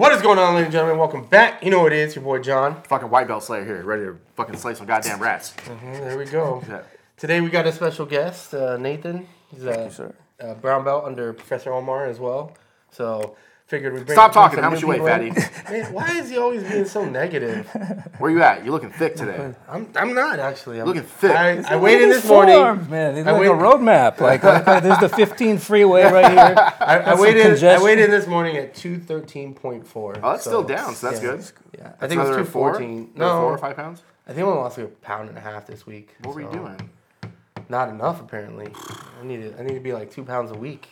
[0.00, 0.96] What is going on, ladies and gentlemen?
[0.96, 1.62] Welcome back.
[1.62, 2.80] You know what it is, your boy John.
[2.84, 5.52] Fucking white belt slayer here, ready to fucking slay some goddamn rats.
[5.66, 6.62] Mhm, there we go.
[6.70, 6.80] Yeah.
[7.18, 9.28] Today we got a special guest, uh, Nathan.
[9.50, 10.14] He's a, you, sir.
[10.38, 12.56] a brown belt under Professor Omar as well.
[12.90, 13.36] So
[13.70, 14.56] figured we bring Stop talking.
[14.56, 15.34] some How much you weigh, people in.
[15.70, 17.68] Man, why is he always being so negative?
[18.18, 18.64] Where you at?
[18.64, 19.54] You looking thick today.
[19.68, 20.80] I'm, I'm not actually.
[20.80, 21.30] I'm Looking thick.
[21.30, 22.56] I, I weighed in this morning.
[22.56, 23.16] Forearms, man.
[23.16, 24.20] It's I like wait- a roadmap.
[24.20, 26.54] Like, like, like there's the 15 freeway right here.
[26.80, 27.36] I, I Got weighed.
[27.38, 27.84] I congestion.
[27.84, 30.16] weighed in this morning at two thirteen point four.
[30.20, 31.30] Oh, that's still down, so that's yeah.
[31.30, 31.44] good.
[31.78, 32.80] Yeah, I think it was another two four?
[32.80, 34.02] No, four or five pounds.
[34.26, 36.16] I think I only lost like a pound and a half this week.
[36.24, 36.90] What were you doing?
[37.68, 38.72] Not enough apparently.
[39.20, 40.88] I need to, I need to be like two pounds a week.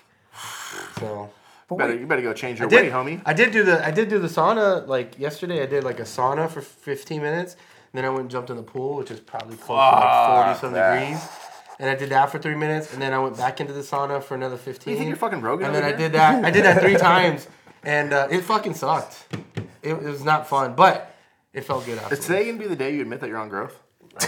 [1.00, 1.30] So
[1.70, 3.22] You better, you better go change your I did, weight, homie.
[3.26, 5.62] I did do the I did do the sauna like yesterday.
[5.62, 7.56] I did like a sauna for 15 minutes.
[7.92, 10.60] Then I went and jumped in the pool, which is probably close to like 40
[10.60, 11.28] some degrees.
[11.78, 14.22] And I did that for three minutes, and then I went back into the sauna
[14.22, 14.90] for another 15.
[14.90, 16.44] You think you're fucking Rogan And then I did that.
[16.44, 17.46] I did that three times,
[17.84, 19.26] and uh, it fucking sucked.
[19.82, 21.14] It, it was not fun, but
[21.52, 23.78] it felt good Is today gonna be the day you admit that you're on growth?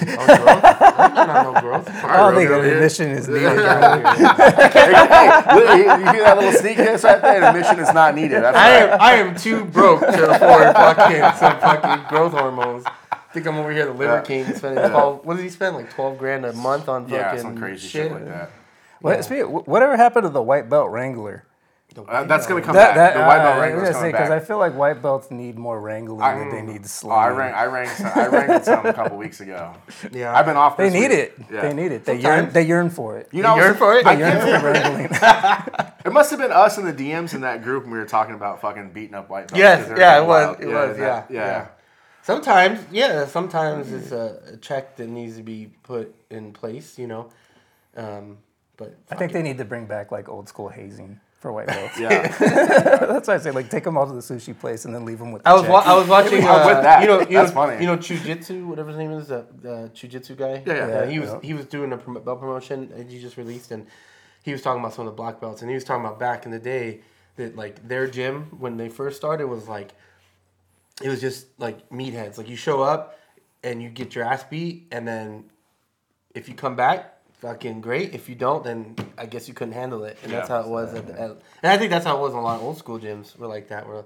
[0.00, 0.64] On growth?
[0.64, 1.88] I'm not on no growth.
[2.04, 3.42] I don't think Rogan an admission is needed.
[3.42, 7.44] hey, hey, look, you you hear that little sneak hiss right there?
[7.44, 8.42] Admission is not needed.
[8.42, 8.90] That's I right.
[8.92, 12.84] am I am too broke to afford fucking some fucking growth hormones.
[13.12, 14.20] I think I'm over here, the Liver Yeah.
[14.22, 15.24] King, spending twelve.
[15.24, 15.76] What did he spend?
[15.76, 18.50] Like twelve grand a month on fucking Yeah, some crazy shit, like that.
[19.00, 21.44] What, speak- whatever happened to the white belt wrangler?
[21.98, 23.14] Uh, that's gonna come That, back.
[23.14, 24.42] that, the white belt uh, wrangler's I coming gonna say, back.
[24.42, 27.36] I feel like white belts need more wrangling I, than they need Oh, I slinging.
[27.36, 29.72] rang, I rang, some, I rang some a couple weeks ago.
[30.12, 30.76] Yeah, I've been off.
[30.76, 31.18] they this need week.
[31.18, 31.38] it.
[31.50, 31.60] Yeah.
[31.62, 32.04] They need it.
[32.04, 33.28] They yearn, they yearn for it.
[33.32, 34.06] You know, yearn for it?
[34.06, 35.94] I They yearn can't- for wrangling.
[36.04, 38.34] It must have been us in the DMs in that group, and we were talking
[38.34, 39.58] about fucking beating up white belts.
[39.58, 41.66] Yes, 'cause they're yeah, it was, it was, that- yeah, yeah.
[42.22, 47.06] Sometimes, yeah, sometimes it's a, a check that needs to be put in place, you
[47.06, 47.30] know.
[47.96, 48.38] Um,
[48.76, 51.98] but I think they need to bring back like old school hazing for white belts.
[51.98, 52.28] yeah.
[52.38, 55.18] That's why I say like take them all to the sushi place and then leave
[55.18, 55.42] them with.
[55.42, 56.44] The I was wa- I was watching.
[56.44, 57.00] I'm with Uh, that.
[57.02, 57.80] You know, you That's know, funny.
[57.80, 60.62] You know, Chewjitsu, whatever his name is, the uh, Chewjitsu guy.
[60.66, 60.82] Yeah, yeah.
[61.00, 61.40] Uh, he was Yeah.
[61.42, 63.86] he was doing a prom- belt promotion that he just released, and
[64.42, 66.44] he was talking about some of the black belts, and he was talking about back
[66.44, 67.00] in the day
[67.36, 69.92] that like their gym when they first started was like
[71.02, 72.36] it was just like meatheads.
[72.36, 73.18] Like you show up
[73.64, 75.44] and you get your ass beat, and then
[76.34, 78.14] if you come back, fucking great.
[78.14, 80.94] If you don't, then I guess you couldn't handle it, and that's how it was.
[80.94, 81.30] At, at,
[81.62, 83.46] and I think that's how it was in a lot of old school gyms were
[83.46, 83.86] like that.
[83.88, 84.04] Where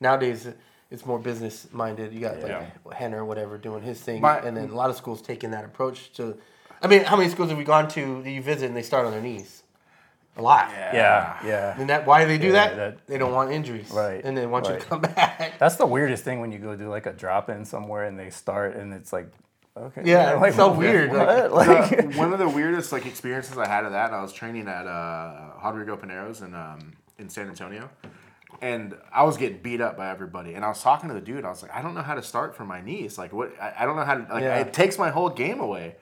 [0.00, 0.48] nowadays
[0.90, 2.12] it's more business minded.
[2.12, 2.66] You got like Yeah.
[2.94, 5.64] Henner or whatever doing his thing, My- and then a lot of schools taking that
[5.64, 6.36] approach to.
[6.82, 9.04] I mean, how many schools have we gone to that you visit and they start
[9.04, 9.62] on their knees?
[10.36, 10.70] A lot.
[10.72, 11.74] Yeah, yeah.
[11.78, 12.76] And that why do they do Yeah, that?
[12.76, 13.90] that- They don't want injuries.
[13.90, 15.58] Right, And they want you to come back.
[15.58, 18.30] That's the weirdest thing when you go do like a drop in somewhere and they
[18.30, 19.28] start and it's like,
[19.86, 23.66] okay, Yeah, it's so weird, like- Like, The- one of the weirdest like experiences I
[23.68, 27.90] had of that, I was training at uh, Rodrigo Pineros in um, in San Antonio,
[28.62, 30.54] and I was getting beat up by everybody.
[30.54, 31.44] And I was talking to the dude.
[31.44, 33.18] I was like, I don't know how to start from my knees.
[33.18, 33.52] Like what?
[33.60, 34.26] I, I don't know how to.
[34.32, 34.58] Like Yeah.
[34.60, 35.96] it takes my whole game away.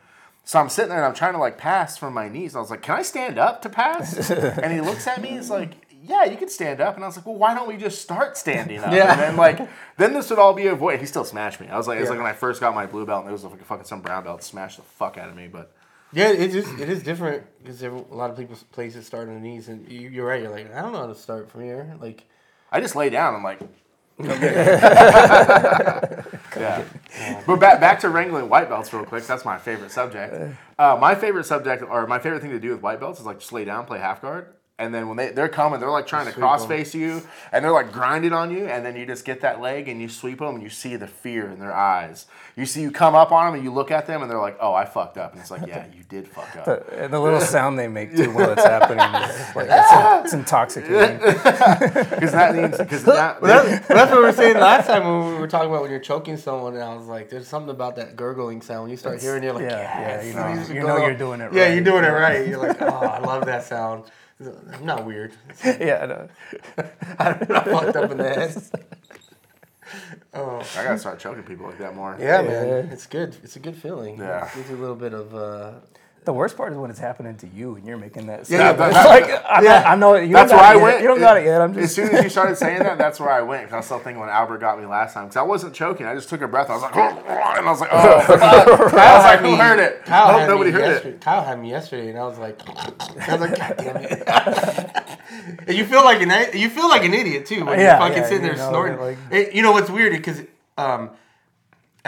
[0.45, 2.57] So I'm sitting there and I'm trying to like pass from my knees.
[2.57, 4.31] I was like, Can I stand up to pass?
[4.31, 5.31] and he looks at me.
[5.31, 5.75] He's like.
[6.03, 8.37] Yeah, you can stand up, and I was like, "Well, why don't we just start
[8.37, 9.13] standing up?" Yeah.
[9.13, 11.01] And then, like, then this would all be avoided.
[11.01, 11.69] He still smashed me.
[11.69, 12.11] I was like, "It's Yeah.
[12.11, 14.25] like when I first got my blue belt, and there was like fucking some brown
[14.25, 15.73] belt smashed the fuck out of me." But
[16.13, 16.67] Yeah, it is.
[16.81, 20.09] It is different because a lot of people's places start on the knees, and you,
[20.09, 20.41] you're right.
[20.43, 21.95] You're like, I don't know how to start from here.
[22.01, 22.25] Like,
[22.73, 23.35] I just lay down.
[23.35, 23.61] I'm like,
[26.59, 26.85] yeah.
[27.47, 29.27] But back back to wrangling white belts real quick.
[29.27, 30.57] That's my favorite subject.
[30.79, 33.39] Uh, my favorite subject, or my favorite thing to do with white belts, is like
[33.41, 36.27] just lay down, play half guard, and then when they they're coming, they're like trying
[36.27, 36.69] to Sweep cross 'em.
[36.69, 37.23] face you,
[37.53, 40.09] and they're like grinding on you, and then you just get that leg and you
[40.09, 42.27] sweep them, and you see the fear in their eyes.
[42.57, 44.57] You see you come up on them, and you look at them, and they're like,
[44.61, 47.41] "Oh, I fucked up," and it's like, "Yeah, you did fuck up." and the little
[47.57, 49.93] sound they make too while it's happening is like it's,
[50.27, 51.19] it's intoxicating.
[52.19, 53.41] Because that means because that.
[53.41, 55.91] Well, that's, that's what we were saying last time when we were talking about when
[55.91, 58.97] you're choking someone, and I was like, "There's something about that gurgling sound when you
[58.97, 61.41] start hearing, it, you're like, yeah, yes, yeah, you know- used you know you're doing
[61.41, 61.53] it right.
[61.55, 61.75] Yeah, right.
[61.75, 62.47] you're doing it right.
[62.49, 64.05] You're like, oh, I love that sound.
[64.41, 65.33] I'm not weird.
[65.65, 66.29] yeah, I know.
[67.19, 68.63] I'm not fucked up in the head.
[70.35, 72.15] Oh, I gotta start choking people like that more.
[72.21, 72.49] yeah, Yeah.
[72.49, 73.35] man, it's good.
[73.43, 74.19] It's a good feeling.
[74.19, 74.47] Yeah.
[74.47, 75.35] it gives you a little bit of.
[75.35, 75.73] Uh,
[76.29, 78.51] The worst part is when it's happening to you and you're making that.
[78.51, 78.79] Yeah, sound.
[78.81, 79.83] that- like I, yeah.
[79.91, 80.83] I know you That's where got I it yet.
[80.83, 81.01] went.
[81.01, 81.63] You don't got it yet.
[81.63, 83.77] I'm just As soon as you started saying that, that's where I went because I
[83.79, 85.25] was still thinking when Albert got me last time.
[85.25, 86.05] Because I wasn't choking.
[86.05, 86.69] I just took a breath.
[86.69, 88.43] I was like, and I was like, oh, fuck.
[88.43, 88.67] I
[89.17, 90.03] was like, who heard it?
[90.05, 91.15] I Kyle hope had nobody me heard yesterday.
[91.15, 91.21] it.
[91.23, 95.19] Kyle had me yesterday, and I was like, I was like, God damn it!
[95.67, 98.17] and you feel like an you feel like an idiot too when Yeah, you're fucking
[98.25, 99.01] yeah, sitting you there know, snorting.
[99.01, 100.43] like- It- you know what's weird because
[100.77, 101.09] um,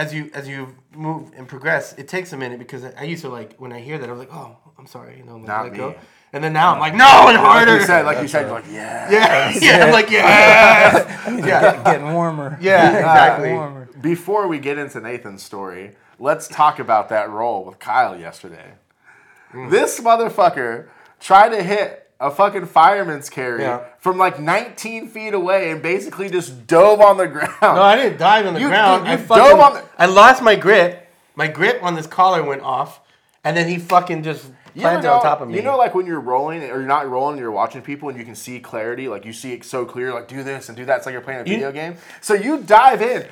[0.01, 3.23] as you as you move and progress, it takes a minute because I, I used
[3.23, 5.47] to like when I hear that I was like, oh, I'm sorry, you know, like,
[5.47, 5.79] Not let me.
[5.79, 5.95] go.
[6.33, 7.77] And then now I'm like, no, and Like harder.
[7.77, 9.11] you said, like you said, you're like, yeah.
[9.11, 12.57] yeah, yeah, I'm like, yeah, yeah, Getting warmer.
[12.63, 13.53] yeah, exactly.
[13.53, 13.89] Warmer.
[14.01, 18.73] Before we get into Nathan's story, let's talk about that roll with Kyle yesterday.
[19.53, 19.71] Mm.
[19.71, 20.87] This motherfucker
[21.19, 23.81] tried to hit a fucking fireman's carry Yeah.
[23.99, 27.55] from like 19 feet away and basically just dove on the ground.
[27.63, 29.07] No, I didn't dive on the You- ground.
[29.07, 31.09] you- I fucking, dove on the- I lost my grip.
[31.35, 33.01] My grip on this collar went off,
[33.45, 34.45] and then he fucking just
[34.75, 35.57] You planted know, on top of me.
[35.57, 38.25] You know, like when you're rolling or you're not rolling, you're watching people and you
[38.25, 39.09] can see clarity.
[39.09, 40.13] Like you see it so clear.
[40.13, 40.99] Like do this and do that.
[40.99, 41.97] It's like you're playing a You- video game.
[42.21, 43.25] So you dive in.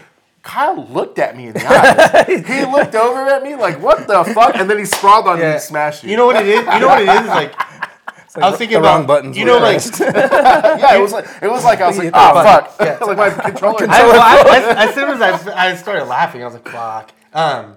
[0.42, 2.46] Kyle looked at me in the eyes.
[2.46, 5.44] he looked over at me like, "What the fuck?" And then he sprawled on me
[5.44, 6.10] and smashed you.
[6.10, 6.60] You know what it is?
[6.60, 7.18] You know what it is?
[7.20, 7.52] It's like
[8.36, 9.36] like I was thinking the wrong about buttons.
[9.36, 12.74] You know, like yeah, it was like it was like I was like, "Oh fuck!"
[12.80, 12.98] Yeah.
[13.04, 13.86] like my controller.
[13.88, 17.12] I, well, I, I, as soon as I, I started laughing, I was like, "Fuck."
[17.32, 17.76] Um,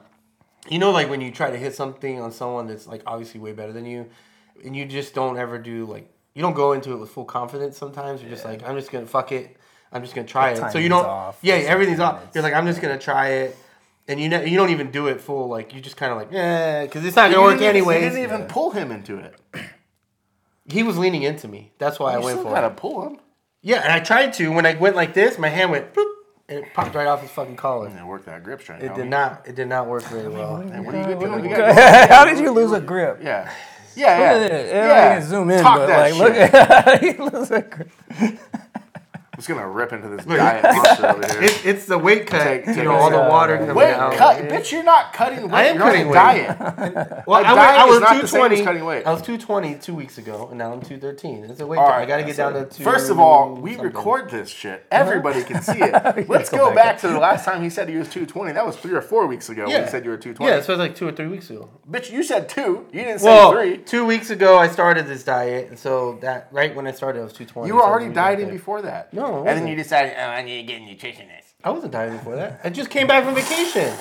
[0.69, 3.53] you know, like when you try to hit something on someone that's like obviously way
[3.53, 4.09] better than you,
[4.63, 7.77] and you just don't ever do like you don't go into it with full confidence.
[7.77, 9.57] Sometimes you're just like, "I'm just gonna fuck it.
[9.91, 11.05] I'm just gonna try it." So you timing's don't.
[11.05, 12.21] off yeah, or everything's off.
[12.33, 13.57] You're like, "I'm just gonna try it."
[14.07, 15.47] And you know, you don't even do it full.
[15.47, 18.03] Like you just kind of like, yeah, because it's not gonna work didn't anyways.
[18.03, 19.35] You didn't even pull him into it.
[20.71, 21.71] He was leaning into me.
[21.77, 22.77] That's why I You went still for gotta it.
[22.77, 23.17] pull him.
[23.61, 24.51] Yeah, and I tried to.
[24.51, 26.11] When I went like this, my hand went boop,
[26.49, 27.89] and it popped right off his fucking collar.
[27.89, 28.83] Yeah, work that grip strength.
[28.83, 28.95] It homie.
[28.95, 29.47] did not.
[29.47, 30.57] It did not work very well.
[30.63, 31.43] Man, what are you doing?
[31.43, 31.73] You gotta-
[32.13, 33.19] How did you lose a grip?
[33.21, 33.51] Yeah.
[33.95, 34.33] Yeah, yeah.
[34.33, 34.65] Look at it.
[34.67, 35.11] Yeah, yeah.
[35.15, 36.53] I can zoom in, Talk but that like, look shit.
[36.53, 37.89] at how you lose a grip.
[38.19, 38.37] I'm
[39.41, 41.43] just gonna rip into this diet monster over here.
[41.43, 42.43] It, it's the weight cut.
[42.43, 44.13] Take- you know, all the water coming Wait, out.
[44.13, 44.71] cut, bitch!
[44.71, 45.53] You're not cutting weight.
[45.53, 46.13] I am you're on cutting a weight.
[46.15, 47.23] diet.
[47.27, 48.63] Well, I, diet I was not the same as 220.
[48.63, 49.05] cutting weight.
[49.05, 51.45] I was 220 two weeks ago, and now I'm 213.
[51.45, 51.91] It's a weight All cut.
[51.93, 52.83] right, I got to get down to two.
[52.83, 53.85] First of all, we something.
[53.93, 54.85] record this shit.
[54.91, 55.01] Uh-huh.
[55.01, 55.91] Everybody can see it.
[56.29, 58.53] Let's go back back to the last time he said he was 220.
[58.53, 59.83] That was three or four weeks ago when Yeah.
[59.85, 60.51] he said you were 220.
[60.51, 61.69] Yeah, so it was like two or three weeks ago.
[61.89, 62.87] Bitch, you said two.
[62.91, 63.77] You didn't say Well, three.
[63.77, 67.23] two weeks ago I started this diet, and so that right when I started, I
[67.23, 67.67] was 220.
[67.67, 69.13] You were already dieting before that.
[69.13, 69.69] No, I And then wasn't.
[69.69, 71.45] you decided, oh, I need to get a nutritionist.
[71.63, 72.61] I wasn't dieting before that.
[72.63, 73.93] I just came back from vacation.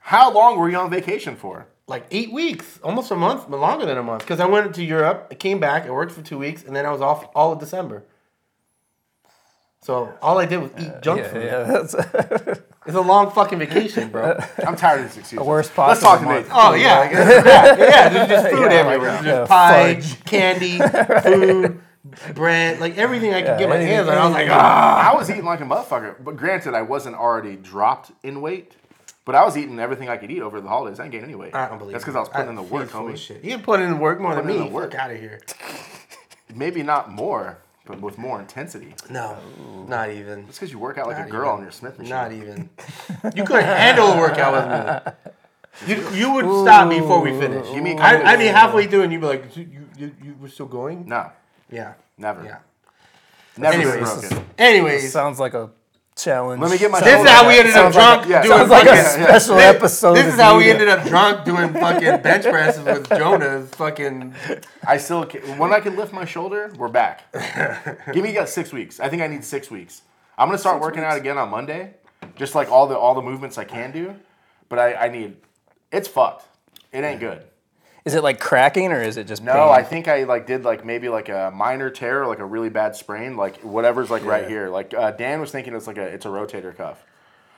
[0.00, 1.66] How long were you on vacation for?
[1.88, 4.20] like eight weeks, almost a month, but longer than a month.
[4.22, 6.84] Because I went to Europe, I came back, I worked for two weeks, and then
[6.84, 8.02] I was off all of December.
[9.82, 11.44] So all I did was eat uh, junk Yeah, food.
[11.44, 11.94] yeah, that's
[12.86, 14.36] It's a long fucking vacation, bro.
[14.66, 15.38] I'm tired of this excuse.
[15.38, 15.88] The worst possible.
[15.90, 16.46] Let's talk to month.
[16.48, 16.60] Nathan.
[16.60, 17.10] oh yeah,
[17.44, 18.08] yeah, yeah.
[18.08, 19.12] There's just food Yeah, oh everywhere.
[19.12, 20.24] like, There's yeah, pie, fudge.
[20.24, 20.78] candy,
[21.22, 21.80] food,
[22.34, 24.16] bread, like everything I could Yeah, get my hands on.
[24.16, 25.10] I was like, ah.
[25.12, 26.22] I was eating like a motherfucker.
[26.22, 28.74] But granted, I wasn't already dropped in weight.
[29.24, 31.00] But I was eating everything I could eat over the holidays.
[31.00, 31.52] I didn't gain any weight.
[31.54, 32.14] I don't believe That's because.
[32.16, 33.18] I was putting in the work, full of homie.
[33.18, 33.42] Shit.
[33.42, 34.58] You put in the work more than me.
[34.58, 34.92] the work.
[34.92, 35.40] Fuck out of here.
[36.54, 38.94] Maybe not more, but with more intensity.
[39.10, 39.36] No,
[39.88, 40.44] not even.
[40.48, 41.56] It's because you work out like Not a girl even.
[41.56, 42.10] on your Smith machine.
[42.10, 42.70] Not even.
[43.34, 45.16] You couldn't handle a workout with
[45.88, 45.92] me.
[45.96, 47.68] You, you would stop before we finish.
[47.74, 50.36] You mean- I, I'd be halfway through and you'd be like, "So you, you, you
[50.40, 51.06] were still going?
[51.08, 51.30] No,
[51.70, 51.94] Yeah.
[52.18, 52.44] never.
[52.44, 52.58] Yeah.
[53.58, 54.28] Never been Anyways.
[54.28, 54.46] broken.
[54.58, 55.70] Anyways, sounds like a
[56.14, 56.60] challenge.
[56.60, 58.58] Let me get my this is how we ended up Sounds like drunk yeah, doing
[58.58, 60.14] Sounds like a special This, episode.
[60.14, 64.34] this is how we ended up drunk doing fucking bench presses with Jonah's fucking.
[64.86, 67.30] I still ca when I can lift my shoulder, we're back.
[68.12, 69.00] Give me got six weeks.
[69.00, 70.02] I think I need six weeks.
[70.38, 71.94] I'm gonna start working out again on Monday,
[72.34, 74.14] just like all the all the movements I can do.
[74.68, 75.36] But I, I need.
[75.92, 76.46] It's fucked.
[76.92, 77.44] It ain't good.
[78.06, 79.60] Is it like cracking or is it just No, pain?
[79.62, 82.68] I think I like did like maybe like a minor tear, or like a really
[82.68, 84.68] bad sprain, like whatever's like right here.
[84.68, 87.04] Like uh, Dan was thinking it's like a it's a rotator cuff.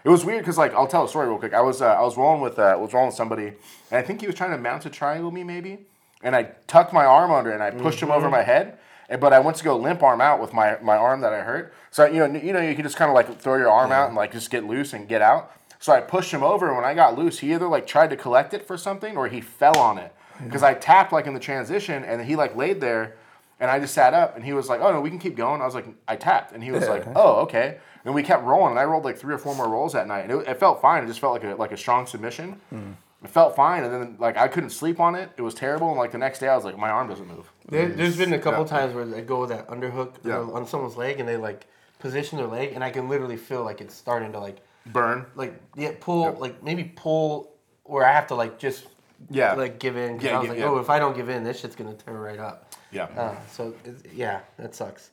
[0.05, 1.53] It was weird because like I'll tell a story real quick.
[1.53, 4.23] I was uh, I was rolling with uh, was rolling with somebody, and I think
[4.23, 5.81] he was trying to mount a triangle me maybe,
[6.23, 8.79] and I tucked my arm under and I pushed him over my head.
[9.11, 11.41] And, but I went to go limp arm out with my, my arm that I
[11.41, 11.75] hurt.
[11.91, 14.07] So you know you know you can just kind of like throw your arm out
[14.07, 15.53] and like just get loose and get out.
[15.79, 18.17] So I pushed him over, and when I got loose, he either like tried to
[18.17, 20.15] collect it for something or he fell on it
[20.45, 23.17] because I tapped like in the transition, and he like laid there,
[23.61, 25.61] and I just sat up, and he was like, "Oh no, we can keep going."
[25.61, 28.71] I was like, "I tapped," and he was like, "Oh okay." And we kept rolling,
[28.71, 30.81] and I rolled like three or four more rolls that night, and it, it felt
[30.81, 31.03] fine.
[31.05, 32.61] It just felt like a like a strong submission.
[32.71, 32.93] Hmm.
[33.25, 35.31] It felt fine, and then like I couldn't sleep on it.
[35.37, 37.51] It was terrible, and like the next day, I was like, my arm doesn't move.
[37.69, 38.69] There, there's been a couple Yeah.
[38.79, 40.39] times where I go with that underhook Yeah.
[40.39, 41.67] on someone's leg and they like
[41.99, 45.27] position their leg and I can literally feel like it's starting to like Burn.
[45.35, 47.51] like yeah pull like maybe pull
[47.83, 48.87] where I have to like just
[49.31, 49.55] Yeah.
[49.55, 50.17] like give in.
[50.17, 50.67] 'cause Yeah, I was yeah, like, yeah.
[50.69, 52.75] oh, if I don't give in, this shit's gonna turn right up.
[52.91, 53.05] Yeah.
[53.05, 53.75] Uh, so
[54.13, 55.11] yeah, that sucks.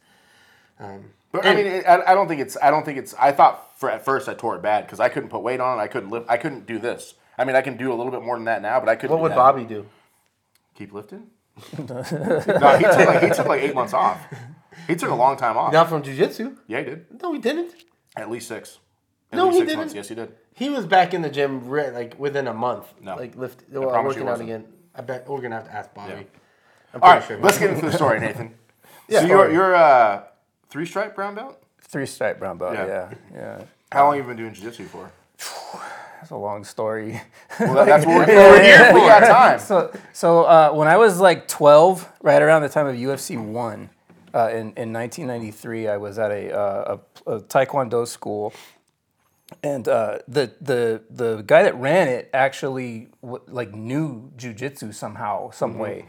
[0.80, 2.58] Um, But I mean, it, I, I don't think it's.
[2.62, 3.14] I don't think it's.
[3.16, 5.78] I thought for at first I tore it bad because I couldn't put weight on
[5.80, 5.82] it.
[5.82, 6.30] I couldn't lift.
[6.30, 7.14] I couldn't do this.
[7.38, 9.12] I mean, I can do a little bit more than that now, but I couldn't.
[9.16, 9.36] what would that.
[9.38, 9.86] Bobby do?
[10.76, 11.28] keep lifting?
[11.78, 14.20] no, he took like he took like eight months off.
[14.88, 15.72] He took a long time off.
[15.72, 16.58] Not from jujitsu.
[16.68, 17.22] Yeah, he did.
[17.22, 17.74] No, he didn't.
[18.18, 18.78] At least six.
[19.36, 19.80] At No, least he six didn't.
[19.80, 19.94] months.
[19.96, 20.32] Yes, he did.
[20.54, 22.94] He was back in the gym re- like within a month.
[23.02, 23.16] No.
[23.16, 24.50] like lift I well, working out wasn't.
[24.50, 24.66] again.
[24.96, 26.28] I bet we're gonna have to ask Bobby.
[26.94, 27.38] I'm All pretty sure.
[27.40, 28.54] let's get into the story, Nathan.
[29.10, 29.54] Yeah, so you're story.
[29.54, 30.24] you're uh,
[30.70, 31.62] three stripe brown belt.
[31.82, 32.74] Three stripe brown belt.
[32.76, 32.86] Yeah.
[32.88, 33.62] Yeah, yeah.
[33.92, 35.12] How long have you been doing jiu-jitsu for?
[36.20, 37.22] That's a long story.
[37.60, 38.94] Well, that- that's what we're, we're here for.
[38.96, 39.60] We got time.
[39.60, 43.90] So, so uh, when I was like 12, right around the time of UFC one,
[44.34, 48.54] uh, in in 1993, I was at a, uh, a, a Taekwondo school,
[49.64, 55.52] and uh, the the the guy that ran it actually w- like knew jujitsu somehow,
[55.52, 56.06] some way,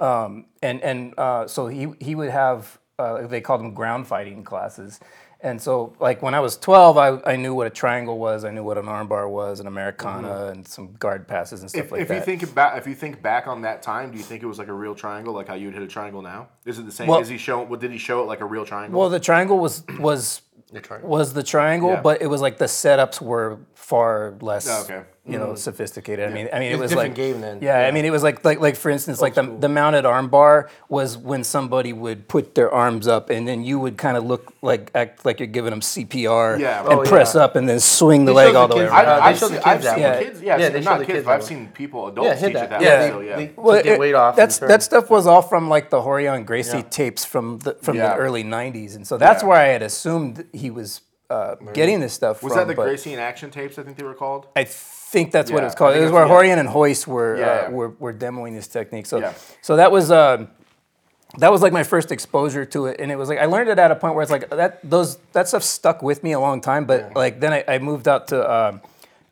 [0.00, 4.44] um, and and uh, so he he would have uh, they called them ground fighting
[4.44, 5.00] classes.
[5.44, 8.44] And so, like when I was 12, I, I knew what a triangle was.
[8.44, 11.90] I knew what an armbar was, an Americana, and some guard passes and stuff If,
[11.90, 12.14] like if that.
[12.14, 14.60] you think about if you think back on that time, do you think it was
[14.60, 16.46] like a real triangle, like how you would hit a triangle now?
[16.64, 17.08] Is it the same?
[17.08, 17.60] Well- Is he show?
[17.60, 19.00] What did he show it like a real triangle?
[19.00, 20.42] Well, the triangle was was
[20.80, 21.10] triangle.
[21.10, 22.00] was the triangle, Yeah.
[22.00, 25.02] but it was like the setups were far less, Oh, okay.
[25.24, 26.28] You know, sophisticated.
[26.28, 27.60] I mean, I mean, it It's a was like game then.
[27.62, 30.28] Yeah, I mean, it was like like like for instance, like the, the mounted arm
[30.28, 34.24] bar was when somebody would put their arms up, and then you would kind of
[34.24, 36.80] look like act like you're giving them CPR, Yeah.
[36.80, 37.42] and Oh, press yeah.
[37.42, 39.04] up, and then swing the They leg all the the way around.
[39.04, 39.08] that.
[39.08, 40.24] I, they I've show seen, the I've kids that seen way.
[40.24, 40.42] kids.
[40.42, 42.40] Yeah, Yeah, they seen- show not the kids, kids but I've seen people, Yeah, adults
[42.40, 42.64] hit teach that.
[42.64, 43.08] it that yeah, way.
[43.10, 43.36] so, yeah.
[43.36, 44.34] they, Well, get it- weight off.
[44.34, 48.12] That's that stuff was all from like the Rorion Gracie tapes from the from the
[48.16, 49.48] early '90s, and so that's Yeah.
[49.50, 53.18] where I had assumed he was uh, getting this stuff Was that the Gracie in
[53.18, 53.78] action tapes?
[53.78, 54.48] I think they were called.
[54.54, 54.64] I
[55.12, 55.96] think that's what Yeah, it was called.
[55.96, 56.32] It was where yeah.
[56.34, 57.68] Rorion and Royce were, Yeah, uh, yeah.
[57.68, 59.06] were were demoing this technique.
[59.06, 60.10] So so that was.
[60.10, 60.46] Uh,
[61.38, 63.78] that was like my first exposure to it, and it was like I learned it
[63.78, 66.60] at a point where it's like that those that stuff stuck with me a long
[66.60, 66.84] time.
[66.84, 68.82] But like then I, I moved out to um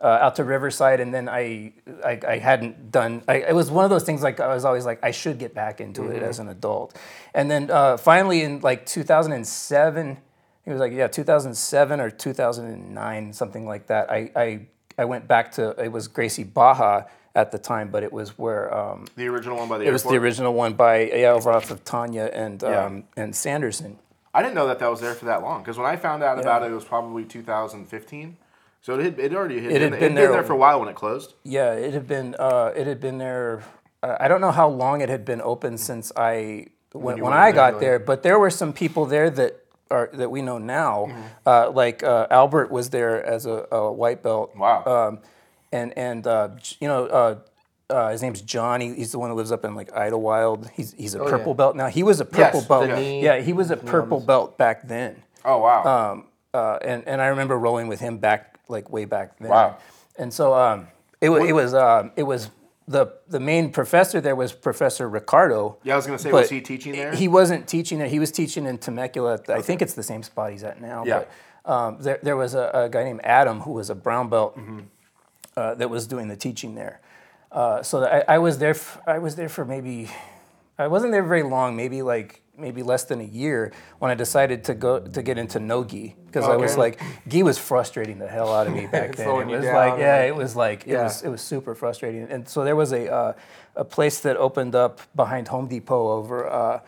[0.00, 1.72] uh, out to Riverside, and then I
[2.02, 3.22] I, I hadn't done.
[3.28, 5.54] I, it was one of those things like I was always like I should get
[5.54, 6.96] back into it as an adult,
[7.34, 10.16] and then uh, finally in like 2007,
[10.64, 14.10] it was like yeah 2007 or 2009 something like that.
[14.10, 14.60] I I,
[15.00, 18.72] I went back to it was Gracie Barra at the time, but it was where.
[18.72, 21.70] Um, The original one by the it was the original one by yeah, over off
[21.70, 22.84] of Tanya and Yeah.
[22.84, 23.98] um, and Sanderson.
[24.34, 26.38] I didn't know that that was there for that long because when I found out
[26.38, 28.36] about it, it was probably 2015.
[28.82, 30.80] So it had, it already had, It had been, there been there for a while
[30.80, 31.34] when it closed.
[31.44, 33.62] Yeah, it had been uh, it had been there.
[34.02, 37.32] Uh, I don't know how long it had been open since I when, you when
[37.32, 41.06] I got there, but there were some people there that are that we know now.
[41.08, 41.22] Mm-hmm.
[41.46, 44.54] Uh, like uh, Albert was there as a, a white belt.
[44.56, 44.84] Wow.
[44.84, 45.18] Um,
[45.72, 47.06] and and uh, you know.
[47.06, 47.34] Uh,
[47.88, 48.80] uh, his name's John.
[48.80, 50.70] He, he's the one who lives up in like Idyllwild.
[50.70, 51.30] He's he's a Oh, yeah.
[51.32, 51.88] purple belt now.
[51.88, 52.88] He was a purple Yes, belt.
[52.90, 55.20] knee- yeah, he was a purple belt back then.
[55.44, 56.12] Oh wow.
[56.12, 59.48] Um, uh, and and I remember rolling with him back like way back then.
[59.50, 59.78] Wow.
[60.16, 60.86] And so um,
[61.20, 62.48] it was it was um, it was
[62.90, 65.78] the the main professor there was Professor Ricardo.
[65.84, 67.12] yeah, I was gonna say, was he teaching there?
[67.14, 68.08] He wasn't teaching there.
[68.08, 69.40] He was teaching in Temecula.
[69.48, 71.04] I think it's the same spot he's at now.
[71.06, 71.24] Yeah.
[71.64, 74.58] But um, there there was a, a guy named Adam who was a brown belt
[74.58, 74.80] Mm-hmm.
[75.56, 77.00] uh, that was doing the teaching there.
[77.52, 78.70] Uh, so I, I was there.
[78.74, 80.08] f- I was there for maybe.
[80.78, 81.76] I wasn't there very long.
[81.76, 85.58] Maybe like maybe less than a year when I decided to go to get into
[85.60, 89.16] no gi because I was like gi was frustrating the hell out of me back
[89.16, 89.28] then.
[89.28, 91.04] It was like yeah, it was like it Yeah.
[91.04, 92.22] was it was super frustrating.
[92.30, 93.32] And so there was a uh,
[93.76, 96.80] a place that opened up behind Home Depot over uh,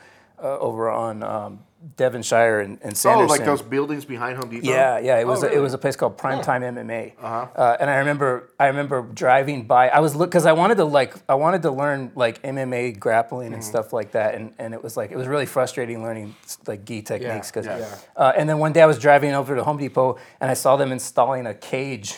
[0.42, 1.60] uh, over on um,
[1.96, 3.28] Devonshire and, and oh, Sanderson.
[3.28, 4.66] like those buildings behind Home Depot.
[4.68, 5.18] Yeah, yeah.
[5.18, 7.76] It was Oh, a, it was a place called Primetime MMA, uh-huh.
[7.80, 9.88] and I remember I remember driving by.
[9.88, 13.46] I was look because I wanted to like I wanted to learn like MMA grappling
[13.48, 13.54] Mm-hmm.
[13.54, 16.34] and stuff like that, and, and it was like it was really frustrating learning
[16.66, 17.66] like gi techniques because.
[17.66, 17.96] yeah.
[18.16, 20.76] Uh, and then one day I was driving over to Home Depot and I saw
[20.76, 22.14] them installing a cage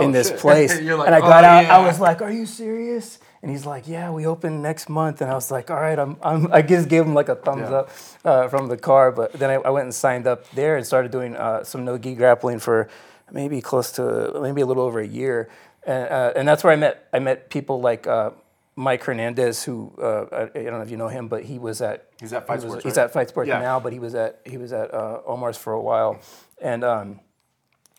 [0.00, 0.40] in this Oh, shit.
[0.46, 1.64] place, You're like, and I "Oh, got out.
[1.64, 5.20] yeah." I was like, "Are you serious?" And he's like, "Yeah, we open next month."
[5.22, 7.70] And I was like, "All right, I'm." I'm I just gave him like a thumbs
[7.70, 7.76] Yeah.
[7.76, 7.90] up
[8.24, 9.12] uh, from the car.
[9.12, 11.96] But then I, I went and signed up there and started doing uh, some no
[11.96, 12.88] gi grappling for
[13.30, 15.48] maybe close to maybe a little over a year,
[15.86, 18.08] and uh, and that's where I met I met people like.
[18.08, 18.30] Uh,
[18.78, 21.80] Mike Hernandez, who uh, I, I don't know if you know him, but he was
[21.80, 23.04] at He's at Fight he was- Sports, He's right?
[23.04, 23.60] at Fight Sports Yeah.
[23.60, 26.18] now, but he was at he was at uh, Omar's for a while,
[26.60, 27.20] and um,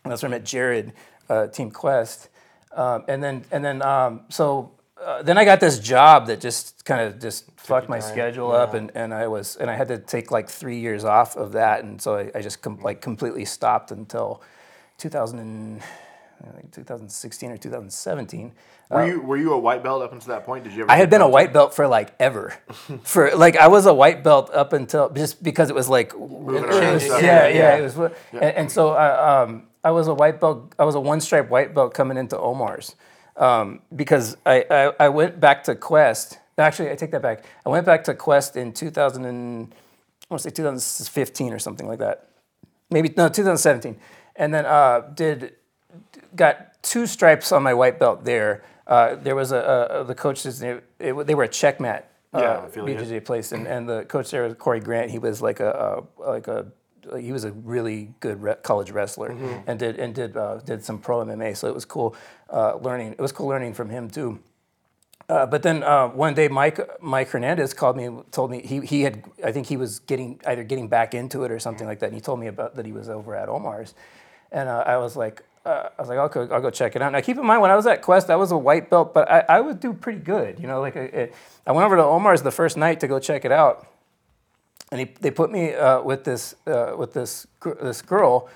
[0.04, 0.92] that's where I met Jared,
[1.30, 2.28] uh, Team Quest,
[2.76, 4.70] um, and then and then um, so
[5.18, 8.74] uh, then I got this job that just kind of just fucked my schedule up,
[8.74, 11.84] and, and I was and I had to take like three years off of that,
[11.84, 14.42] and so I, I just com- like completely stopped until
[14.98, 15.82] 2000 and,
[16.46, 18.52] I think 2016 or 2017.
[18.90, 20.64] Were you were you a white belt up until that point?
[20.64, 20.90] Did you ever?
[20.90, 22.54] I had been a white belt for like ever,
[23.02, 26.18] for like I was a white belt up until just because it was like it
[26.18, 30.06] was- and yeah, Yeah, yeah, it was, what- and, and so I, um, I was
[30.08, 30.74] a white belt.
[30.78, 32.94] I was a one stripe white belt coming into Omar's
[33.38, 36.38] um, because I, I I went back to Quest.
[36.58, 37.44] Actually, I take that back.
[37.64, 39.72] I went back to Quest in 2000 and
[40.30, 42.28] I want to say 2015 or something like that.
[42.90, 43.96] Maybe no 2017,
[44.36, 45.54] and then uh, did
[46.34, 48.64] got two stripes on my white belt there.
[48.86, 52.04] Uh, there was a, a, the coaches they, it, they were a checkmat
[52.34, 53.00] uh, Yeah, affiliate.
[53.00, 55.10] BJJ place, and, and the coach there was Corey Grant.
[55.10, 56.66] He was like a, a like a
[57.16, 59.68] he was a really good re- college wrestler Mm-hmm.
[59.70, 61.56] and did and did uh, did some pro MMA.
[61.56, 62.14] So it was cool
[62.50, 63.12] uh, learning.
[63.12, 64.40] It was cool learning from him too.
[65.28, 68.80] Uh, but then uh, one day, Mike Mike Hernandez called me and told me he,
[68.80, 71.98] he had I think he was getting either getting back into it or something like
[72.00, 72.06] that.
[72.06, 73.94] And he told me about that he was over at Omar's,
[74.52, 77.02] and uh, I was like uh, I was like I'll go, I'll go check it
[77.02, 77.12] out.
[77.12, 79.30] Now keep in mind when I was at Quest I was a white belt, but
[79.30, 80.58] I, I would do pretty good.
[80.60, 81.28] You know, like I,
[81.66, 83.86] I went over to Omar's the first night to go check it out,
[84.90, 87.46] and he, they put me uh, with this uh, with this
[87.82, 88.48] this girl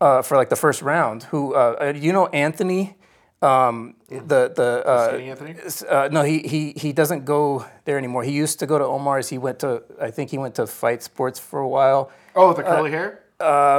[0.00, 1.24] uh, for like the first round.
[1.24, 2.96] Who uh, you know Anthony,
[3.42, 5.54] um, the the uh, Anthony?
[5.88, 8.24] Uh, no, he, he he doesn't go there anymore.
[8.24, 9.28] He used to go to Omar's.
[9.28, 12.10] He went to I think he went to Fight Sports for a while.
[12.34, 13.22] Oh, the curly hair.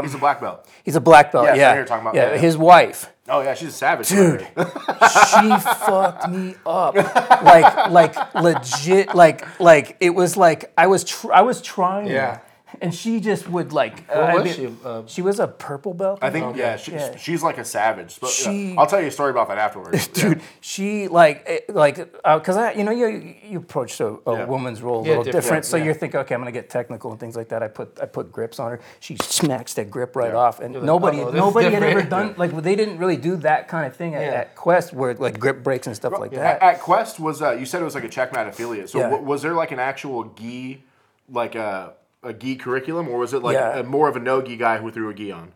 [0.04, 0.68] He's a black belt.
[0.84, 1.46] He's a black belt.
[1.46, 2.38] Yeah, Yeah, you're talking about- yeah, yeah.
[2.38, 4.07] His wife, Oh yeah, she's a savage.
[4.10, 5.50] dude, she
[5.86, 6.96] fucked me up.
[6.96, 9.13] Like like legit.
[9.15, 12.07] Like like it was like I was tr- I was trying.
[12.07, 12.39] Yeah.
[12.81, 14.07] And she just would like.
[14.07, 14.86] What I was mean, she?
[14.86, 16.19] Uh, she was a purple belt.
[16.22, 17.15] I think yeah, she, Yeah.
[17.17, 18.19] she's like a savage.
[18.19, 20.07] But, yeah, She- I'll tell you a story about that afterwards.
[20.17, 24.46] dude she like like because i you know you you approach a, a Yeah.
[24.46, 25.86] woman's role a Yeah, little different, different, so yeah.
[25.86, 28.31] you're thinking okay i'm gonna get technical and things like that i put i put
[28.31, 30.38] grips on her she smacks that grip right Yeah.
[30.46, 33.36] off and like, nobody "Uh-oh, nobody had ever different." done like they didn't really do
[33.38, 34.39] that kind of thing at, Yeah.
[34.41, 37.51] at quest where like grip breaks and stuff like At, that at Quest was uh,
[37.51, 38.89] you said it was like a Checkmat affiliate.
[38.89, 39.10] So Yeah.
[39.10, 40.84] wa- was there like an actual gi,
[41.29, 41.93] like a
[42.27, 43.79] a gi curriculum, or was it like Yeah.
[43.79, 45.51] a, more of a no gi guy who threw a gi on?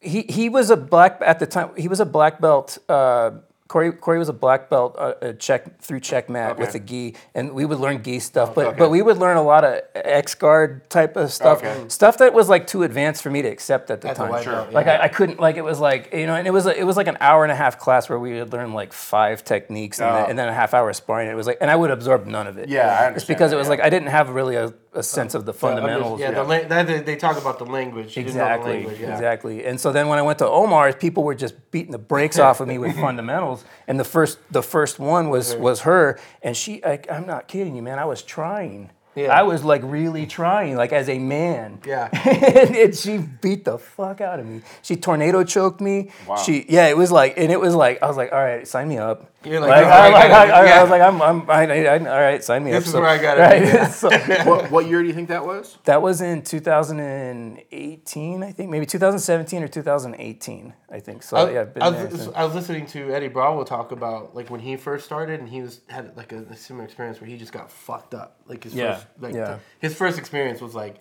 [0.00, 1.70] he he was a black at the time.
[1.76, 2.78] He was a black belt.
[2.88, 3.30] Uh,
[3.66, 6.78] Corey Corey was a black belt uh, uh, check through checkmat with Okay.
[6.78, 8.54] a gi, and we would learn gi stuff.
[8.54, 8.78] But Okay.
[8.78, 11.84] but we would learn a lot of X guard type of stuff, Okay.
[11.88, 14.30] stuff that was like too advanced for me to accept at the At the time.
[14.30, 14.52] white Sure.
[14.54, 15.00] belt, Like yeah.
[15.00, 16.96] I, I couldn't like it was like you know, and it was a, it was
[16.96, 20.08] like an hour and a half class where we would learn like five techniques and,
[20.08, 20.14] Oh.
[20.14, 21.28] then, and then a half hour sparring.
[21.28, 22.70] It was like, and I would absorb none of it.
[22.70, 23.70] Yeah, I It's understand because that, it was yeah.
[23.72, 26.20] like I didn't have really a, a uh, sense of the fundamentals.
[26.20, 26.42] yeah, yeah.
[26.42, 28.16] The la- they, they talk about the language.
[28.16, 28.72] You the Exactly.
[28.72, 29.14] language, yeah.
[29.14, 29.64] Exactly.
[29.64, 32.60] And so then when I went to Omar's, people were just beating the brakes off
[32.60, 33.64] of me with fundamentals.
[33.86, 36.84] And the first the first one was was her, and she.
[36.84, 37.98] I, I'm not kidding you, man.
[37.98, 38.90] I was trying.
[39.14, 39.36] Yeah.
[39.36, 41.80] I was like really trying, like as a man.
[41.84, 42.08] Yeah.
[42.24, 44.62] and, and she beat the fuck out of me.
[44.82, 46.10] She tornado choked me.
[46.26, 46.36] Wow.
[46.36, 48.88] She yeah, it was like, and it was like I was like, all right, sign
[48.88, 49.32] me up.
[49.44, 51.48] You're like, Like, "Oh, I, I like, gotta- I, I- I was like, I'm, I'm,
[51.50, 52.86] I, I, I- all right, sign me This up.
[52.86, 53.62] is So- where I gotta right?
[53.62, 53.86] yeah.
[53.88, 54.10] So-
[54.50, 55.78] what, what year do you think that was?
[55.84, 61.22] that was in 2018, I think, maybe 2017 or 2018, I think.
[61.22, 62.06] So I, yeah, I've been I, there.
[62.08, 65.40] was, since- I was listening to Eddie Bravo talk about like when he first started,
[65.40, 68.40] and he was had like a, a similar experience where he just got fucked up.
[68.46, 69.58] Like his Yeah, first, like yeah.
[69.78, 70.96] his first experience was like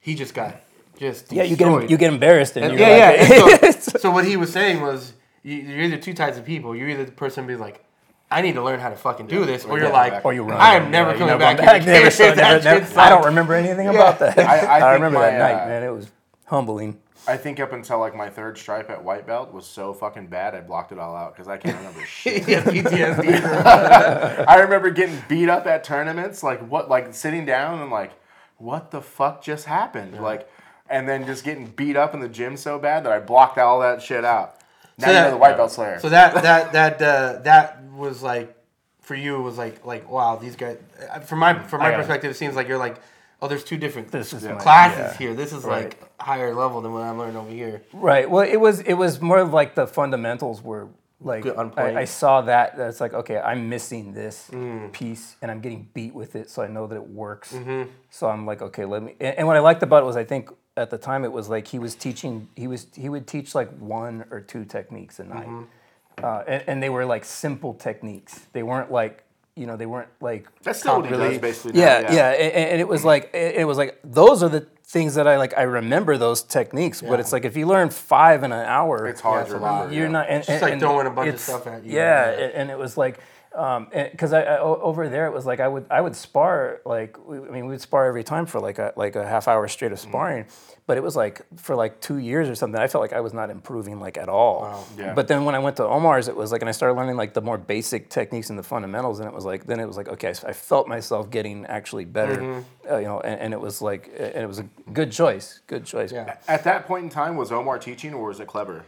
[0.00, 0.60] he just got
[0.98, 3.58] just yeah, you get you get embarrassed and And- you're yeah, like, yeah.
[3.68, 6.74] and so, so what he was saying was, you, you're either two types of people.
[6.74, 7.84] You're either the person being like,
[8.30, 10.24] I need to learn how to fucking do this, or you're like, back.
[10.24, 10.58] or you run.
[10.60, 11.58] I am never Yeah, coming know, back.
[11.86, 14.38] Never, so never, never, I don't remember anything about that.
[14.38, 15.82] I- I think remember my, that night, uh, man.
[15.84, 16.10] It was
[16.46, 16.98] humbling.
[17.26, 20.54] I think up until like my third stripe at white belt was so fucking bad,
[20.54, 22.46] I blocked it all out because I can't remember shit.
[22.48, 24.46] yeah, PTSD.
[24.46, 28.12] I remember getting beat up at tournaments, like what, like sitting down and like,
[28.58, 30.20] what the fuck just happened?
[30.20, 30.50] Like,
[30.88, 33.80] and then just getting beat up in the gym so bad that I blocked all
[33.80, 34.56] that shit out.
[34.98, 35.98] Now So you that- know the white belt slayer.
[36.00, 38.56] So that that that uh, that was like
[39.00, 40.78] for you it was like like wow these guys
[41.12, 42.02] uh, from my from my I got it.
[42.02, 42.96] perspective it seems like you're like
[43.42, 45.18] oh there's two different This is my- classes yeah.
[45.18, 45.84] here this is Right.
[45.84, 48.28] like higher level than what I'm learning over here Right.
[48.30, 50.88] Well, it was it was more like the fundamentals were
[51.20, 51.96] like Good, on point.
[51.96, 54.92] I, I saw that that's like okay, I'm missing this Mm.
[54.92, 57.52] piece and I'm getting beat with it, so I know that it works.
[57.52, 57.90] Mm-hmm.
[58.10, 59.14] So I'm like okay, let me.
[59.20, 61.48] And, and what I liked about it was I think at the time it was
[61.48, 65.24] like he was teaching he was he would teach like one or two techniques a
[65.24, 66.24] night, Mm-hmm.
[66.24, 68.46] uh, and, and they were like simple techniques.
[68.52, 69.22] They weren't like
[69.56, 71.72] you know they weren't like That's still what he really- basically.
[71.80, 75.14] now, yeah, yeah, and, and it was like it, was like those are the things
[75.14, 75.54] that I like.
[75.56, 79.20] I remember those techniques, but it's like if you learn five in an hour, It's
[79.20, 79.94] hard it's to remember.
[79.94, 80.10] you're yeah.
[80.10, 80.26] not.
[80.28, 81.92] And, It's just and- like throwing a bunch of stuff at you.
[81.92, 82.50] Yeah, Yeah.
[82.54, 83.20] and it was like,
[83.54, 87.16] because I, I o- over there it was like I would I would spar like
[87.26, 89.92] we- I mean we'd spar every time for like a like a half hour straight
[89.92, 90.10] of Mm-hmm.
[90.10, 90.44] sparring,
[90.88, 92.80] but it was like for like two years or something.
[92.80, 94.84] I felt like I was not improving like at all.
[94.98, 95.14] Yeah.
[95.14, 97.32] But then when I went to Omar's, it was like, and I started learning like
[97.32, 100.08] the more basic techniques and the fundamentals, and it was like then it was like
[100.08, 102.92] okay, I felt myself getting actually better, Mm-hmm.
[102.92, 105.84] uh, you know, and, and it was like and it was a good choice, good
[105.84, 106.10] choice.
[106.10, 106.36] Yeah.
[106.48, 108.84] At that point in time, was Omar teaching or was it Kleber?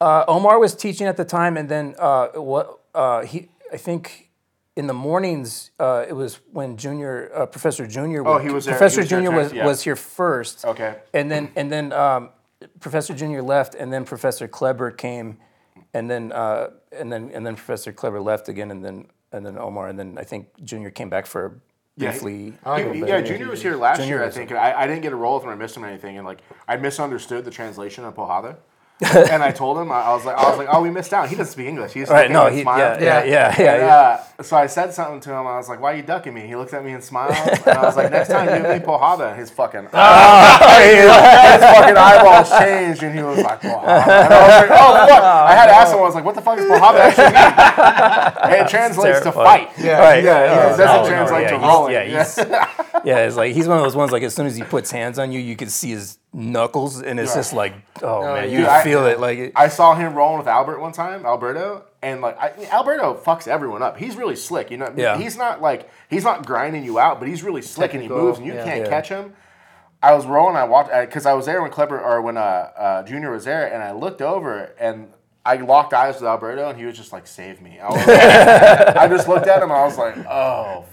[0.00, 4.30] Uh, Omar was teaching at the time, and then uh, what uh, he I think
[4.76, 8.26] in the mornings uh, it was when Junior uh, Professor Junior.
[8.26, 9.66] Oh, he was there- he Professor was there Junior was, yeah.
[9.66, 10.64] was here first.
[10.64, 10.96] Okay.
[11.14, 12.30] And then and then um,
[12.80, 15.38] Professor Junior left, and then Professor Kleber came,
[15.94, 19.58] and then uh, and then and then Professor Kleber left again, and then and then
[19.58, 21.60] Omar, and then I think Junior came back for
[21.96, 22.52] Yeah, briefly.
[22.66, 22.84] Oh, a yeah.
[22.86, 23.08] little bit.
[23.08, 24.52] yeah, Junior was here last Junior year, I think.
[24.52, 25.50] I, I didn't get a role with him.
[25.50, 28.56] I missed him or anything, and like I misunderstood the translation of porrada.
[29.04, 31.28] And I told him, I, I was like, I was like, oh, we missed out.
[31.28, 31.92] He doesn't speak English.
[31.92, 33.00] He just Right, no, looked at he, smiled.
[33.00, 33.72] yeah, yeah, yeah, yeah.
[33.74, 34.24] And, yeah.
[34.38, 35.46] uh, so I said something to him.
[35.46, 37.32] I was like, "Why are you ducking me?" He looked at me and smiled.
[37.32, 42.50] And I was like, "Next time, you me porrada." And his fucking his fucking eyeballs
[42.58, 45.72] changed, and he was like, "Porrada." And I was like, "Oh fuck!" I had to
[45.74, 45.98] ask him.
[45.98, 49.70] I was like, "What the fuck is porrada actually mean?" It translates to fight.
[49.78, 49.98] Yeah.
[50.00, 50.22] Right.
[50.24, 51.92] Yeah, yeah, Oh, it doesn't no, no, translate yeah, to he's- rolling.
[51.92, 52.38] Yeah, he's,
[53.04, 54.12] yeah, it's like he's one of those ones.
[54.12, 57.20] Like as soon as he puts hands on you, you can see his knuckles, and
[57.20, 57.36] it's Yeah.
[57.38, 59.20] just like, oh man, you Dude, I- feel it.
[59.20, 63.14] Like it, I saw him rolling with Albert one time, Alberto, and like I, Alberto
[63.14, 63.96] fucks everyone up.
[63.98, 64.92] He's really slick, you know.
[64.96, 65.18] Yeah.
[65.18, 68.26] He's not like he's not grinding you out, but he's really slick and he Technical,
[68.28, 68.64] moves, and you yeah.
[68.64, 68.88] can't Yeah.
[68.88, 69.34] catch him.
[70.02, 70.56] I was rolling.
[70.56, 73.72] I watched because I was there when Kleber or when uh, uh, Junior was there,
[73.72, 75.08] and I looked over and
[75.44, 78.96] I locked eyes with Alberto, and he was just like, "Save me!" I, was like,
[78.96, 79.70] I just looked at him.
[79.70, 80.84] and I was like, "Oh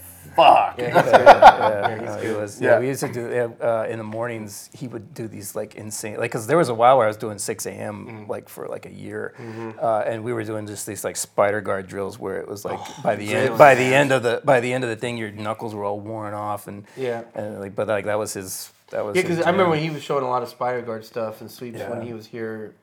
[0.42, 2.78] fuck!" yeah, no, it was, yeah, Yeah.
[2.80, 4.70] we used to do uh, in the mornings.
[4.72, 7.16] He would do these like insane, like because there was a while where I was
[7.16, 8.06] doing six a.m.
[8.06, 8.30] Mm-hmm.
[8.30, 9.34] like for like a year,
[9.80, 12.80] uh, and we were doing just these like spider guard drills where it was like
[13.02, 15.30] by the end, by the end of the by the end of the thing, your
[15.30, 17.22] knuckles were all worn off, and Yeah.
[17.34, 19.90] and like but like that was his that was Yeah, because I remember when he
[19.90, 22.74] was showing a lot of spider guard stuff and sweeps when he was here.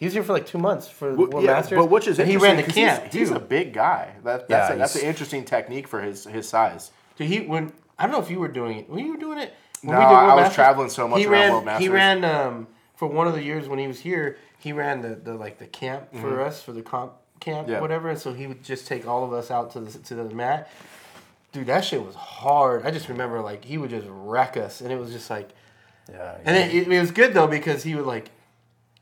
[0.00, 1.76] He was here for like two months for Well, World yeah, Masters.
[1.78, 4.14] but which is and he ran the camp He's, he's a big guy.
[4.24, 6.90] That, Yeah, that's a, that's an interesting technique for his his size.
[7.16, 8.88] Dude, he when I don't know if you were doing it.
[8.88, 9.52] Were you were doing it?
[9.82, 11.64] When No, I was traveling so much He around ran.
[11.66, 14.36] World He ran um, for one of the years when he was here.
[14.58, 17.72] He ran the, the like the camp for us for the comp camp Mm-hmm.
[17.72, 17.80] Yeah.
[17.80, 18.08] whatever.
[18.10, 20.70] And so he would just take all of us out to the to the mat.
[21.52, 22.86] Dude, that shit was hard.
[22.86, 25.50] I just remember like he would just wreck us, and it was just like.
[26.10, 28.30] yeah, And it, it, it was good though because he would like,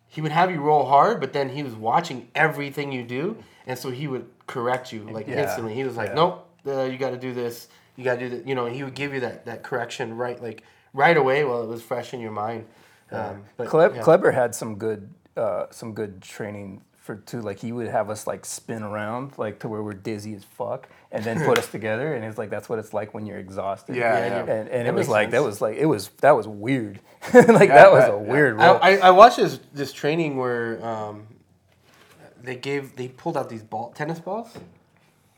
[0.08, 3.78] he would have you roll hard, but then he was watching everything you do, and
[3.78, 5.42] so he would correct you like Yeah.
[5.42, 5.74] instantly.
[5.74, 6.14] He was like, Yeah.
[6.14, 7.68] "Nope, uh, you got to do this.
[7.96, 10.40] You got to do that." You know, he would give you that that correction right
[10.42, 10.62] like
[10.94, 12.66] right away while it was fresh in your mind.
[13.10, 14.02] Um, but, yeah.
[14.02, 17.40] Kleber had some good uh, some good training for too.
[17.40, 20.88] Like he would have us like spin around like to where we're dizzy as fuck,
[21.10, 22.14] and then put us together.
[22.14, 23.96] And it's like that's what it's like when you're exhausted.
[23.96, 24.52] Yeah, Yeah, yeah.
[24.52, 27.00] And, and it was like that was like it was that was weird.
[27.34, 28.78] like that was bet, a weird I, role.
[28.82, 31.26] I, I watched this this training where um,
[32.42, 34.50] they gave they pulled out these ball tennis balls,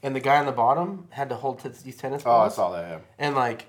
[0.02, 2.54] and the guy on the bottom had to hold t- these tennis Oh, I balls,
[2.56, 2.88] saw that.
[2.90, 2.98] Yeah.
[3.18, 3.66] and like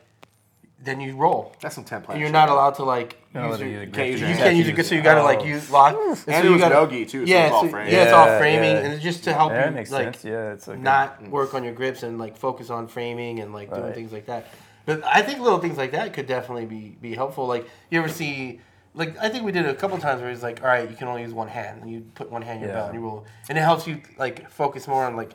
[0.84, 1.56] then you roll.
[1.62, 2.20] That's some ten plan.
[2.20, 4.38] You're not allowed to like Not use allowed your, use a Can't use you your
[4.38, 5.94] can't use your good, so you gotta like use lock.
[5.96, 7.94] And, And so it you was gotta, no-gi, too, so yeah, it's all so- framing.
[7.94, 8.78] yeah, it's all Yeah, framing, yeah.
[8.82, 10.26] and it's just to help yeah, you that makes like sense.
[10.26, 13.54] Yeah, it's like a- not work on your grips and like focus on framing and
[13.54, 13.94] like doing Right.
[13.96, 14.48] things like that.
[14.86, 17.46] But I think little things like that could definitely be be helpful.
[17.48, 18.60] Like you ever see.
[18.94, 20.98] Like I think we did it a couple times where it's like, all right, you
[20.98, 22.76] can only use one hand, and you put one hand in your Yeah.
[22.82, 25.32] belt, and you roll, and it helps you like focus more on like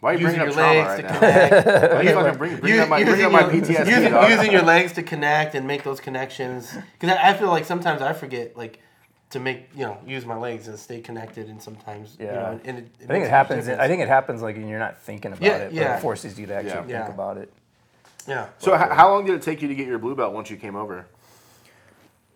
[0.00, 1.50] Why are you using bringing your up trauma legs right to now?
[1.50, 1.92] connect.
[1.94, 3.86] Why you fucking bring, bring up my, bring using, up my your, PTSD?
[3.88, 4.30] using, dog?
[4.30, 6.76] using your legs to connect and make those connections.
[6.98, 8.80] Because I, I feel like sometimes I forget like
[9.30, 12.32] to make you know use my legs and stay connected, and sometimes you Yeah.
[12.32, 13.64] know, and it, it I makes think a it happens.
[13.64, 13.80] difference.
[13.82, 15.96] I think it happens like when you're not thinking about Yeah, it, but yeah.
[15.96, 16.80] it forces you to actually Yeah.
[16.80, 17.08] think Yeah.
[17.08, 17.52] about it.
[18.28, 18.46] yeah.
[18.58, 20.56] So h- how long did it take you to get your blue belt once you
[20.58, 21.06] came over?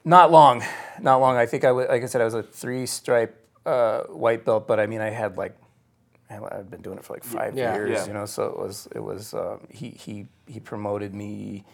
[0.04, 0.62] Not long,
[1.00, 1.36] not long.
[1.36, 4.66] I think I was, like I said, I was a three stripe uh, white belt,
[4.66, 5.69] but I mean, I had like, I-
[6.30, 7.74] I've been doing it for like five Yeah.
[7.74, 8.06] years, Yeah.
[8.06, 8.26] you know.
[8.26, 9.34] So it was, it was.
[9.34, 11.64] Um, he he he promoted me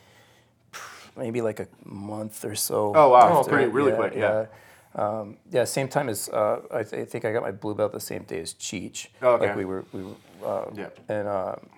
[1.17, 2.93] maybe like a month or so.
[2.95, 3.41] Oh, wow.
[3.41, 4.47] after- Pretty- really quick, yeah.
[4.95, 7.93] Um, yeah, same time as uh, I, th- I think I got my blue belt
[7.93, 9.09] the same day as Cheech.
[9.21, 9.49] Oh, okay.
[9.49, 10.15] Like we were, we were,
[10.45, 10.89] uh, Yeah.
[11.09, 11.69] and um,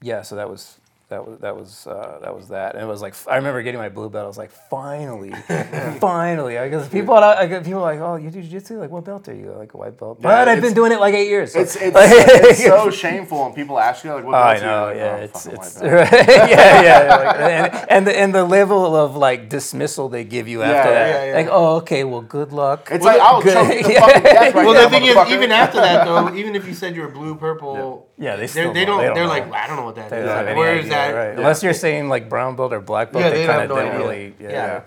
[0.00, 0.78] yeah, so that was
[1.12, 3.78] that was that was uh, that was that, and it was like I remember getting
[3.80, 4.24] my blue belt.
[4.24, 5.30] I was like, finally,
[6.00, 8.78] finally, because people I people are like, oh, you do jiu-jitsu?
[8.78, 9.52] Like, what belt are you?
[9.52, 10.20] Like a white belt?
[10.22, 11.52] But I've been doing it like eight years.
[11.52, 11.96] so- It's it's,
[12.50, 14.96] it's so shameful when people ask you like, "What?" I belt are you?" know, Like,
[14.96, 18.96] yeah, "Oh, it's it's belt." yeah, yeah, yeah, like, and, and the and the level
[18.96, 21.34] of like dismissal they give you after Yeah, that, yeah, yeah.
[21.36, 22.88] like, oh, okay, well, good luck.
[22.90, 24.00] It's Well, like I'll good- choke you yeah.
[24.00, 26.74] fucking death right Well, now, the thing is, even after that though, even if you
[26.74, 29.00] said you're blue, purple, Yeah, they they're- still they don't- don't.
[29.00, 29.28] they don't They're know.
[29.30, 30.26] like, I don't know what that They is.
[30.26, 31.10] don't have Like, any where is idea, that?
[31.14, 31.36] right?
[31.38, 33.76] Unless you're saying like brown belt or black belt, Yeah, they they kind of no
[33.76, 33.98] don't idea.
[33.98, 34.34] really.
[34.38, 34.50] Yeah.
[34.50, 34.80] Yeah.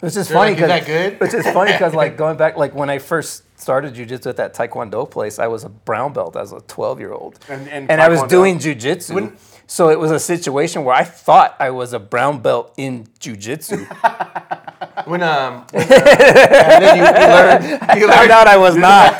[0.00, 2.36] It's just They're funny like, "Is that because good?" which is funny because like going
[2.36, 6.12] back like when I first started jujitsu at that taekwondo place, I was a brown
[6.12, 8.28] belt as a 12 year old, And- and I was Taekwondo?
[8.28, 9.32] doing jujitsu.
[9.66, 13.86] So it was a situation where I thought I was a brown belt in jujitsu.
[15.04, 18.76] When um, when, uh, and then you, you learn, you Turned learn out I was
[18.76, 19.18] not.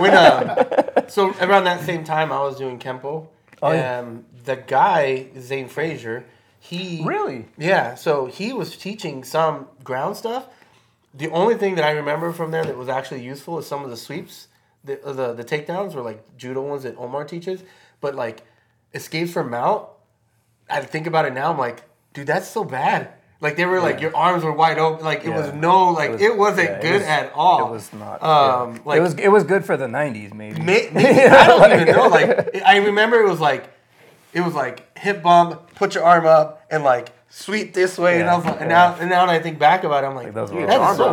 [0.00, 3.28] when um, so around that same time I was doing kempo.
[3.60, 3.98] Oh, yeah.
[3.98, 6.24] um, the guy Zane Frazier,
[6.60, 7.46] he Really?
[7.58, 7.94] yeah.
[7.96, 10.46] So he was teaching some ground stuff.
[11.12, 13.90] The only thing that I remember from there that was actually useful is some of
[13.90, 14.48] the sweeps
[14.84, 17.62] the uh, the the takedowns were like judo ones that Omar teaches,
[18.00, 18.44] but like
[18.94, 19.86] escapes from mount.
[20.70, 21.50] I think about it now.
[21.52, 23.12] I'm like, dude, that's so bad.
[23.40, 25.04] Like they were like your arms were wide oopen.
[25.04, 27.68] Like it was no like it, was- not yeah, good was- at all.
[27.68, 28.22] It was not.
[28.22, 28.80] Um, yeah.
[28.84, 30.60] like it was it was good for the '90s, maybe.
[30.60, 32.08] May, maybe, I don't even know.
[32.08, 33.70] Like I remember it was like
[34.34, 38.20] it was like hip bump, put your arm up, and like sweep this way.
[38.20, 40.16] and I was like, and now and now when I think back about it, I'm
[40.16, 40.56] like, that's so,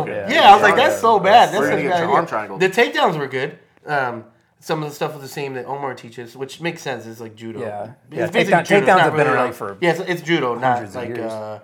[0.04, 0.12] broken.
[0.12, 0.28] yeah.
[0.30, 0.50] Yeah.
[0.50, 1.52] I was like, that's so bad.
[1.54, 2.02] That's such a bad
[2.50, 2.58] idea.
[2.58, 3.58] The takedowns were good.
[3.86, 4.24] Um,
[4.58, 7.06] some of the stuff was the same that Omar teaches, which makes sense.
[7.06, 7.60] It's like judo.
[7.60, 7.92] Yeah.
[8.10, 8.80] It's Yeah, basically judo.
[8.80, 11.60] Takedowns not have been around like- for yeah, it's, it's judo, not like uh,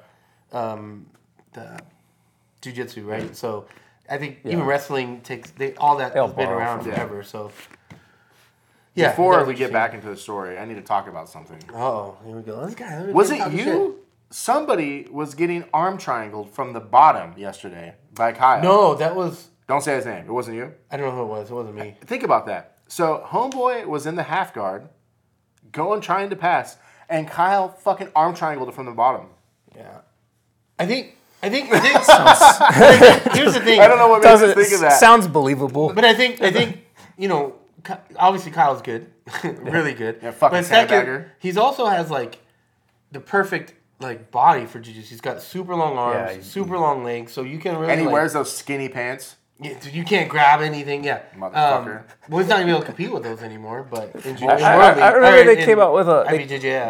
[0.53, 1.07] um,
[1.53, 1.81] the
[2.61, 3.35] jujitsu, right?
[3.37, 3.67] So
[4.09, 7.23] I think even wrestling takes they all that They'll has been around forever.
[7.23, 7.51] So
[8.95, 9.11] yeah.
[9.11, 11.59] Before we get back into the story, I need to talk about something.
[11.75, 12.65] Oh, here we go.
[12.67, 13.05] This guy.
[13.07, 13.53] Was it shit.
[13.53, 13.99] you?
[14.31, 18.63] Somebody was getting arm triangled from the bottom yesterday by Kyle.
[18.63, 19.49] No, that was.
[19.67, 20.27] Don't say his name.
[20.27, 20.73] It wasn't you.
[20.91, 21.51] I don't know who it was.
[21.51, 21.97] It wasn't me.
[22.05, 22.79] Think about that.
[22.89, 24.89] So Homeboy was in the half guard,
[25.71, 26.77] going trying to pass,
[27.09, 29.29] and Kyle fucking arm triangled it from the bottom.
[29.75, 30.01] Yeah.
[30.83, 31.17] I think.
[31.43, 31.73] I think.
[31.73, 33.81] I think here's the thing.
[33.81, 34.99] I don't know what makes Does us it, think of that.
[35.01, 35.93] sounds believable.
[35.93, 36.41] But I think.
[36.41, 36.85] I think.
[37.17, 37.55] You know.
[38.17, 39.11] Obviously, Kyle's good.
[39.45, 40.21] really good.
[40.23, 42.39] Yeah, fucking but second, he's also has like
[43.11, 45.09] the perfect like body for jiu-jitsu.
[45.11, 47.91] He's got super long arms, Yeah, super long legs, so you can really.
[47.93, 49.37] and he like, wears those skinny pants.
[49.63, 51.05] Yeah, dude, you can't grab anything.
[51.05, 51.99] Yeah, Motherfucker.
[52.01, 53.87] Um, well, he's not gonna be able to compete with those anymore.
[53.89, 56.37] But in jiu- I, I- I remember or they in came out with a they,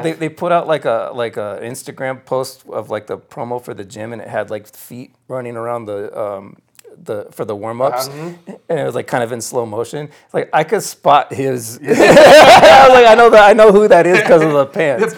[0.03, 3.75] they, they put out like a like a Instagram post of like the promo for
[3.75, 6.57] the gym and it had like feet running around the um
[7.05, 8.57] the for the warm ups Uh-huh.
[8.69, 10.09] and it was like kind of in slow motion.
[10.33, 11.79] Like I could spot his.
[11.83, 15.13] I was like I know that I know who that is because of the pants.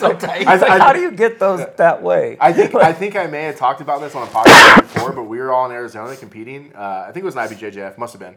[0.00, 0.46] so tight.
[0.46, 2.36] I, It's like I- how do you get those that way?
[2.40, 5.24] I think I think I may have talked about this on a podcast before, but
[5.24, 6.72] we were all in Arizona competing.
[6.74, 8.36] Uh, I think it was an IBJJF, must have been.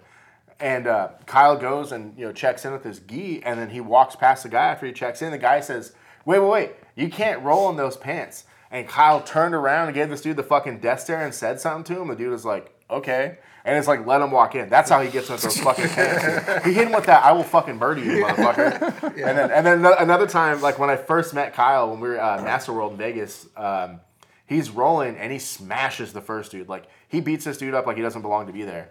[0.60, 3.82] And uh, Kyle goes and you know checks in with his gi, and then he
[3.82, 5.32] walks past the guy after he checks in.
[5.32, 5.94] The guy says,
[6.26, 6.72] "Wait, wait, wait!
[6.96, 10.44] You can't roll in those pants." And Kyle turned around and gave this dude the
[10.44, 12.08] fucking death stare and said something to him.
[12.08, 14.70] The dude was like, "Okay." And it's like, let him walk in.
[14.70, 16.66] That's how he gets with those fucking pants.
[16.66, 19.04] he hit him with that, I will fucking murder you, motherfucker.
[19.04, 22.20] And then, and then another time, like when I first met Kyle when we were
[22.20, 24.00] uh, Master World in Vegas, um,
[24.48, 26.70] he's rolling and he smashes the first dude.
[26.70, 28.90] Like he beats this dude up like he doesn't belong to be there.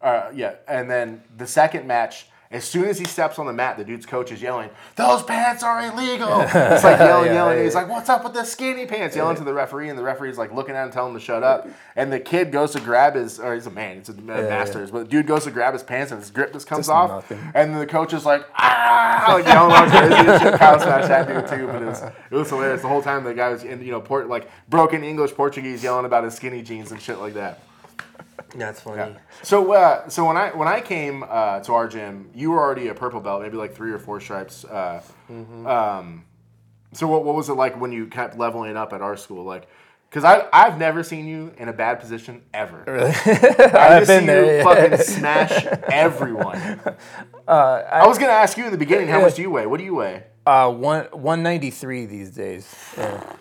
[0.00, 3.76] Uh, yeah, and then the second match, as soon as he steps on the mat,
[3.78, 7.58] the dude's coach is yelling, "Those pants are illegal!" It's like yelling, Yeah, yelling.
[7.58, 10.02] yeah, He's like, "What's up with the skinny pants?" Yelling to the referee, and the
[10.02, 11.66] referee's like looking at him, telling him to shut up.
[11.96, 14.98] And the kid goes to grab his, or he's a man, it's a master's, but
[15.00, 17.10] the dude goes to grab his pants and his grip just comes Just off.
[17.10, 17.52] nothing.
[17.54, 20.56] And the coach is like, "Ah!" like yelling like crazy.
[20.58, 23.24] Kyle smashed that dude too, but it was, it was hilarious the whole time.
[23.24, 26.62] The guy was in, you know, port like broken English Portuguese, yelling about his skinny
[26.62, 27.60] jeans and shit like that.
[28.54, 29.16] That's funny.
[29.42, 32.88] So, uh, so when I when I came uh, to our gym, you were already
[32.88, 34.64] a purple belt, maybe like three or four stripes.
[34.64, 36.24] Uh, um,
[36.92, 39.44] so, what, what was it like when you kept leveling up at our school?
[39.44, 39.68] Like,
[40.08, 42.84] because I I've never seen you in a bad position ever.
[43.26, 44.64] I've I've been seen there, you yeah.
[44.64, 46.80] fucking smash everyone.
[47.48, 49.66] I, was gonna ask you in the beginning, how much do you weigh?
[49.66, 50.24] What do you weigh?
[50.46, 52.72] Uh, one one ninety three these days.
[52.96, 53.36] Yeah.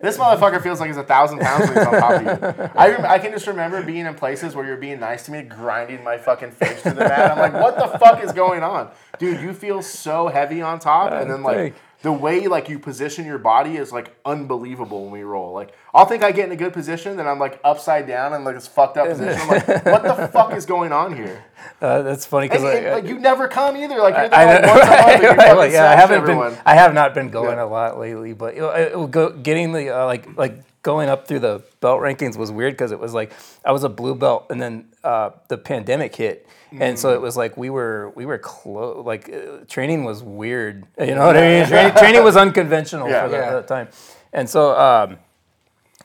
[0.00, 2.70] This motherfucker feels like he's a thousand pounds when he's on top of you.
[2.74, 5.42] I, rem- I can just remember being in places where you're being nice to me,
[5.42, 7.32] grinding my fucking face to the mat.
[7.32, 9.40] I'm like, what the fuck is going on, dude?
[9.40, 13.38] You feel so heavy on top, and then like the way like you position your
[13.38, 15.52] body is like unbelievable when we roll.
[15.52, 18.44] Like I'll think I get in a good position, then I'm like upside down and
[18.44, 19.40] like this fucked up position.
[19.40, 21.44] I'm like, what the fuck is going on here?
[21.80, 23.98] Uh, that's funny because like, like you never come either.
[23.98, 26.50] Like you're there I, like once a month, Right, like, yeah, I haven't everyone.
[26.52, 26.60] been.
[26.64, 27.64] I have not been going Yeah.
[27.64, 31.40] a lot lately, but it, it, go, getting the uh, like like going up through
[31.40, 33.32] the belt rankings was weird because it was like
[33.64, 36.46] I was a blue belt, and then uh, the pandemic hit,
[36.80, 39.04] and so it was like we were we were close.
[39.04, 40.86] Like uh, training was weird.
[40.98, 41.66] You know what I mean?
[41.66, 43.22] Training, training was unconventional Yeah.
[43.24, 43.60] for that, Yeah.
[43.62, 43.88] time,
[44.32, 44.78] and so.
[44.78, 45.18] Um,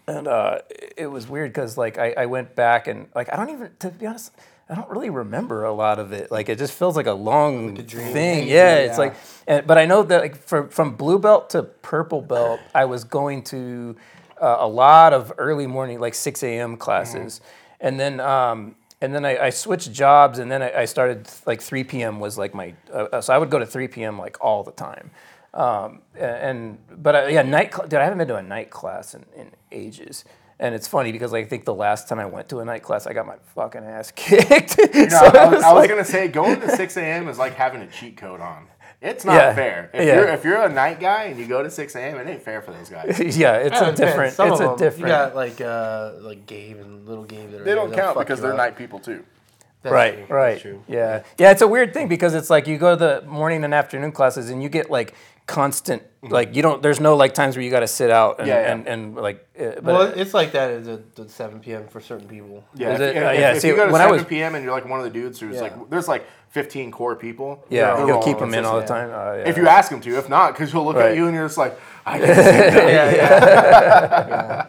[0.07, 0.59] and uh,
[0.97, 3.89] it was weird because like I, I went back and like I don't even to
[3.91, 4.31] be honest
[4.67, 7.75] I don't really remember a lot of it like it just feels like a long
[7.75, 9.15] thing yeah it's like
[9.47, 13.03] and, but I know that like from from blue belt to purple belt I was
[13.03, 13.95] going to
[14.41, 16.77] uh, a lot of early morning like 6 a.m.
[16.77, 17.39] classes
[17.79, 21.61] and then um, and then I, I switched jobs and then I, I started like
[21.61, 22.19] 3 p.m.
[22.19, 24.17] was like my uh, so I would go to 3 p.m.
[24.19, 25.11] like all the time
[25.53, 27.73] um, and but uh, yeah, night.
[27.73, 30.23] Cl- dude, I haven't been to a night class in, in ages.
[30.59, 32.83] And it's funny because like, I think the last time I went to a night
[32.83, 34.77] class, I got my fucking ass kicked.
[34.93, 37.27] No, So I, was, I was like- gonna say going to six a.m.
[37.27, 38.67] is like having a cheat code on.
[39.01, 39.53] It's not Yeah.
[39.55, 39.89] fair.
[39.93, 40.15] If Yeah.
[40.15, 42.61] you're if you're a night guy and you go to six a.m., it ain't fair
[42.61, 43.19] for those guys.
[43.19, 43.99] yeah, it's Yeah, a it depends.
[43.99, 44.33] different.
[44.35, 44.99] Some It's of a them, different.
[44.99, 48.51] You got like uh, like Gabe and little Gabe that They don't count because they're
[48.51, 48.57] up.
[48.57, 49.23] night people too.
[49.83, 50.35] That's right, true.
[50.37, 50.49] right.
[50.51, 50.83] That's true.
[50.87, 51.49] Yeah, yeah.
[51.49, 54.51] It's a weird thing because it's like you go to the morning and afternoon classes,
[54.51, 55.15] and you get like
[55.51, 56.81] constant, like you don't.
[56.81, 58.71] There's no like times where you got to sit out and, Yeah, yeah.
[58.71, 59.45] and, and like.
[59.59, 61.87] Uh, but Well, it's like that at the, the 7 p.m.
[61.87, 62.63] for certain people.
[62.73, 63.15] Yeah, Is if, it?
[63.17, 64.55] if- Uh, yeah, if see, you go to when I 7 was- p.m.
[64.55, 65.61] and you're like one of the dudes who's Yeah.
[65.63, 67.63] like, there's like 15 core people.
[67.69, 69.11] yeah, they're you'll all keep them in all the consistent.
[69.11, 69.33] time.
[69.33, 69.49] Uh, yeah.
[69.49, 71.11] If you ask him to, if not, because he'll look Right.
[71.11, 72.87] at you and you're just like, I did the same thing.
[72.87, 74.65] yeah, yeah.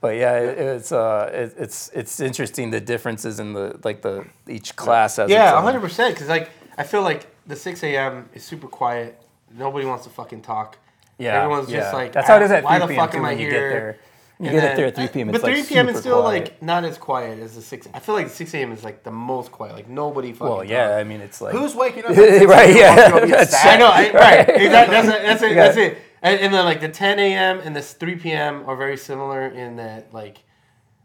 [0.00, 4.24] But yeah, it, it's uh, it, it's it's interesting the differences in the like the
[4.48, 5.28] each class has.
[5.30, 6.08] Yeah, own- 100%.
[6.10, 8.28] Because, like, I feel like the 6 a.m.
[8.32, 9.20] is super quiet.
[9.56, 10.78] Nobody wants to fucking talk.
[11.18, 12.96] Yeah, Everyone's just like, that's how it is "Ah, at 3 why the p.m.
[12.98, 13.98] fuck am I you get here?" there.
[14.38, 15.26] You And get then- it there at 3 p.m.
[15.26, 15.88] But It's 3 like p.m.
[15.90, 16.44] is still quiet.
[16.44, 17.88] like not as quiet as the 6.
[17.92, 18.72] I feel like the 6 a.m.
[18.72, 19.74] is like the most quiet.
[19.74, 20.46] Like nobody fucking.
[20.48, 20.96] Well, yeah.
[20.96, 22.10] I mean, it's like Who's waking up?
[22.12, 22.94] at 6 Right, yeah.
[22.96, 24.48] wants to go be a That's- I know, I, right?
[24.48, 24.94] Exactly.
[24.96, 25.48] That's, it, that's it.
[25.50, 25.54] Yeah.
[25.66, 25.98] That's it.
[26.22, 27.60] And, and then like the 10 a.m.
[27.62, 28.64] and the 3 p.m.
[28.66, 30.38] are very similar in that like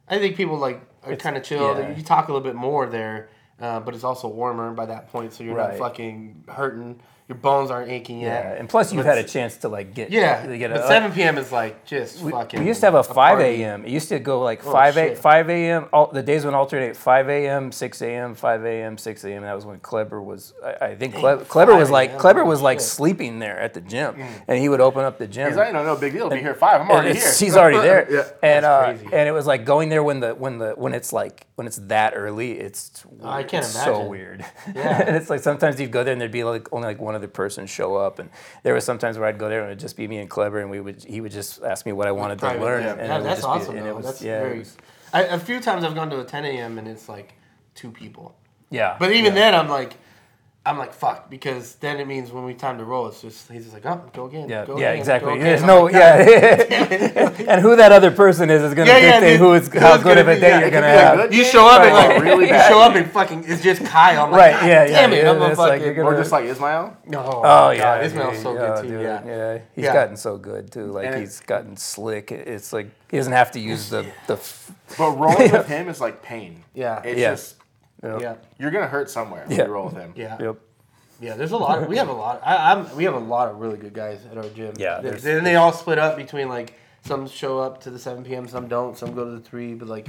[0.08, 1.78] I think people like are kind of chill.
[1.78, 1.94] yeah.
[1.94, 3.28] You talk a little bit more there,
[3.60, 5.72] uh, but it's also warmer by that point, so you're Right.
[5.78, 7.02] not fucking hurting.
[7.28, 8.46] Your bones aren't aching yet.
[8.46, 10.88] Yeah, and plus you've But had a chance to like get Yeah, to get but
[10.88, 11.40] 7 p.m.
[11.40, 12.60] is like just fucking.
[12.60, 13.84] We used to have a 5 a.m.
[13.84, 15.86] It used to go like 5 a, Oh, 5 a.m.
[15.92, 19.42] All, the days would alternate 5 a.m., 6 a.m., 5 a.m., 6 a.m.
[19.42, 20.54] That was when Kleber was.
[20.64, 22.88] I, I think Kleber, Kleber was like Kleber was like shit.
[22.90, 24.16] sleeping there at the gym,
[24.48, 25.48] and he would open up the gym.
[25.48, 26.30] He's like, no, no big deal.
[26.30, 26.80] Be here at five.
[26.82, 27.18] I'm already here.
[27.18, 28.30] it's- he's already there, Yeah.
[28.44, 31.48] and uh, and it was like going there when the when the when it's like
[31.56, 32.60] when it's that early.
[32.60, 34.46] It's I can't it's so weird.
[34.76, 35.02] Yeah.
[35.08, 37.28] and it's like sometimes you'd go there and there'd be like only like one other
[37.28, 38.30] person show up, and
[38.64, 40.70] there was sometimes where I'd go there and it'd just be me and Kleber, and
[40.70, 42.92] we would he would just ask me what I wanted to learn, yeah.
[42.92, 43.78] and Yeah, would that's just be- awesome.
[43.78, 44.60] and it was- that's yeah, it very.
[44.60, 44.78] was-
[45.14, 46.78] I, a few times I've gone to a 10 a.m.
[46.78, 47.34] and it's like
[47.74, 48.36] two people.
[48.70, 48.98] yeah.
[49.00, 49.52] But even yeah.
[49.52, 49.94] then, I'm like,
[50.68, 53.64] I'm like, fuck, because then it means when we time to roll, it's just he's
[53.66, 54.50] just like, oh, go again.
[54.50, 55.28] Yeah, go yeah, again, exactly.
[55.30, 55.46] go again.
[55.46, 58.98] There's I'm no, like, yeah, and who that other person is is going to Yeah,
[59.00, 59.40] yeah, dictate dude.
[59.42, 60.96] who is Who's how good gonna of a be- day yeah, you're going to could
[60.96, 61.18] be a have.
[61.30, 64.26] good You show up and like Really you show up and fucking it's just Kyle.
[64.26, 65.86] I'm like, Right, God yeah, damn yeah, it, yeah, I'm a it's like fucking.
[65.86, 66.98] you're gonna- or just like Ismail.
[67.06, 68.88] no, Oh God, yeah, Ismail's so good yeah, too.
[68.88, 69.60] dude, Yeah, yeah.
[69.76, 70.86] He's gotten so good too.
[70.88, 72.32] Like And- he's gotten slick.
[72.32, 74.38] It's like he doesn't have to use the the.
[74.98, 76.64] But rolling with him is like pain.
[76.74, 77.02] Yeah.
[77.04, 77.36] It's Yeah.
[78.02, 79.66] Just, yeah, you're going to hurt somewhere when Yeah.
[79.66, 80.14] you roll with him.
[80.16, 80.38] yeah.
[80.40, 80.58] Yep.
[81.22, 81.82] Yeah, there's a lot.
[81.82, 82.42] Of, we have a lot.
[82.46, 82.94] I, I'm.
[82.96, 84.74] We have a lot of really good guys at our gym.
[84.78, 86.74] Yeah, They- there's- Then they all split up between like
[87.06, 89.76] some show up to the 7 p.m., some don't, some go to the three.
[89.76, 90.08] But like,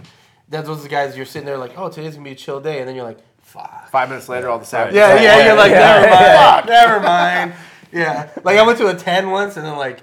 [0.48, 1.16] that's those guys.
[1.16, 3.18] You're sitting there like, oh, today's gonna be a chill day, and then you're like,
[3.40, 3.88] fuck.
[3.90, 4.94] Five minutes later, all the savage.
[4.94, 5.46] Yeah, yeah.
[5.46, 7.54] You're like, Yeah, never yeah, mind, never mind.
[7.92, 8.30] Yeah.
[8.42, 10.00] Like I went to a 10 once, and then like,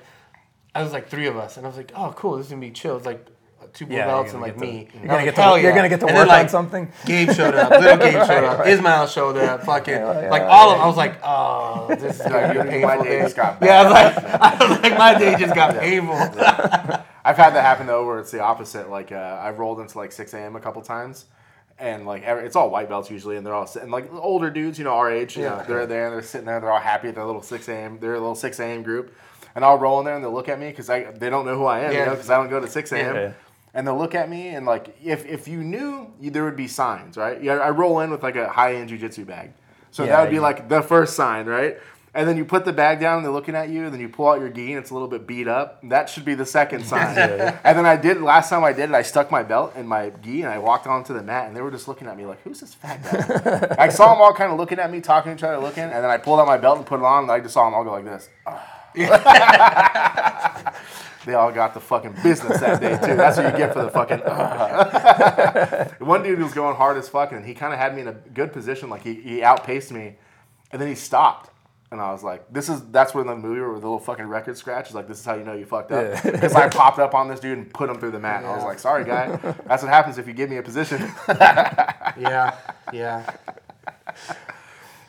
[0.73, 2.61] I was like three of us, and I was like, oh, cool, this is gonna
[2.61, 2.95] be chill.
[2.95, 3.27] It's like
[3.73, 4.87] two blue Yeah, belts and like me.
[4.93, 5.61] You're gonna get like, hell to.
[5.61, 6.91] You're gonna get to And work then, like, on something.
[7.05, 7.71] Gabe showed up.
[7.71, 8.65] Little Gabe showed up.
[8.67, 9.63] Ismail showed up.
[9.63, 10.79] Fucking like all of.
[10.81, 13.21] I was like, oh, this is gonna be a My painful day day.
[13.23, 16.15] just got Yeah, I was like, I was like, my day just got painful.
[17.25, 18.89] I've had that happen though, where it's the opposite.
[18.89, 20.55] Like uh, I've rolled into like 6 a.m.
[20.55, 21.25] a couple times,
[21.79, 24.77] and like every, it's all white belts usually, and they're all sitting like older dudes,
[24.77, 25.35] you know, our age.
[25.37, 25.49] You Yeah.
[25.57, 27.99] know, they're there, and they're sitting there, they're all happy at their little 6 a.m.
[27.99, 28.83] Their little 6 a.m.
[28.83, 29.15] group,
[29.55, 31.57] and I'll roll in there and they'll look at me because I they don't know
[31.57, 32.05] who I am, you Yeah.
[32.05, 33.15] know, because I don't go to 6 a.m.
[33.15, 33.31] Yeah.
[33.75, 36.67] And they'll look at me and like if if you knew, you, there would be
[36.67, 37.41] signs, right?
[37.41, 39.53] Yeah, I roll in with like a high end jujitsu bag,
[39.91, 41.77] so Yeah, that would be you- like the first sign, right?
[42.15, 44.07] And then you put the bag down and they're looking at you, and then you
[44.07, 45.79] pull out your gi and it's a little bit beat up.
[45.89, 47.17] That should be the second sign.
[47.63, 50.11] And then I did last time I did it, I stuck my belt in my
[50.21, 52.39] gi and I walked onto the mat and they were just looking at me like,
[52.43, 55.35] "Who's this fat guy?" I saw them all kind of looking at me, talking to
[55.35, 57.31] each other, looking, and then I pulled out my belt and put it on, and
[57.31, 58.29] I just saw them all go like this.
[61.25, 63.15] They all got the fucking business that day too.
[63.15, 64.21] That's what you get for the fucking.
[64.21, 65.89] Uh.
[65.99, 67.37] One dude was going hard as fucking.
[67.37, 68.89] and he kind of had me in a good position.
[68.89, 70.15] Like he, he outpaced me,
[70.71, 71.49] and then he stopped,
[71.91, 74.57] and I was like, "This is that's where the movie where the little fucking record
[74.57, 76.21] scratch is like, this is how you know you fucked up." Yeah.
[76.31, 78.39] Because I popped up on this dude and put him through the mat.
[78.43, 79.37] And I was like, "Sorry, guy.
[79.67, 81.09] That's what happens if you give me a position."
[82.15, 82.55] Yeah,
[82.91, 83.25] yeah.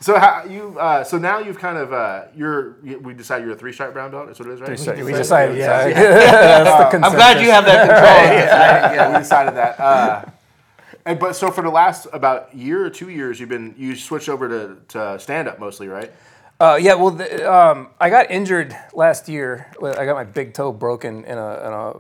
[0.05, 0.79] So how you?
[0.79, 2.77] Uh, so now you've kind of uh, you're.
[2.85, 4.27] You, we decided you're a three stripe brown belt.
[4.27, 4.69] That's what it is, right?
[4.69, 6.65] We decided, we decided- decided yeah.
[6.65, 8.05] That's the I'm glad you have that control.
[8.05, 9.81] yeah, yeah, we decided that.
[9.81, 10.25] Uh,
[11.07, 14.29] and but so for the last about year or two years, you've been you switched
[14.29, 16.13] over to, to stand up mostly, right?
[16.61, 19.73] Uh, yeah, well, the, um, I got injured last year.
[19.83, 21.93] I got my big toe broken in a, in a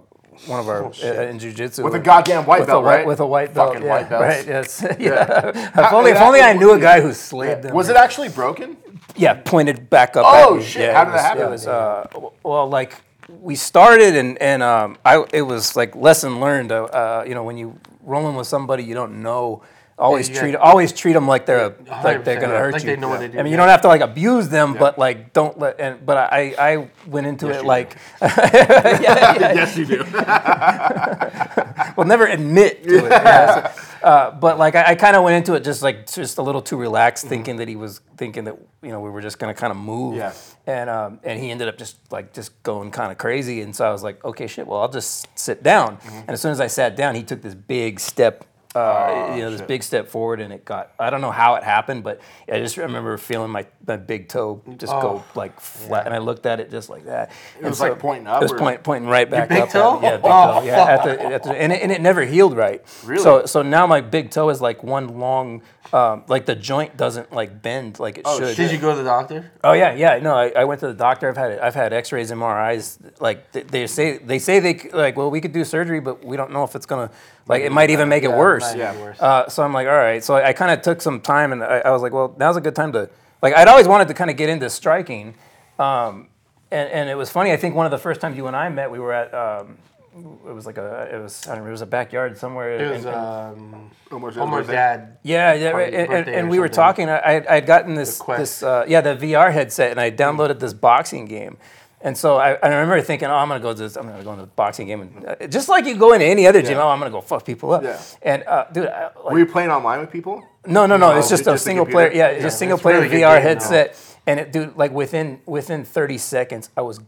[0.46, 3.06] one of our uh, in jujitsu Oh, With a goddamn white belt, right?
[3.06, 4.24] With a white belt, Fucking yeah, white belts.
[4.24, 4.46] right?
[4.46, 5.48] Yes, yeah.
[5.84, 7.74] if only, if only I knew a guy who slayed them.
[7.74, 8.76] Was it actually broken?
[9.16, 10.24] Yeah, pointed back up.
[10.26, 10.82] Oh, shit.
[10.82, 11.44] Yeah, How did that happen?
[11.46, 12.08] It was uh,
[12.42, 13.00] well, like
[13.40, 16.72] we started and and um, I it was like lesson learned.
[16.72, 19.62] Uh, uh, you know, when you rolling with somebody you don't know,
[19.98, 21.68] always you treat got- always treat them like they're
[22.04, 22.90] like they're gonna hurt Like you.
[22.90, 24.98] they know what they do, I mean, you don't have to like abuse them, but
[24.98, 25.78] like don't let.
[25.80, 30.04] And but I I went into it you like yes, you do.
[31.96, 33.10] well, never admit to it.
[33.10, 33.72] yeah.
[33.72, 36.42] So, Uh, but like I, I kind of went into it just like just a
[36.42, 39.54] little too relaxed, thinking that he was thinking that you know we were just gonna
[39.54, 40.16] kind of move.
[40.16, 40.32] Yeah.
[40.66, 43.86] And um, and he ended up just like just going kind of crazy, and so
[43.86, 44.66] I was like, okay, shit.
[44.66, 45.96] Well, I'll just sit down.
[46.06, 48.44] And as soon as I sat down, he took this big step.
[48.74, 49.68] Uh, you know, this shit.
[49.68, 50.92] big step forward, and it got.
[50.98, 52.20] I don't know how it happened, but
[52.52, 56.44] I just remember feeling my, my big toe just go like flat, and I looked
[56.46, 57.30] at it just like that.
[57.60, 59.68] It was, like, pointing up It was point, pointing right back big up.
[59.74, 60.66] at- yeah, big Oh, toe.
[60.66, 62.82] Yeah, at the, at the, and, it, and it never healed right.
[63.04, 63.22] Really?
[63.22, 65.62] So so now my big toe is like one long,
[65.92, 68.56] um, like the joint doesn't like bend like it Oh, should.
[68.56, 69.50] Did you go to the doctor?
[69.62, 70.18] Oh yeah, yeah.
[70.18, 71.28] No, I, I went to the doctor.
[71.28, 72.98] I've had I've had X-rays, MRIs.
[73.20, 76.24] Like they, they say they say they c- like well we could do surgery, but
[76.24, 77.10] we don't know if it's gonna
[77.46, 78.62] like it might even make it Yeah, worse.
[78.62, 79.00] might Yeah.
[79.00, 79.20] worse.
[79.20, 80.24] Uh, so I'm like, all right.
[80.24, 82.56] So I, I kind of took some time, and I, I was like, well, now's
[82.56, 83.10] a good time to
[83.42, 83.54] like.
[83.54, 85.34] I'd always wanted to kind of get into striking,
[85.78, 86.28] um,
[86.70, 87.52] and and it was funny.
[87.52, 89.32] I think one of the first times you and I met, we were at.
[89.34, 89.76] Um,
[90.16, 92.78] it was like a, it was, I don't know, it was a backyard somewhere.
[92.78, 94.72] It was and- and- um, Omar's Omar's birthday.
[94.74, 95.16] dad.
[95.22, 95.94] yeah, yeah, Party- right.
[95.94, 97.08] and, and, and or we were talking.
[97.10, 100.72] I I had gotten this this uh, yeah the VR headset, and I downloaded this
[100.72, 101.56] boxing game.
[102.00, 103.96] And so I, I remember thinking, oh, I'm gonna go to this.
[103.96, 106.46] I'm gonna go into the boxing game, and uh, just like you go into any
[106.46, 106.82] other gym, Yeah.
[106.84, 107.82] oh, I'm gonna go fuck people up.
[107.82, 107.98] Yeah.
[108.22, 110.42] And uh, dude, I, like, Were you playing online with people?
[110.66, 111.12] no, no, no.
[111.12, 112.10] No, it's just it's a just single computer?
[112.10, 112.18] player.
[112.18, 113.48] Yeah, it's Yeah, just single player really VR game, though.
[113.48, 113.96] headset.
[114.26, 117.00] And it, dude, like within within 30 seconds, I was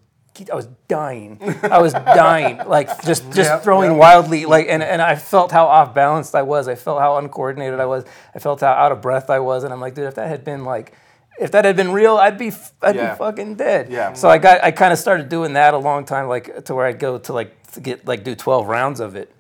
[0.52, 1.38] I was dying.
[1.62, 3.98] I was dying, like just just Yep, throwing yep.
[4.00, 6.68] wildly, like and, and I felt how off balanced I was.
[6.68, 8.04] I felt how uncoordinated I was.
[8.34, 10.44] I felt how out of breath I was, and I'm like, dude, if that had
[10.44, 10.92] been like.
[11.38, 13.12] If that had been real, I'd be I'd Yeah.
[13.12, 13.90] be fucking dead.
[13.90, 14.14] Yeah.
[14.14, 16.86] So I got I kind of started doing that a long time, like to where
[16.86, 19.30] I'd go to like to get like do 12 rounds of it.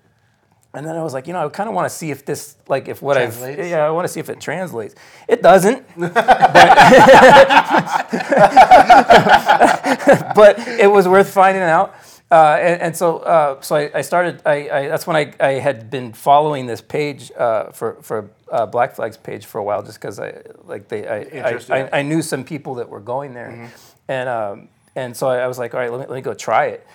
[0.76, 2.56] And then I was like, you know, I kind of want to see if this,
[2.68, 4.94] like, if what I've, yeah, I want to see if it translates.
[5.26, 6.14] It doesn't, but,
[10.36, 11.94] but it was worth finding out.
[12.30, 14.42] Uh, and, and so, uh, so I, I started.
[14.44, 18.66] I, I that's when I, I had been following this page uh, for for uh,
[18.66, 22.02] Black Flags page for a while, just because I like they I, I, I I
[22.02, 23.70] knew some people that were going there,
[24.08, 26.66] and um, and so I was like, all right, let me let me go try
[26.66, 26.86] it.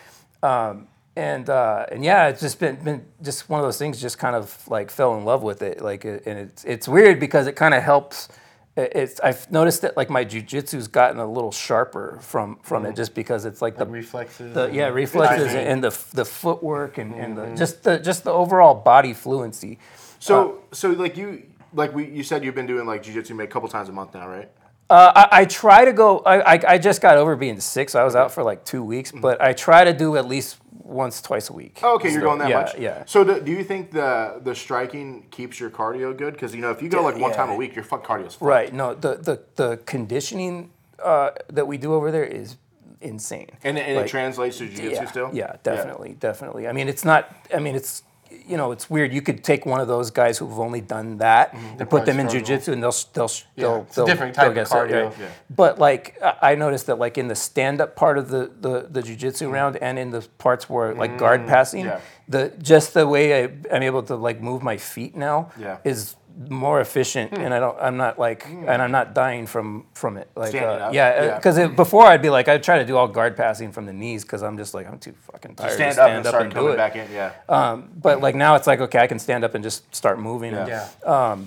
[0.44, 4.02] Um, and uh, and yeah, it's just been been just one of those things.
[4.02, 5.82] Just kind of like fell in love with it.
[5.82, 8.30] Like, and it's it's weird because it kind of helps.
[8.78, 12.98] It's I've noticed that like my jujitsu's gotten a little sharper from from it, mm-hmm.
[12.98, 14.54] just because it's like the reflexes.
[14.54, 15.68] the yeah reflexes Timing.
[15.68, 17.56] and the the footwork and, and the, mm-hmm.
[17.56, 19.78] just the just the overall body fluency.
[20.20, 21.44] So, uh, so like you,
[21.74, 24.30] like we, you said you've been doing like jujitsu a couple times a month now,
[24.30, 24.50] right?
[24.92, 26.20] Uh, I, I try to go.
[26.20, 28.84] I, I, I just got over being sick, so I was out for like two
[28.84, 29.12] weeks.
[29.14, 31.80] But I try to do at least once, twice a week.
[31.82, 32.78] Oh, okay, you're going that yeah, much.
[32.78, 33.04] Yeah.
[33.06, 36.34] So, do, do you think the the striking keeps your cardio good?
[36.34, 38.42] Because you know, if you go like one time a week, your fuck cardio's fucked.
[38.42, 38.74] Right.
[38.74, 40.72] No, the the, the conditioning
[41.02, 42.58] uh, that we do over there is
[43.00, 43.48] insane.
[43.64, 45.30] And, it- and Like, it translates to jujitsu yeah, still.
[45.34, 46.68] Yeah, definitely, definitely.
[46.68, 47.34] I mean, it's not.
[47.56, 48.04] I mean, it's
[48.48, 49.14] you know, it's weird.
[49.14, 51.80] You could take one of those guys who've only done that mm-hmm.
[51.82, 55.06] and put them in jujitsu, and they'll they'll they'll, it's they'll different they'll of cardio.
[55.06, 55.20] right?
[55.20, 55.28] Yeah.
[55.50, 59.02] But like I noticed that like in the stand up part of the the, the
[59.02, 59.52] jujitsu mm-hmm.
[59.52, 62.02] round and in the parts where like mm, guard passing, yeah.
[62.28, 65.78] the just the way I, I'm able to like move my feet now Yeah.
[65.84, 66.16] is
[66.50, 70.30] more efficient and I don't I'm not like and I'm not dying from from it
[70.36, 71.36] like uh, up, yeah yeah.
[71.36, 74.24] because before I'd be like I'd try to do all guard passing from the knees
[74.24, 76.52] because I'm just like I'm too fucking tired Stand to up and up start and
[76.52, 77.12] do coming it back in.
[77.12, 77.34] Yeah.
[77.50, 80.54] um, but like now it's like okay I can stand up and just start moving
[80.54, 80.88] and- Yeah.
[81.06, 81.38] Yeah.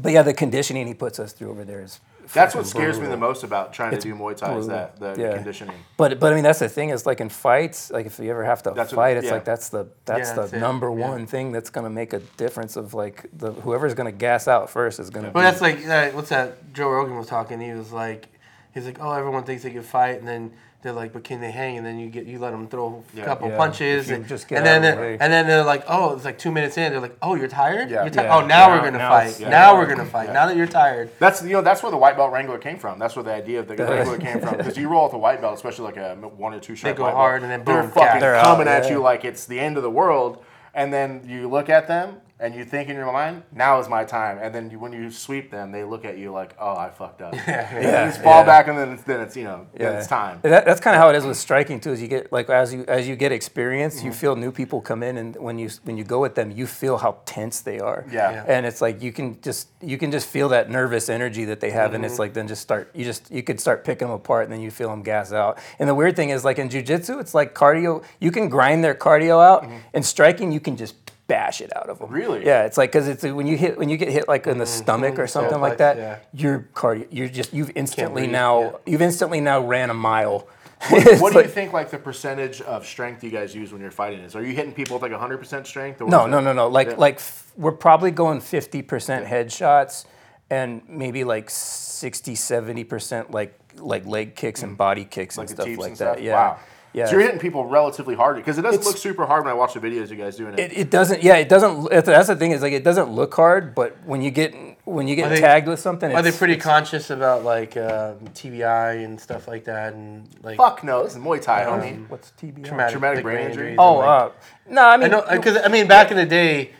[0.00, 2.00] but yeah the conditioning he puts us through over there is
[2.32, 5.14] That's what scares me the most about trying to do Muay Thai is that the
[5.16, 5.34] Yeah.
[5.34, 5.76] conditioning.
[5.96, 8.44] But but I mean that's the thing is like in fights like if you ever
[8.44, 9.32] have to That's what- fight it's yeah.
[9.32, 10.58] like that's the that's Yeah, the that's it.
[10.60, 11.08] number Yeah.
[11.10, 14.98] one thing that's gonna make a difference of like the whoever's gonna gas out first
[15.00, 16.72] is gonna But be that's like uh, what's that?
[16.72, 17.60] Joe Rogan was talking.
[17.60, 18.28] He was like,
[18.74, 20.52] he's like, oh, everyone thinks they can fight, and then
[20.82, 21.76] they're like, but can they hang?
[21.78, 23.24] And then you get you let them throw a Yeah.
[23.24, 23.56] couple Yeah.
[23.56, 26.52] punches, and, just and then the they're- and then they're like, oh, it's like two
[26.52, 26.92] minutes in.
[26.92, 27.90] They're like, oh, you're tired.
[27.90, 28.02] Yeah.
[28.02, 28.36] You're ti- Yeah.
[28.36, 29.40] Oh, now Now- we're gonna now fight.
[29.40, 29.48] yeah.
[29.48, 30.26] Now we're gonna fight.
[30.28, 30.32] Yeah.
[30.34, 31.10] Now that you're tired.
[31.18, 32.98] That's you know that's where the white belt wrangler came from.
[32.98, 34.56] That's where the idea of the wrangler came from.
[34.58, 37.02] Because you roll with a white belt, especially like a one or two stripe go
[37.04, 38.20] white belt, hard and then they're boom, fucking.
[38.20, 38.90] They're out, coming at yeah.
[38.90, 40.44] you like it's the end of the world.
[40.74, 44.04] And then you look at them and you think in your mind, now is my
[44.04, 44.38] time.
[44.42, 47.22] And then you, when you sweep them, they look at you like, oh, I fucked
[47.22, 47.34] up.
[47.34, 47.46] yeah,
[47.80, 48.46] Yeah, you just fall yeah.
[48.46, 49.98] back, and then it's, then it's you know then Yeah.
[49.98, 50.40] it's time.
[50.42, 51.92] That, that's kind of how it is with striking too.
[51.92, 54.06] Is you get like as you as you get experience, Mm-hmm.
[54.06, 56.66] you feel new people come in, and when you when you go with them, you
[56.66, 58.04] feel how tense they are.
[58.10, 58.30] Yeah.
[58.30, 58.44] Yeah.
[58.46, 61.70] And it's like you can just you can just feel that nervous energy that they
[61.70, 62.10] have, and Mm-hmm.
[62.12, 64.60] it's like then just start you just you could start picking them apart, and then
[64.60, 65.58] you feel them gas out.
[65.78, 68.04] And the weird thing is like in jujitsu, it's like cardio.
[68.20, 70.96] You can grind their cardio out, and striking you can just
[71.26, 72.08] bash it out of them.
[72.08, 72.16] Mm-hmm.
[72.16, 72.46] Really?
[72.46, 72.64] Yeah.
[72.64, 75.18] It's like because it's when you hit when you get hit like in the stomach
[75.18, 76.18] or something like that, yeah.
[76.32, 78.70] your cardio you're just you've instantly now yeah.
[78.86, 80.46] you've instantly now ran a mile
[80.90, 83.90] What, what do you think like the percentage of strength you guys use when you're
[83.90, 84.36] fighting is?
[84.36, 86.00] Are you hitting people with like 100% strength?
[86.00, 86.68] Or No, no, no, no.
[86.68, 86.94] Like Yeah.
[86.96, 90.04] like f- we're probably going 50% headshots
[90.50, 95.66] and maybe like 60, 70% like like leg kicks and body kicks like and stuff
[95.66, 95.96] like and that.
[95.96, 96.20] stuff.
[96.20, 96.34] Yeah.
[96.34, 96.58] Wow.
[96.96, 97.04] Yeah.
[97.04, 99.54] So you're hitting people relatively hard because it doesn't It's- look super hard when I
[99.54, 100.58] watch the videos you guys doing it.
[100.60, 103.34] it, it doesn't yeah, it doesn't it- that's the thing is like it doesn't look
[103.34, 104.54] hard, but when you get
[104.86, 108.14] when you get they- tagged with something Are they it's- pretty conscious about like uh,
[108.32, 111.96] TBI and stuff like that, and like Fuck no, this is Muay Thai, homie.
[111.96, 112.64] um, what's TBI?
[112.64, 113.74] traumatic, Traumatic brain brain injury?
[113.78, 114.30] Oh, and, like- uh,
[114.70, 116.70] no, I I mean because I mean back in the day,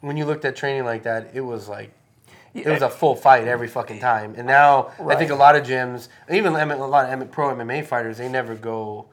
[0.00, 1.90] when you looked at training like that, it was like
[2.54, 4.34] it was a full fight every fucking time.
[4.36, 8.18] And now I think a lot of gyms, even a lot of pro MMA fighters,
[8.18, 9.06] they never go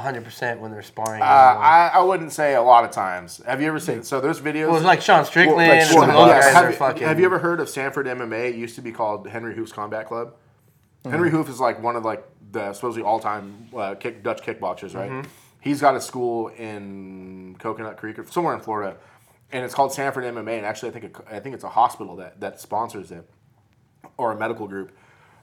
[0.00, 1.22] hundred percent when they're sparring.
[1.22, 1.24] Uh.
[1.24, 3.42] I, I wouldn't say a lot of times.
[3.46, 4.02] Have you ever seen?
[4.02, 4.68] So there's videos.
[4.68, 6.76] well, it's like Sean Strickland Well, like, and well, some of guys have, are you-
[6.76, 7.06] fucking.
[7.06, 8.50] have you ever heard of Sanford MMA?
[8.50, 10.34] It used to be called Henri Hooft's Combat Club.
[11.04, 14.94] Henri Hooft is like one of like the supposedly all time uh, kick, Dutch kickboxers,
[14.94, 15.10] right?
[15.10, 15.28] Mm-hmm.
[15.60, 18.96] He's got a school in Coconut Creek or somewhere in Florida,
[19.52, 20.56] and it's called Sanford MMA.
[20.56, 23.28] And actually, I think it, I think it's a hospital that that sponsors it
[24.16, 24.92] or a medical group,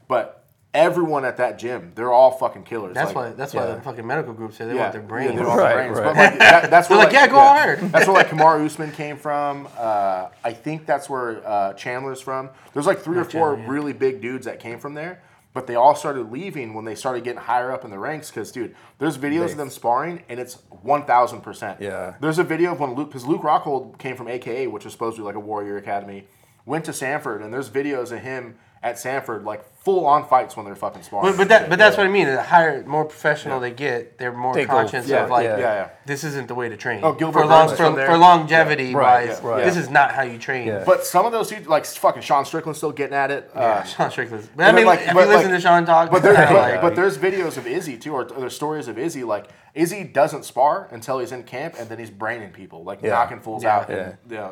[0.08, 0.43] but.
[0.74, 2.96] Everyone at that gym, they're all fucking killers.
[2.96, 3.30] That's like- why.
[3.34, 5.34] That's why the fucking medical group say they yeah, want their brains.
[5.34, 6.00] Yeah, they want Right, their brains.
[6.00, 6.06] right.
[6.06, 8.92] But like, that, that's where They're like, "Yeah, go hard." That's where like Kamaru Usman
[8.92, 9.68] came from.
[9.78, 12.50] Uh, I think that's where uh, Chandler's from.
[12.74, 13.72] There's like three or four Chandler, yeah.
[13.72, 15.22] really big dudes that came from there,
[15.54, 18.32] but they all started leaving when they started getting higher up in the ranks.
[18.32, 21.82] Because dude, there's videos of them sparring, and it's one thousand percent.
[21.82, 22.16] Yeah.
[22.20, 25.18] There's a video of when Luke, because Luke Rockhold came from AKA, which is supposed
[25.18, 26.26] to be like a Warrior Academy,
[26.66, 30.66] went to Sanford, and there's videos of him at Sanford like full on fights when
[30.66, 31.32] they're fucking sparring.
[31.32, 32.28] But, but that but that's what I mean.
[32.28, 35.58] The higher, more professional they get, they're more They go- conscious yeah, of like, yeah,
[35.58, 35.74] yeah.
[35.76, 35.90] yeah.
[36.06, 37.00] this isn't the way to train.
[37.04, 38.08] Oh, Gilbert for long Burns for, from there.
[38.08, 39.64] for longevity Right, wise, yeah, right.
[39.66, 40.68] this is not how you train.
[40.68, 40.84] Yeah.
[40.86, 43.50] But some of those dudes, like fucking Sean Strickland, still getting at it.
[43.56, 44.48] Uh, Sean Strickland.
[44.56, 46.12] But I mean, like- have but you listened like- to Sean talk?
[46.12, 49.24] But, there, but, like- but there's videos of Izzy too, or there's stories of Izzy.
[49.24, 53.12] Like Izzy doesn't spar until he's in camp, and then he's braining people, like Yeah.
[53.12, 53.78] knocking fools Yeah.
[53.78, 53.90] out.
[53.90, 54.52] And, yeah.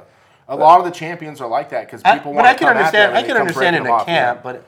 [0.52, 2.34] A lot of the champions are like that because I- people.
[2.34, 3.18] but I can come at them understand.
[3.18, 4.44] I can understand in a off, camp, yeah.
[4.44, 4.68] but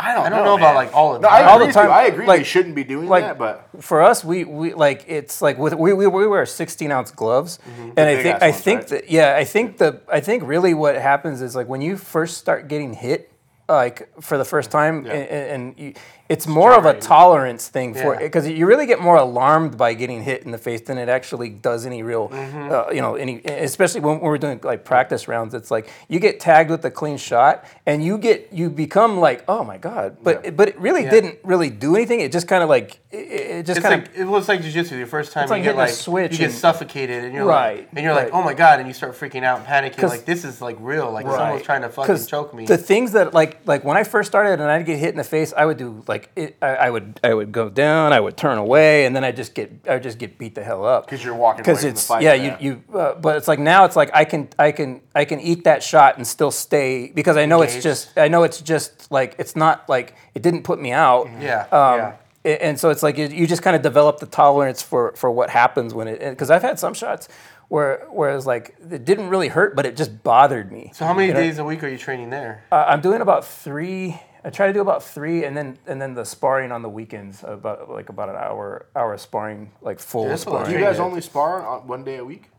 [0.00, 1.90] I don't, I don't know, know about, like, all the No, I All the time.
[1.90, 2.24] I agree.
[2.26, 5.58] Like- they shouldn't be doing like that, but for us, we, we like it's like
[5.58, 7.90] with we, we, we wear 16 ounce gloves, mm-hmm.
[7.96, 8.88] and I think I ones, think right?
[8.90, 12.38] that yeah I think the I think really what happens is like when you first
[12.38, 13.30] start getting hit
[13.68, 15.12] like for the first time Yeah.
[15.12, 15.94] and, and you,
[16.28, 18.18] it's more of a tolerance thing for Yeah.
[18.20, 21.48] because you really get more alarmed by getting hit in the face than it actually
[21.48, 22.70] does any real Mm-hmm.
[22.72, 26.38] uh, you know any especially when we're doing like practice rounds it's like you get
[26.40, 30.44] tagged with a clean shot and you get you become like oh my god but
[30.44, 30.50] Yeah.
[30.50, 33.80] but it really didn't really do anything it just kind of like it, it just
[33.80, 34.98] kind of like it was like jujitsu.
[34.98, 37.78] Your first time you like get like switch you get and- suffocated, and you're Right,
[37.78, 38.24] like, and you're right.
[38.24, 40.76] like, oh my god, and you start freaking out, and panicking, like this is like
[40.78, 42.66] real, like someone's trying to fucking choke me.
[42.66, 45.24] The things that like like when I first started and I'd get hit in the
[45.24, 48.36] face, I would do like it, I, I would I would go down, I would
[48.36, 51.06] turn away, and then I just get I would just get beat the hell up
[51.06, 53.58] because you're walking Because from the it's fight, yeah, you you uh, but it's like
[53.58, 57.10] now it's like I can I can I can eat that shot and still stay
[57.14, 60.62] because I know it's just I know it's just like it's not like it didn't
[60.62, 61.28] put me out.
[61.40, 62.14] Yeah, Um, yeah.
[62.44, 65.50] And so it's like you, you just kind of develop the tolerance for, for what
[65.50, 67.28] happens when it because I've had some shots
[67.68, 70.90] where where it's like it didn't really hurt but it just bothered me.
[70.94, 71.40] so how many You know?
[71.40, 72.64] days a week are you training there?
[72.72, 74.18] Uh, I'm doing about three.
[74.44, 77.44] I try to do about three, and then and then the sparring on the weekends,
[77.44, 80.74] about like about an hour hour of sparring, like full that's a lot of do
[80.74, 82.50] you guys only spar on one day a week?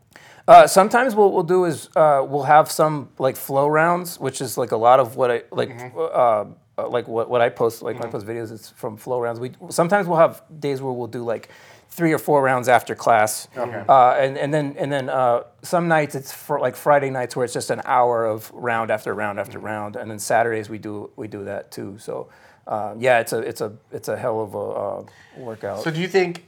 [0.48, 4.58] Uh, sometimes what we'll do is uh, we'll have some like flow rounds, which is
[4.58, 5.70] like a lot of what I like.
[5.96, 6.46] Uh,
[6.78, 9.38] uh, like what, what I post, like when I post videos, it's from flow rounds.
[9.38, 11.50] We sometimes we'll have days where we'll do like
[11.90, 13.84] three or four rounds after class, Okay.
[13.88, 17.44] uh, and and then and then uh, some nights it's for like Friday nights where
[17.44, 21.10] it's just an hour of round after round after round, and then Saturdays we do
[21.16, 21.98] we do that too.
[21.98, 22.28] So
[22.66, 25.04] uh, yeah, it's a it's a it's a hell of a uh,
[25.36, 25.82] workout.
[25.82, 26.44] So do you think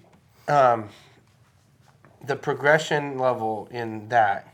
[0.49, 0.88] um,
[2.24, 4.49] the progression level in that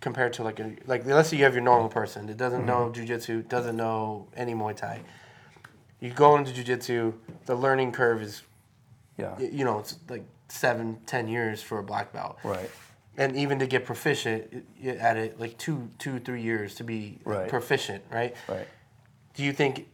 [0.00, 2.90] compared to like a like let's say you have your normal person that doesn't know
[2.92, 5.00] jujitsu, doesn't know any Muay Thai.
[6.00, 7.14] You go into jujitsu,
[7.46, 8.42] the learning curve is
[9.18, 12.38] yeah, you know it's like seven, ten years for a black belt.
[12.44, 12.70] right.
[13.18, 17.46] And even to get proficient at it, like two, two, three years to be Right.
[17.48, 18.34] proficient, right?
[18.48, 18.66] Right.
[19.34, 19.86] do you think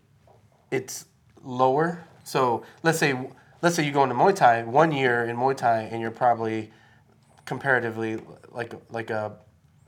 [0.70, 1.04] it's
[1.42, 2.04] lower?
[2.24, 3.16] So let's say
[3.62, 6.70] let's say you go into Muay Thai one year in Muay Thai and you're probably
[7.44, 8.20] comparatively
[8.52, 9.36] like like a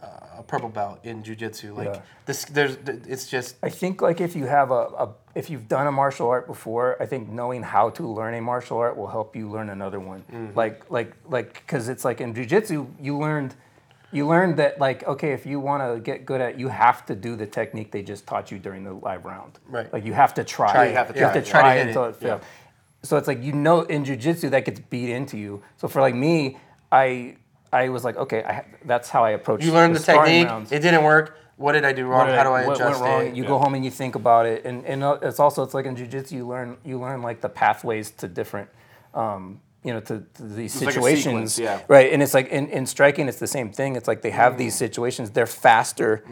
[0.03, 0.07] Uh,
[0.39, 1.75] a purple belt in Jiu-Jitsu.
[1.75, 2.01] Like Yeah.
[2.25, 5.87] this, there's it's just I think like if you have a, a if you've done
[5.87, 9.37] a martial art before, I think knowing how to learn a martial art will help
[9.37, 10.21] you learn another one.
[10.33, 10.57] Mm-hmm.
[10.57, 13.55] Like like like because it's like in jujitsu, you learned
[14.11, 17.15] you learned that like okay, if you want to get good at, you have to
[17.15, 19.59] do the technique they just taught you during the live round.
[19.69, 19.93] Right.
[19.93, 20.73] Like you have to try.
[20.73, 22.43] Try You have to, yeah, try, try to until it, it fails.
[23.03, 25.63] so it's like you know in jujitsu that gets beat into you.
[25.77, 26.57] So for like me,
[26.91, 27.37] I
[27.73, 29.63] I was like, okay, I, that's how I approach.
[29.63, 30.49] It you learned the, sparring technique.
[30.49, 30.73] rounds.
[30.73, 31.37] It didn't work.
[31.57, 32.21] What did I do wrong?
[32.21, 33.27] What did How do I what adjust went wrong?
[33.27, 33.35] it?
[33.37, 35.85] You go home and you think about it, and and uh, it's also it's like
[35.85, 38.69] in jujitsu you learn you learn like the pathways to different.
[39.15, 41.81] Um, you know, to, to these like a situations, sequence, yeah.
[41.89, 42.13] right?
[42.13, 43.97] And it's like in, in striking, it's the same thing.
[43.97, 46.23] It's like they have these situations; they're faster,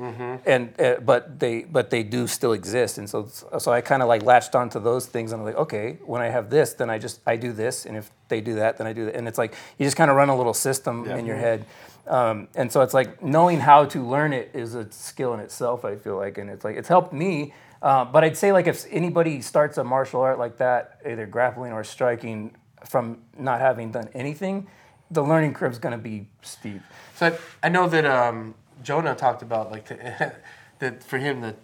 [0.44, 2.98] and uh, but they but they do still exist.
[2.98, 3.26] And so
[3.58, 6.28] so I kind of like latched onto those things, and I'm like, okay, when I
[6.28, 8.92] have this, then I just I do this, and if they do that, then I
[8.92, 9.14] do that.
[9.14, 11.64] And it's like you just kind of run a little system in your head.
[12.06, 15.84] Um, and so it's like knowing how to learn it is a skill in itself.
[15.84, 17.54] I feel like, and it's like it's helped me.
[17.80, 21.72] Uh, but I'd say like if anybody starts a martial art like that, either grappling
[21.72, 22.56] or striking,
[22.86, 24.66] from not having done anything,
[25.10, 26.82] the learning curve is going to be steep.
[27.16, 30.34] So I, I know that um, Jonah talked about like the,
[30.78, 31.54] that for him the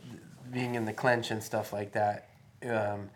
[0.50, 2.28] being in the clench and stuff like that,
[2.68, 3.10] um,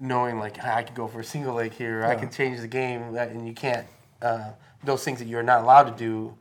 [0.00, 2.68] knowing like I could go for a single leg here, or I can change the
[2.68, 3.86] game, and you can't.
[4.20, 4.50] Uh,
[4.84, 6.34] those things that you're not allowed to do,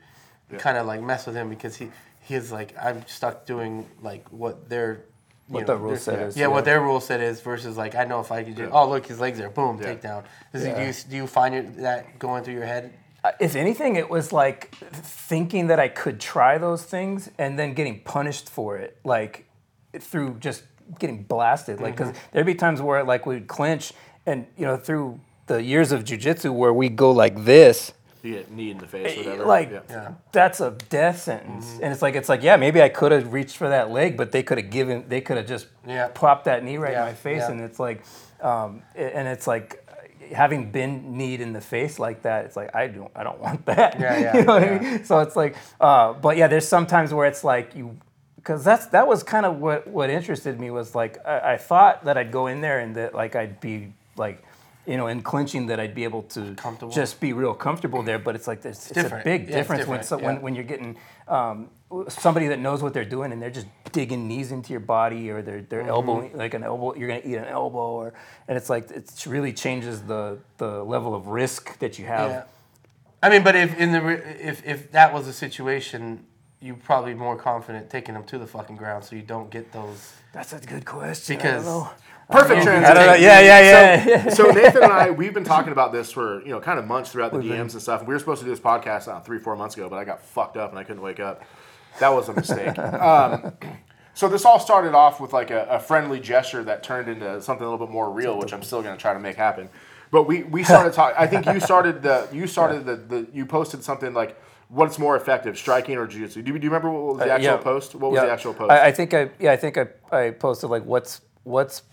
[0.58, 1.90] kind of like mess with him because he
[2.22, 5.06] he's like I'm stuck doing like what they're.
[5.52, 6.48] You What the rule set yeah, is, Yeah, yeah.
[6.48, 9.06] what their rule set is versus like I know if I could just oh look
[9.06, 9.94] his legs there boom Yeah.
[9.96, 10.24] takedown.
[10.54, 12.94] Does he, do you do you find your, that going through your head?
[13.24, 14.74] Uh, If anything, it was like
[15.30, 19.46] thinking that I could try those things and then getting punished for it, like
[20.00, 20.64] through just
[21.00, 21.80] getting blasted.
[21.80, 23.94] Like, because there'd be times where like we'd clinch,
[24.26, 27.94] and you know, through the years of jujitsu where we go like this,
[28.24, 29.46] You get knee in the face, whatever.
[29.46, 29.80] like yeah.
[29.90, 30.12] Yeah.
[30.32, 33.58] that's a death sentence and it's like it's like yeah maybe i could have reached
[33.58, 36.08] for that leg but they could have given they could have just Yeah.
[36.14, 37.52] plopped that knee right Yeah, in my face yeah.
[37.52, 38.04] and it's like
[38.42, 39.78] um, and it's like
[40.34, 43.66] having been kneed in the face like that it's like i don't i don't want
[43.66, 44.78] that Yeah, yeah, you know what yeah.
[44.78, 47.98] i mean so it's like uh, but yeah there's sometimes where it's like you
[48.36, 52.06] because that's that was kind of what what interested me was like I, I thought
[52.06, 54.44] that i'd go in there and that like i'd be like
[54.88, 56.56] you know, in clinching, that I'd be able to
[56.92, 58.20] just be real comfortable there.
[58.20, 60.26] But it's like this, it's, a big Yeah, difference when so, yeah.
[60.26, 61.70] when when you're getting um,
[62.10, 65.42] somebody that knows what they're doing and they're just digging knees into your body or
[65.42, 65.90] they're they're Mm-hmm.
[65.90, 66.96] elbowing like an elbow.
[66.96, 68.14] You're gonna eat an elbow, or
[68.48, 72.30] and it's like it really changes the the level of risk that you have.
[72.32, 72.44] Yeah.
[73.24, 74.02] I mean, but if in the
[74.50, 76.26] if if that was a situation,
[76.60, 80.14] you're probably more confident taking them to the fucking ground so you don't get those.
[80.34, 81.36] That's a good question.
[81.38, 81.90] Because- I don't know.
[82.32, 82.96] Perfect I transition.
[82.96, 83.14] don't know.
[83.16, 84.30] Yeah, yeah, yeah.
[84.30, 86.88] So, so Nathan and I, we've been talking about this for you know kind of
[86.88, 88.02] months throughout the DMs and stuff.
[88.06, 90.22] We were supposed to do this podcast uh, three, four months ago, but I got
[90.22, 91.44] fucked up and I couldn't wake up.
[92.00, 92.78] That was a mistake.
[92.80, 93.54] um,
[94.14, 97.66] so this all started off with like a, a friendly gesture that turned into something
[97.66, 99.70] a little bit more real, which I'm still going to try to make happen.
[100.12, 101.16] But we, we started talking.
[101.18, 105.16] I think you started the you started the, the you posted something like what's more
[105.18, 106.42] effective, striking or jiu-jitsu?
[106.42, 107.58] Do you, do you remember what was the Uh, actual yeah.
[107.58, 107.96] post?
[107.96, 108.26] What was Yeah.
[108.28, 108.72] the actual post?
[108.72, 111.84] I, I think I yeah I think I, I posted like what's what's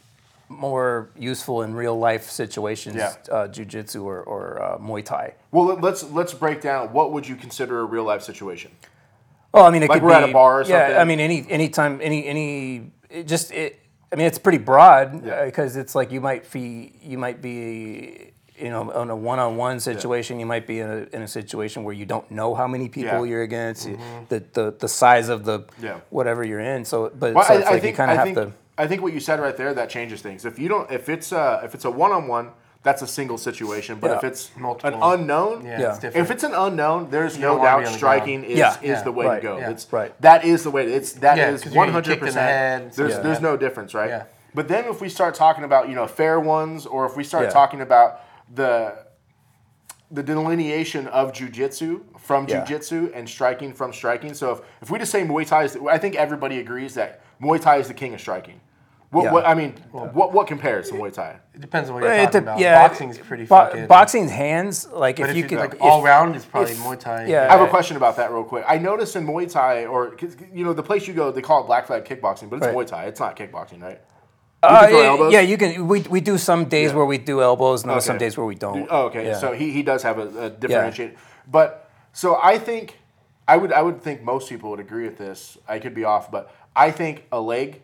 [0.49, 3.13] more useful in real life situations, Yeah.
[3.31, 5.35] uh, jujitsu or, or uh, Muay Thai.
[5.51, 8.71] well, let- let's let's break down what would you consider a real life situation.
[9.55, 10.97] Oh, I mean, it Like could we're at a bar or Yeah, something?
[10.99, 13.79] I mean, any anytime, any any, it just it.
[14.13, 15.45] I mean, it's pretty broad Yeah.
[15.45, 20.41] because it's like you might be you might be you know in a one-on-one situation.
[20.41, 23.05] You might be in a, in a situation where you don't know how many people
[23.13, 23.19] Yeah.
[23.21, 23.27] Mm-hmm.
[23.31, 23.89] you're against,
[24.29, 26.01] the, the the size of the Yeah.
[26.11, 26.85] whatever you're in.
[26.85, 28.53] So, but Well, so I, it's I like think you kind of have think, to.
[28.79, 30.45] I think what you said right there that changes things.
[30.45, 32.51] If you don't, if it's a if it's a one on one,
[32.85, 33.99] that's a single situation.
[33.99, 34.17] But Yeah.
[34.19, 35.03] if it's Multiple.
[35.13, 35.89] an unknown, Yeah, Yeah.
[35.91, 36.25] it's different.
[36.25, 38.75] if it's an unknown, there's You no doubt be on the striking is Yeah.
[38.81, 39.03] is Yeah.
[39.03, 39.43] the way Right.
[39.43, 39.59] to go.
[39.59, 39.71] Yeah.
[39.71, 40.13] It's Right.
[40.23, 40.87] that is the way.
[40.87, 42.97] It's that Yeah, is 'cause you're one getting hundred kicked in the head, percent.
[42.97, 43.23] There's yeah.
[43.23, 44.11] there's no difference, right?
[44.11, 44.23] Yeah.
[44.55, 47.45] But then if we start talking about you know fair ones, or if we start
[47.45, 47.51] Yeah.
[47.51, 48.21] talking about
[48.55, 48.93] the
[50.11, 52.65] the delineation of jujitsu from Yeah.
[52.65, 54.33] jujitsu and striking from striking.
[54.33, 57.61] So if, if we just say Muay Thai is, I think everybody agrees that Muay
[57.61, 58.59] Thai is the king of striking.
[59.11, 59.33] What, Yeah.
[59.33, 61.37] what I mean, what what compares to Muay Thai?
[61.55, 62.59] It depends on what you're It talking dep- about.
[62.59, 63.87] yeah, Boxing's pretty bo- fucking.
[63.87, 66.73] Boxing's hands, like But if if you you could like if- all round is probably
[66.73, 67.25] if- Muay Thai.
[67.25, 67.47] yeah.
[67.49, 68.65] I have a question about that real quick.
[68.69, 70.15] I noticed in Muay Thai, or
[70.53, 72.77] you know, the place you go, they call it Black Flag Kickboxing, but it's Right.
[72.77, 73.05] Muay Thai.
[73.07, 73.99] It's not kickboxing, right?
[74.63, 75.87] Uh, can throw yeah, yeah, you can.
[75.89, 76.97] We, we do some days Yeah.
[76.97, 78.89] where we do elbows, and then some days where we don't.
[78.91, 79.25] Oh, okay.
[79.27, 79.39] Yeah.
[79.39, 81.17] So he, he does have a, a differentiate.
[81.51, 82.99] But so I think
[83.47, 85.57] I would I would think most people would agree with this.
[85.67, 87.83] I could be off, but I think a leg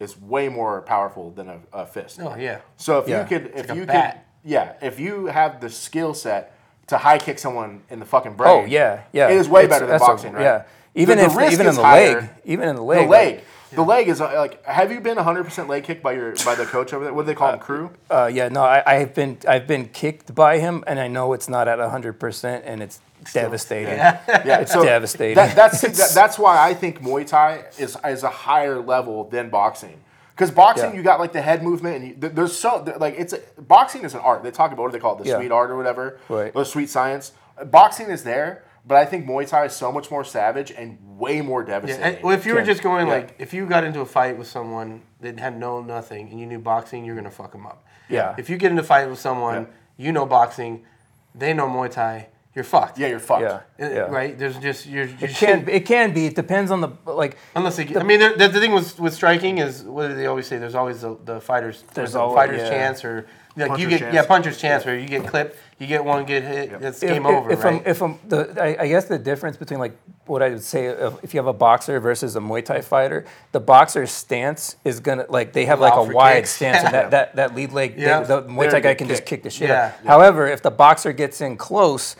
[0.00, 2.20] is way more powerful than a, a fist.
[2.20, 2.58] Oh yeah.
[2.76, 3.22] So if Yeah.
[3.22, 4.12] you could, if like you could,
[4.44, 6.56] yeah, if you have the skill set
[6.88, 9.28] to high kick someone in the fucking brain, oh yeah, yeah.
[9.28, 10.42] it is way It's- better than that's a- boxing, right?
[10.42, 10.62] Yeah,
[10.94, 12.20] even The- the if risk even in the higher.
[12.20, 13.06] leg, even in the leg.
[13.06, 14.64] The leg, leg, the leg is uh, like.
[14.64, 17.12] Have you been 100 percent leg kicked by your by the coach over there?
[17.12, 17.58] What do they call him?
[17.58, 17.90] Crew.
[18.10, 21.48] Uh, yeah, no, I, I've been I've been kicked by him, and I know it's
[21.48, 23.00] not at hundred percent, and it's
[23.32, 23.96] devastating.
[23.98, 25.34] Yeah, It's devastating.
[25.36, 29.50] That, that's that, that's why I think Muay Thai is is a higher level than
[29.50, 29.98] boxing.
[30.34, 30.96] Because boxing, Yeah.
[30.96, 34.14] you got like the head movement, and you, there's so like it's a, boxing is
[34.14, 34.42] an art.
[34.42, 35.36] They talk about what do they call it, the Yeah.
[35.38, 36.52] sweet art or whatever, Right.
[36.54, 37.32] or sweet science.
[37.64, 41.40] Boxing is there, but I think Muay Thai is so much more savage and way
[41.40, 42.04] more Yeah, devastating.
[42.16, 43.14] and- well, if you were just going Yeah.
[43.14, 46.44] like, if you got into a fight with someone that had known nothing and you
[46.44, 47.82] knew boxing, you're gonna fuck them up.
[48.10, 48.34] Yeah.
[48.36, 50.84] If you get into a fight with someone, you know boxing,
[51.34, 52.98] they know Muay Thai, you're fucked.
[52.98, 53.42] yeah, you're fucked.
[53.42, 53.86] Yeah.
[53.86, 53.98] Uh, yeah.
[54.18, 54.36] Right?
[54.36, 55.04] There's just you're.
[55.04, 56.26] you It can shouldn't- it can be.
[56.26, 57.36] It depends on the like.
[57.54, 60.46] Unless they, I mean, the, the thing with with striking is what do they always
[60.48, 60.56] say?
[60.58, 61.84] There's always the, the fighters.
[61.94, 62.70] There's the always- fighter's yeah.
[62.70, 63.26] chance, or
[63.56, 64.14] like you get chance.
[64.14, 67.50] yeah puncher's chance, where you get clipped, you get one get hit, it's game over,
[67.50, 67.80] if right?
[67.80, 69.96] I'm, if I'm the, I, I guess the difference between like
[70.26, 73.24] what I would say if, if you have a boxer versus a Muay Thai fighter,
[73.52, 76.50] the boxer's stance is gonna like they have like a wide kicks.
[76.50, 79.22] stance, and that, that that lead leg, they- the Muay Thai guy good can just
[79.22, 79.38] kick.
[79.38, 79.92] kick the shit Yeah.
[80.00, 80.06] out.
[80.06, 82.14] However, if the boxer gets in close,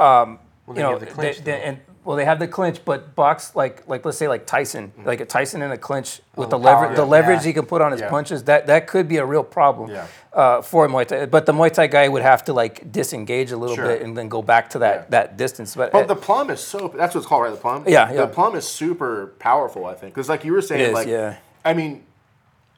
[0.00, 0.38] um,
[0.68, 3.56] they you know, the clinch, they- they- and well, they have the clinch, but box
[3.56, 6.62] like like let's say like Tyson, like a Tyson in a clinch with the the
[6.64, 7.46] power, leverage, the leverage Yeah.
[7.46, 8.10] he can put on his Yeah.
[8.10, 10.06] punches, that that could be a real problem Yeah.
[10.32, 11.26] uh, for Muay Thai.
[11.26, 13.86] But the Muay Thai guy would have to like disengage a little Sure.
[13.86, 15.04] bit and then go back to that Yeah.
[15.10, 15.74] that distance.
[15.74, 17.50] But, But the plum is so that's what's called, right?
[17.50, 17.82] The plum.
[17.88, 18.20] Yeah, yeah.
[18.20, 19.84] The plum is super powerful.
[19.86, 21.36] I think because like you were saying, It is, like yeah.
[21.64, 22.04] I mean,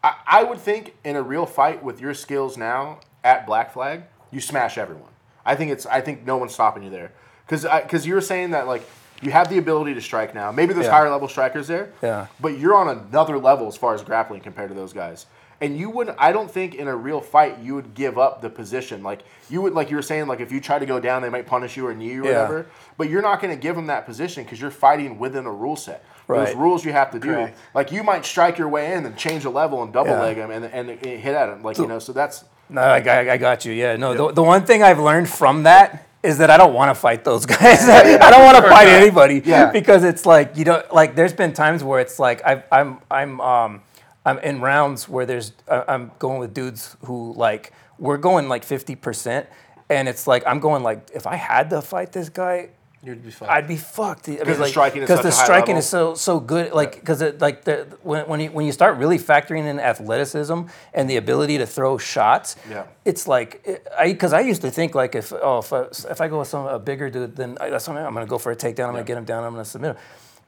[0.03, 4.05] I, I would think in a real fight with your skills now at Black Flag,
[4.31, 5.11] you smash everyone.
[5.49, 7.11] I think it's I think no one's stopping you there
[7.47, 8.83] because because you were saying that like.
[9.21, 10.53] You have the ability to strike now.
[10.53, 10.93] Maybe there's Yeah.
[10.93, 11.89] higher level strikers there.
[12.01, 12.27] Yeah.
[12.41, 15.27] But you're on another level as far as grappling compared to those guys.
[15.61, 18.49] And you wouldn't I don't think in a real fight you would give up the
[18.49, 19.03] position.
[19.03, 21.31] Like you would like you were saying, like if you try to go down, they
[21.31, 22.43] might punish you or knee you or Yeah.
[22.43, 22.67] whatever.
[22.97, 26.05] But you're not gonna give them that position because you're fighting within a rule set.
[26.29, 26.57] There's Right.
[26.57, 27.33] rules you have to do.
[27.33, 27.59] Correct.
[27.75, 30.21] Like you might strike your way in and change a level and double Yeah.
[30.23, 31.65] leg them and, and, and hit at them.
[31.65, 33.73] Like you know, so that's no, I, I, I got you.
[33.73, 34.15] Yeah, no.
[34.29, 37.25] The, the one thing I've learned from that is that I don't want to fight
[37.25, 37.89] those guys.
[37.89, 39.71] I don't want to fight anybody Yeah.
[39.71, 43.41] because it's like you know, like there's been times where it's like I've, I'm I'm
[43.41, 43.83] um
[44.27, 48.65] I'm in rounds where there's I- I'm going with dudes who like we're going like
[48.65, 49.47] fifty percent,
[49.89, 52.71] and it's like I'm going like if I had to fight this guy.
[53.01, 53.51] You'd be fucked.
[53.51, 54.29] I'd be fucked.
[54.29, 56.73] I mean, the like, striking is because the striking is so so good.
[56.73, 60.63] Like because it like the when when you when you start really factoring in athleticism
[60.93, 62.87] and the ability to throw shots, Yeah.
[63.05, 66.27] it's like I because I used to think like if oh if I, if I
[66.27, 68.51] go with some a bigger dude, then I, that's what I'm, I'm gonna go for
[68.51, 68.87] a takedown.
[68.87, 69.45] I'm gonna get him down.
[69.45, 69.97] I'm gonna submit him.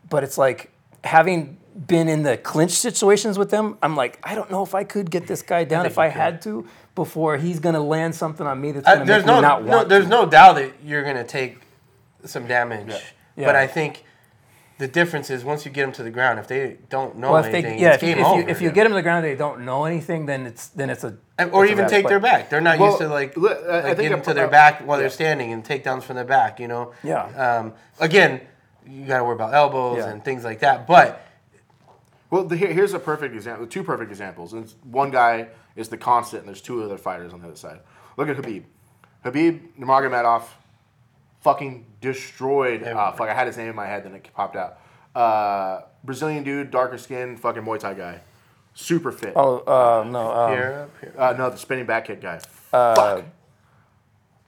[0.09, 0.73] But it's like
[1.05, 4.83] having been in the clinch situations with them, I'm like I don't know if I
[4.83, 8.61] could get this guy down if I had to before he's gonna land something on
[8.61, 9.89] me that's gonna there's make no, me not no want.
[9.89, 10.11] there's to.
[10.11, 11.59] no doubt that you're gonna take
[12.25, 12.93] some damage.
[13.37, 13.47] Yeah.
[13.47, 14.05] But I think
[14.79, 17.45] the difference is once you get them to the ground, if they don't know Well,
[17.45, 18.41] if anything, they, yeah, it's if, you, game if, over.
[18.41, 20.69] you, if you get them to the ground, and they don't know anything, then it's
[20.69, 21.91] then it's a And- or it's a even wrap.
[21.91, 22.49] take But- their back.
[22.51, 24.49] They're not Well, used to like, li- I- I like think getting a- to their
[24.49, 25.03] back while yeah.
[25.03, 26.59] they're standing and takedowns from their back.
[26.61, 26.93] You know.
[27.03, 27.25] Yeah.
[27.25, 28.41] Um, again,
[28.87, 30.09] you got to worry about elbows Yeah.
[30.11, 30.87] and things like that.
[30.87, 31.27] But
[32.31, 33.67] Well, the, here, here's a perfect example.
[33.67, 34.53] Two perfect examples.
[34.53, 37.81] And one guy is the constant, and there's two other fighters on the other side.
[38.17, 38.63] Look at Khabib.
[39.25, 40.43] Khabib Nurmagomedov
[41.41, 42.83] fucking destroyed.
[42.83, 44.79] Uh, fuck, I had his name in my head, then it popped out.
[45.15, 48.21] Uh, Brazilian dude, darker skin, fucking Muay Thai guy,
[48.75, 49.33] super fit.
[49.37, 51.15] Oh uh, no, um, here, up here.
[51.19, 52.39] Uh, no, the spinning back kick guy.
[52.39, 53.25] fuck.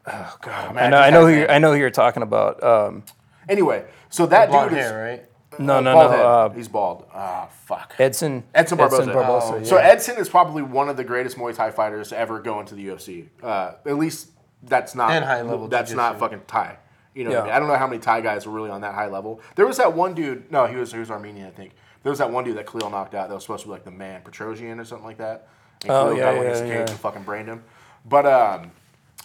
[0.04, 1.50] Oh god, man, I know, I just know who you're.
[1.50, 2.62] I know who you're talking about.
[2.62, 3.04] Um,
[3.48, 5.24] Anyway, so that blonde dude is right?
[5.58, 6.00] no, no, no.
[6.00, 7.06] Uh, He's bald.
[7.12, 7.94] Ah, fuck.
[7.98, 9.12] Edson, Edson Barboza.
[9.12, 9.76] Barboza, Oh, So.
[9.78, 12.86] Edson is probably one of the greatest Muay Thai fighters to ever go into the
[12.86, 13.28] UFC.
[13.42, 14.30] Uh, at least
[14.62, 16.20] that's not And high-level That's not jiu-jitsu.
[16.20, 16.76] fucking Thai.
[17.14, 17.52] You know, what I, mean?
[17.52, 19.40] I don't know how many Thai guys were really on that high level.
[19.56, 20.50] There was that one dude.
[20.50, 21.72] No, he was he was Armenian, I think.
[22.02, 23.28] There was that one dude that Khalil knocked out.
[23.28, 25.48] That was supposed to be like the man, Petrosyan or something like that.
[25.82, 26.80] And Oh, Khalil yeah, got one yeah, cage yeah.
[26.80, 27.62] and fucking brained him.
[28.04, 28.72] But um,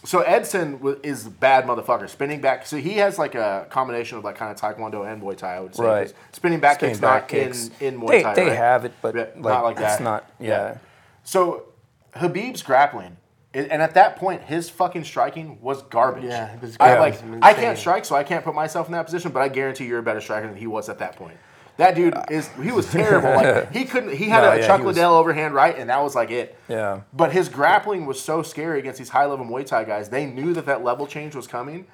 [0.04, 2.08] so Edson is bad motherfucker.
[2.08, 2.66] Spinning back.
[2.66, 5.56] So he has like a combination of like kind of Taekwondo and Muay Thai.
[5.56, 5.84] I would say.
[5.84, 6.14] Right.
[6.32, 7.70] Spinning back Spinning kicks back not kicks.
[7.80, 8.34] in in Muay they, Thai.
[8.34, 8.56] they right?
[8.56, 9.92] have it, but Yeah, like, not like that.
[9.94, 10.30] it's not.
[10.38, 10.78] Yeah.
[11.24, 11.64] So
[12.14, 13.16] Khabib's grappling,
[13.54, 16.24] and and at that point, his fucking striking was garbage.
[16.24, 19.04] Yeah, it was I like I can't strike, so I can't put myself in that
[19.06, 19.32] position.
[19.32, 21.36] But I guarantee you're a better striker than he was at that point.
[21.78, 23.30] That dude is he was terrible.
[23.30, 24.14] Like he couldn't.
[24.16, 26.30] He had No, a yeah, Chuck he was- Liddell overhand right, and that was like
[26.30, 26.58] it.
[26.68, 27.02] Yeah.
[27.12, 30.08] But his grappling was so scary against these high level Muay Thai guys.
[30.08, 31.86] They knew that that level change was coming,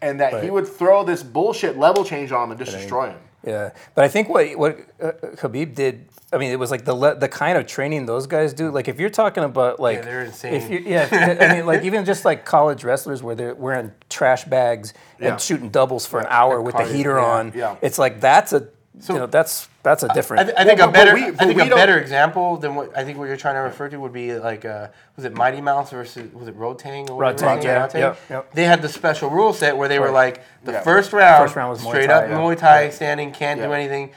[0.00, 3.18] and that he would throw this bullshit level change on him and just destroy him.
[3.44, 6.94] Yeah, but I think what what uh, Khabib did, I mean, it was like the
[6.94, 8.70] le- the kind of training those guys do.
[8.70, 10.54] Like if you're talking about like, yeah, they're insane.
[10.54, 13.92] If you, yeah, if- I mean, like even just like college wrestlers where they're wearing
[14.08, 15.32] trash bags Yeah.
[15.32, 17.52] and shooting doubles for an hour with the heater yeah, on.
[17.54, 17.76] yeah.
[17.82, 18.68] It's like that's a
[19.08, 20.46] you know that's that's a I, different.
[20.48, 23.04] th- I think Well, a better, we- I think a better example than what I
[23.04, 25.90] think what you're trying to refer to would be like, uh, was it Mighty Mouse
[25.90, 27.38] versus was it Rodtang or whatever?
[27.46, 27.94] Rodtang, his yeah, name is?
[27.94, 28.52] yep, yep.
[28.52, 30.80] They had the special rule set where they were like the Yeah.
[30.82, 32.36] first round, First round was Muay straight Thai, up yeah.
[32.38, 34.12] Muay Thai, standing, can't do anything.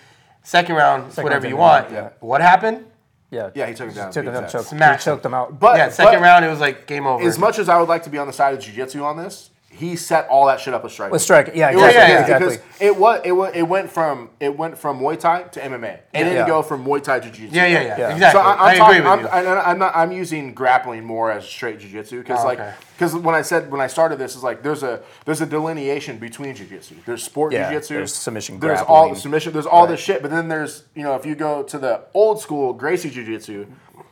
[0.46, 1.91] Second round, Second whatever round, you yeah, want.
[1.91, 2.10] yeah.
[2.20, 2.86] What happened?
[3.32, 4.12] Yeah, Yeah, he took him down.
[4.12, 4.70] Took him down, choked, ass.
[4.72, 5.60] he Smashed choked him out.
[5.60, 7.28] But yeah, second but round it was like game over.
[7.28, 9.50] As much as I would like to be on the side of jiu-jitsu on this,
[9.76, 11.11] he set all that shit up with striking.
[11.11, 12.47] With striking, yeah, It was- exactly, yeah, exactly.
[12.57, 15.93] Because it was it was it went from it went from Muay Thai to MMA.
[15.93, 16.47] It didn't Yeah.
[16.47, 17.55] go from Muay Thai to Jiu-Jitsu.
[17.55, 18.13] yeah, yeah, yeah, Yeah.
[18.13, 18.39] exactly.
[18.41, 19.28] So I, I'm I agree with I'm, you.
[19.28, 19.95] I, I'm not.
[19.95, 22.73] I'm using grappling more as straight Jiu Jitsu because Oh, like okay.
[22.97, 26.17] because when I said when I started this is like there's a there's a delineation
[26.17, 26.95] between Jiu Jitsu.
[27.05, 27.89] There's sport Yeah, jujitsu.
[27.89, 28.97] there's submission There's grappling.
[28.97, 29.53] all the submission.
[29.53, 30.21] There's all this shit.
[30.21, 33.65] But then there's you know if you go to the old school Gracie Jiu Jitsu,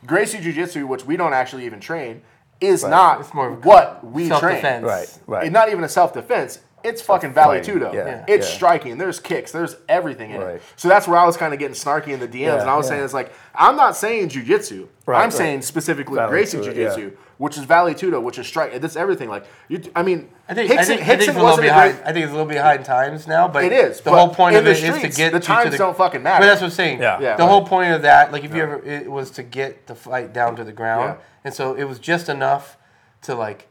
[0.06, 2.22] Gracie Jiu Jitsu, which we don't actually even train,
[2.66, 4.40] is not It's more what we train.
[4.40, 4.84] self-defense.
[4.84, 5.44] Right, right.
[5.46, 6.60] It's not even a self defense.
[6.82, 7.94] It's fucking Vale fighting, Tudo.
[7.94, 8.24] yeah, Yeah.
[8.28, 8.54] It's yeah.
[8.56, 8.98] striking.
[8.98, 9.52] There's kicks.
[9.52, 10.54] There's everything in Right.
[10.56, 10.62] it.
[10.76, 12.76] So that's where I was kind of getting snarky in the DMs, Yeah, and I
[12.76, 12.90] was yeah.
[12.90, 14.88] saying it's like I'm not saying jujitsu.
[15.06, 15.32] Right, I'm right.
[15.32, 17.08] saying specifically Vale Gracie Tudo, Jiu-Jitsu, yeah.
[17.36, 18.80] Which is Vale Tudo, which is strike.
[18.80, 19.28] That's everything.
[19.28, 21.66] Like you, I mean, I think, Rickson, I think, I think it's a little wasn't
[21.66, 21.94] a behind.
[21.96, 24.54] great- I think it's a little behind times now, but It is, The whole point
[24.54, 26.42] in of the it is to get the you to times don't fucking matter.
[26.42, 27.00] But that's what I'm saying.
[27.02, 27.18] Yeah.
[27.20, 27.36] Yeah.
[27.36, 30.32] The whole point of that, like, if you ever, it was to get the fight
[30.32, 31.24] down to the ground, Yeah.
[31.44, 32.76] and so it was just enough
[33.22, 33.68] to like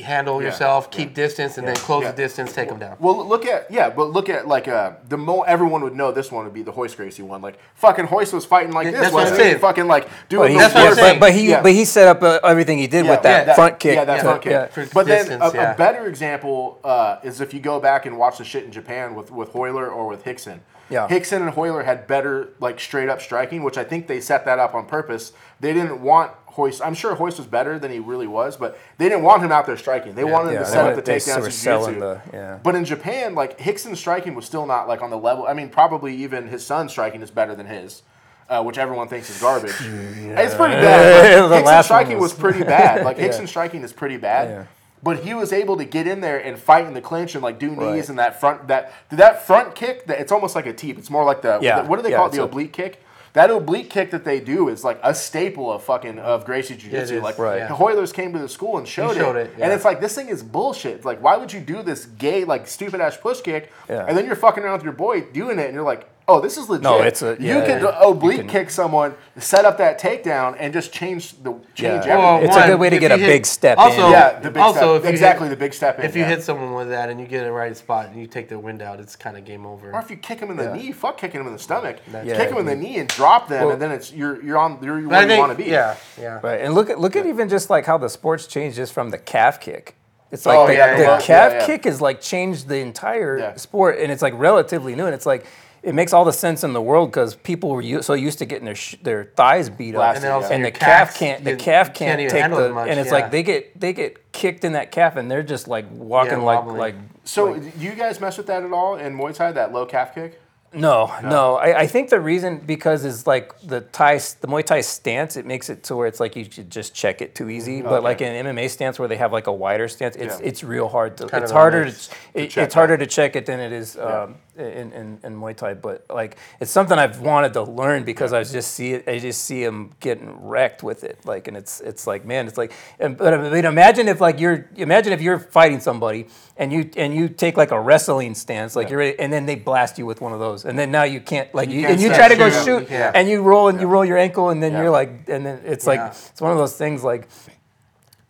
[0.00, 0.48] handle Yeah.
[0.48, 2.10] yourself, keep distance, and then close Yeah.
[2.12, 2.96] the distance, take them down.
[2.98, 6.30] Well, look at yeah, but look at like uh the mo everyone would know this
[6.32, 7.40] one would be the Royce Gracie one.
[7.42, 9.48] Like fucking Royce was fighting like this, that's what I'm wasn't he?
[9.50, 9.60] saying.
[9.60, 11.62] Fucking like But doing he, the That's what I'm but, but he Yeah.
[11.62, 13.94] but he set up uh, everything he did Yeah, with that yeah, front kick.
[13.96, 14.52] Yeah, that to- front kick.
[14.52, 14.66] yeah.
[14.66, 15.72] For But then a, yeah.
[15.72, 19.14] a better example uh, is if you go back and watch the shit in Japan
[19.14, 20.60] with with Royler or with Rickson.
[20.90, 21.08] Yeah.
[21.08, 24.58] Rickson and Royler had better like straight up striking, which I think they set that
[24.58, 25.32] up on purpose.
[25.60, 26.80] They didn't want Royce.
[26.80, 29.66] I'm sure Royce was better than he really was, but they didn't want him out
[29.66, 30.14] there striking.
[30.14, 32.58] They wanted him Yeah, to set up the takedowns and the- yeah.
[32.62, 35.46] But in Japan, like Rickson's striking was still not like on the level.
[35.46, 38.02] I mean, probably even his son's striking is better than his.
[38.46, 39.72] Uh, which everyone thinks is garbage.
[39.80, 41.42] It's pretty bad.
[41.48, 43.04] The Rickson's striking was- was pretty bad.
[43.04, 44.48] Like Rickson's striking is pretty bad.
[44.50, 44.64] Yeah.
[45.02, 47.58] But he was able to get in there and fight in the clinch and like
[47.58, 48.08] do knees Right.
[48.10, 50.06] and that front that that front kick.
[50.06, 50.98] That it's almost like a teep.
[50.98, 52.32] It's more like the Yeah, what do they yeah, call it?
[52.32, 53.02] The a- oblique kick.
[53.34, 56.90] That oblique kick that they do is like a staple of fucking of Gracie Jiu
[56.90, 57.20] Jitsu.
[57.20, 57.58] like right.
[57.58, 57.66] yeah.
[57.66, 60.14] the Hoylers came to the school and showed, showed it, it, and it's like this
[60.14, 60.94] thing is bullshit.
[60.94, 64.06] It's like why would you do this gay like stupid ass push kick, Yeah.
[64.06, 66.08] and then you're fucking around with your boy doing it, and you're like.
[66.26, 66.82] Oh, this is legit.
[66.82, 68.00] No, it's a- you can yeah.
[68.00, 72.16] oblique You can- kick someone, set up that takedown, and just change the change Yeah.
[72.16, 72.48] everything.
[72.48, 74.12] It's a good way to get a hit- big step Also, in.
[74.12, 75.10] Yeah, the big also step.
[75.12, 76.28] Exactly, hit, the big step in, If you yeah.
[76.28, 78.58] hit someone with that and you get in the right spot and you take the
[78.58, 79.90] wind out, it's kind of game over.
[79.92, 80.72] Or if you kick him in the Yeah.
[80.72, 81.96] knee, fuck kicking him in the stomach.
[82.10, 82.34] Yeah.
[82.36, 84.78] Kick him in the knee and drop them, Well- and then it's you're you're on
[84.80, 85.70] you're where I you want to be.
[85.70, 86.38] yeah, yeah.
[86.42, 89.10] Right, and look at look at even just like how the sports changed just from
[89.10, 89.94] the calf kick.
[90.32, 91.66] It's like Oh, the, the calf yeah, yeah.
[91.66, 95.44] kick is like changed the entire sport, and it's like relatively new, and it's like
[95.84, 98.44] it makes all the sense in the world because people were u- so used to
[98.46, 100.54] getting their sh- their thighs beat up, Blasted, And then also yeah.
[100.56, 102.88] and the calf calves, can't the you- calf you can't, even take handle the much,
[102.88, 103.12] and it's yeah.
[103.14, 106.44] like they get they get kicked in that calf and they're just like walking Yeah,
[106.44, 109.52] like like So do you guys mess with that at all in Muay Thai?
[109.52, 110.40] That low calf kick?
[110.76, 111.54] No, no.
[111.54, 115.36] I, I think the reason because is like the Thai, the Muay Thai stance.
[115.36, 117.80] It makes it to where it's like you should just check it too easy.
[117.80, 120.46] But like in an MMA stance where they have like a wider stance, it's Yeah.
[120.48, 121.28] it's real hard to.
[121.28, 121.84] Kind it's harder.
[121.84, 125.18] To, mix it, check it's harder to check it than it is um, in, in
[125.22, 125.74] in Muay Thai.
[125.74, 129.08] But like it's something I've wanted to learn because I just see it.
[129.08, 131.18] I just see them getting wrecked with it.
[131.24, 132.72] Like and it's it's like man, it's like.
[133.00, 136.26] And, but I mean, imagine if like you're imagine if you're fighting somebody
[136.56, 139.56] and you and you take like a wrestling stance, like you're ready, and then they
[139.56, 142.00] blast you with one of those, and then now you can't like you, can't and
[142.00, 142.88] you try to go shoot.
[142.90, 143.10] Yeah.
[143.14, 144.82] and you roll and you roll your ankle, and then Yeah.
[144.82, 146.08] you're like, and then it's like Yeah.
[146.10, 147.28] it's one of those things like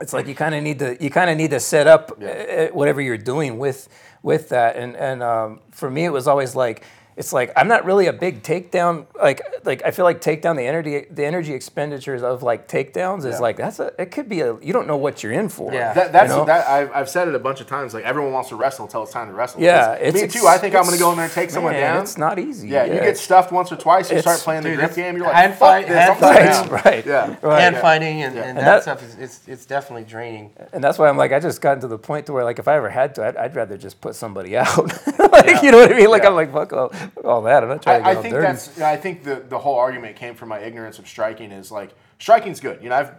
[0.01, 2.29] it's like you kind of need to you kind of need to set up Yeah.
[2.29, 3.89] uh, whatever you're doing with
[4.25, 6.85] with that, and and um, for me it was always like.
[7.17, 9.07] It's like I'm not really a big takedown.
[9.21, 13.35] Like, like I feel like takedown the energy, the energy expenditures of like takedowns is
[13.37, 13.39] Yeah.
[13.39, 13.93] like that's a.
[14.01, 14.59] It could be a.
[14.61, 15.73] You don't know what you're in for.
[15.73, 15.93] Yeah.
[15.95, 16.45] That, that's You know?
[16.47, 17.95] that I've, I've said it a bunch of times.
[17.95, 19.61] Like everyone wants to wrestle until it's time to wrestle.
[19.61, 20.47] Yeah, 'Cause it's me too.
[20.47, 22.03] I think I'm going to go in there and take someone down.
[22.03, 22.69] It's not easy.
[22.69, 24.11] yeah, you get stuffed once or twice.
[24.11, 25.17] You It's- start playing the grip game.
[25.17, 27.37] You're like, hand fuck fight- hand I'm right, Yeah.
[27.43, 27.61] right.
[27.61, 27.81] Hand yeah.
[27.81, 30.51] fighting and, and, And that, that- stuff is it's, it's definitely draining.
[30.73, 32.67] And that's why I'm like, I just gotten to the point to where, like, if
[32.69, 34.77] I ever had to, I'd, I'd rather just put somebody out.
[35.19, 36.11] like, you know what I mean?
[36.11, 36.91] Like, I'm like, fuck oh,
[37.24, 37.62] all, that.
[37.62, 38.46] I'm not trying to I, get I think dirty.
[38.46, 38.80] that's.
[38.80, 41.52] I think the the whole argument came from my ignorance of striking.
[41.52, 42.82] Is like striking's good.
[42.82, 43.12] You know, I've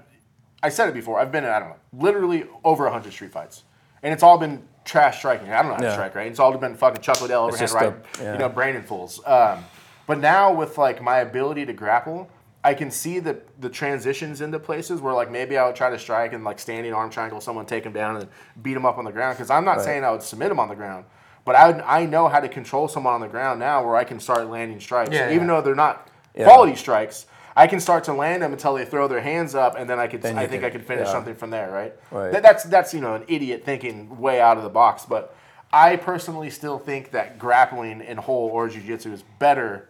[0.63, 1.19] I said it before.
[1.19, 3.63] I've been in I don't know, literally over hundred street fights,
[4.03, 5.49] and it's all been trash striking.
[5.49, 6.27] I don't know how to strike right.
[6.27, 7.89] It's all been fucking Chuck Liddell overhand right.
[7.89, 8.33] a- yeah.
[8.33, 9.21] You know, brain and fools.
[9.25, 9.63] Um,
[10.07, 12.29] but now with like my ability to grapple.
[12.63, 15.99] I can see the the transitions into places where like maybe I would try to
[15.99, 18.27] strike and like standing arm triangle someone, take him down, and
[18.63, 19.37] beat him up on the ground.
[19.37, 21.05] Because I'm not saying I would submit him on the ground,
[21.45, 24.19] but I I know how to control someone on the ground now where I can
[24.19, 25.55] start landing strikes, Yeah, even yeah.
[25.55, 26.45] though they're not Yeah.
[26.45, 27.27] quality strikes.
[27.57, 30.07] I can start to land them until they throw their hands up, and then I
[30.07, 30.21] could.
[30.21, 31.11] Then I think can- I could finish yeah.
[31.13, 31.93] something from there, right?
[32.11, 32.31] Right.
[32.33, 35.33] That- that's that's you know an idiot thinking way out of the box, but
[35.71, 39.89] I personally still think that grappling in whole or jiu-jitsu is better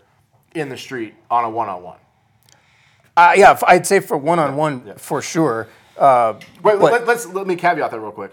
[0.54, 1.98] in the street on a one-on-one.
[3.18, 5.68] Uh, yeah, I'd say for one on one for sure.
[5.98, 6.34] Uh,
[6.64, 8.32] Wait, but- let, us let me caveat that real quick.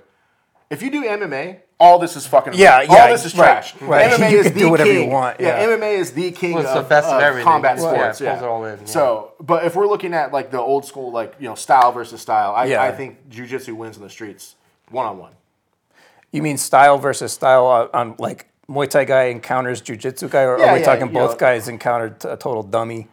[0.73, 3.81] If you do MMA, all this is fucking Yeah, all yeah, this is right, trash.
[3.83, 4.11] right.
[4.11, 5.11] MMA You is can the do whatever you king.
[5.11, 5.61] want, Yeah.
[5.61, 5.66] yeah.
[5.77, 7.45] MMA is the king Well, of, the best of of everything.
[7.45, 8.20] combat Well, yeah, sports.
[8.20, 8.85] it Yeah, pulls it all in, yeah.
[8.87, 12.20] So, but if we're looking at like the old school, like you know, style versus
[12.23, 12.83] style, I, Yeah.
[12.83, 14.55] I think jujitsu wins in the streets,
[14.91, 15.33] one on one.
[16.31, 20.59] You mean style versus style on, on like Muay Thai guy encounters Jiu-Jitsu guy, or
[20.59, 21.37] Yeah, are we yeah, talking you both know.
[21.37, 23.09] guys encountered a total dummy?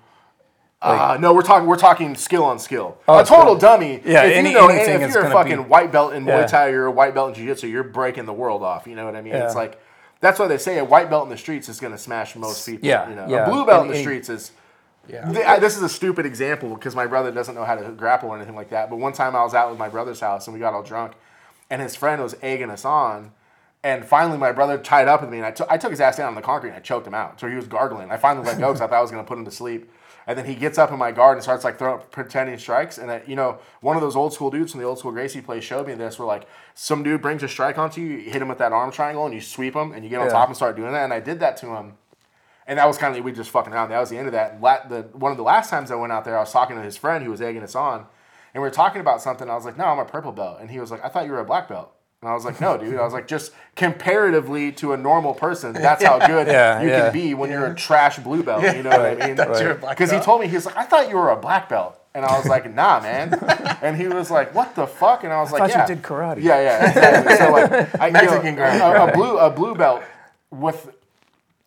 [0.81, 2.97] Uh, no, we're talking we're talking skill on skill.
[3.07, 4.01] Oh, a total dummy.
[4.05, 6.41] Yeah, if any- you know, anything if you're a fucking be- white belt in Muay
[6.41, 6.45] Yeah.
[6.47, 8.87] Thai, you're a white belt in Jiu-Jitsu, you're breaking the world off.
[8.87, 9.33] You know what I mean?
[9.33, 9.77] It's like
[10.21, 12.65] that's why they say a white belt in the streets is going to smash most
[12.65, 12.87] people.
[12.87, 13.27] Yeah, you know?
[13.27, 13.45] yeah.
[13.45, 14.51] A blue belt in the and- streets is.
[15.09, 15.29] Yeah.
[15.47, 18.37] I- this is a stupid example because my brother doesn't know how to grapple or
[18.37, 18.89] anything like that.
[18.89, 21.13] But one time I was out with my brother's house and we got all drunk,
[21.69, 23.31] and his friend was egging us on.
[23.83, 26.17] And finally, my brother tied up with me, and I took- I took his ass
[26.17, 27.39] down on the concrete and I choked him out.
[27.39, 28.11] So he was gargling.
[28.11, 29.91] I finally let go because I thought I was going to put him to sleep.
[30.29, 32.99] And then he gets up in my guard and starts like throwing pretending strikes.
[32.99, 35.41] And I, you know, one of those old school dudes from the old school Gracie
[35.41, 36.19] place showed me this.
[36.19, 38.91] Where like some dude brings a strike onto you, you hit him with that arm
[38.91, 40.33] triangle, and you sweep him, and you get on Yeah.
[40.33, 41.03] top and start doing that.
[41.03, 41.93] And I did that to him.
[42.67, 43.89] And that was kind of we just fucking around.
[43.89, 44.61] That was the end of that.
[44.61, 46.83] La- the one of the last times I went out there, I was talking to
[46.83, 48.05] his friend who was egging us on,
[48.53, 49.49] and we were talking about something.
[49.49, 51.31] I was like, "No, I'm a purple belt," and he was like, "I thought you
[51.31, 51.91] were a black belt."
[52.21, 55.71] And I was like, "No, dude." I was like, "Just comparatively to a normal person,
[55.73, 57.03] that's how good Yeah, you yeah.
[57.03, 59.37] can be when you're a trash blue belt." You know what I mean?
[59.37, 61.15] Thought you were a black Because he told me he was like, "I thought you
[61.15, 63.37] were a black belt." And I was like, nah, man.
[63.81, 65.23] And he was like, what the fuck?
[65.23, 65.85] And I was like, thought you yeah.
[65.85, 66.41] did karate.
[66.41, 67.35] Yeah, yeah, exactly.
[67.37, 68.81] so like, I, you know, Mexican ground.
[68.81, 70.03] a, a blue a blue belt
[70.49, 70.89] with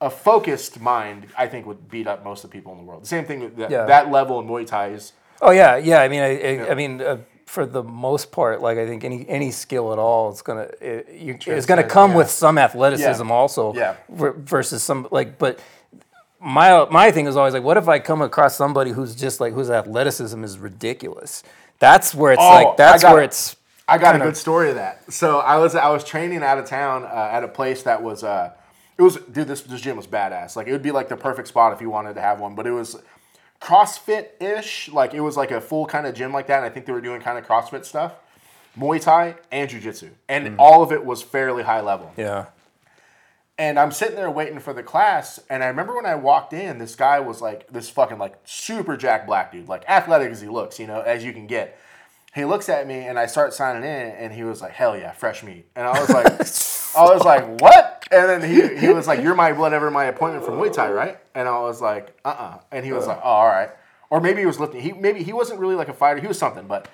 [0.02, 3.02] a focused mind, I think, would beat up most of the people in the world.
[3.04, 3.86] The same thing that, Yeah.
[3.86, 5.12] that level in Muay Thai is.
[5.40, 6.02] Oh yeah, yeah.
[6.02, 7.18] I mean, I, I, I mean, uh,
[7.52, 11.08] for the most part, like I think any any skill at all, it's gonna it,
[11.12, 12.16] you, it's gonna come yeah.
[12.16, 13.34] with some athleticism Yeah.
[13.34, 13.74] also.
[13.74, 13.96] Yeah.
[14.08, 15.58] Versus some like, but
[16.40, 19.52] my my thing is always like, what if I come across somebody who's just like
[19.52, 21.42] whose athleticism is ridiculous?
[21.78, 24.70] That's where it's Oh, like that's got where it's I got kinda- a good story
[24.70, 25.12] of that.
[25.12, 28.24] So I was I was training out of town uh, at a place that was
[28.24, 28.52] uh,
[28.96, 30.56] it was dude this this gym was badass.
[30.56, 32.66] Like it would be like the perfect spot if you wanted to have one, but
[32.66, 32.96] it was
[33.62, 34.88] CrossFit ish.
[34.88, 36.58] Like it was like a full kind of gym like that.
[36.58, 38.14] And I think they were doing kind of CrossFit stuff,
[38.76, 40.56] Muay Thai and Jiu Jitsu, and mm.
[40.58, 42.12] all of it was fairly high level.
[42.16, 42.46] yeah.
[43.58, 46.78] And I'm sitting there waiting for the class, and I remember when I walked in,
[46.78, 50.48] this guy was like this fucking like super jack black dude, like athletic as he
[50.48, 51.78] looks, you know, as you can get.
[52.34, 55.12] He looks at me, and I start signing in, and he was like, "Hell yeah,
[55.12, 56.46] fresh meat," and I was like,
[56.96, 60.44] "I was like, what?" And then he, he was like, "You're my whatever my appointment
[60.44, 63.28] from Muay Thai, right?" And I was like, "Uh uh," and he was like, "Oh,
[63.28, 63.70] all right,"
[64.10, 64.80] or maybe he was lifting.
[64.80, 66.20] He maybe he wasn't really like a fighter.
[66.20, 66.88] He was something, but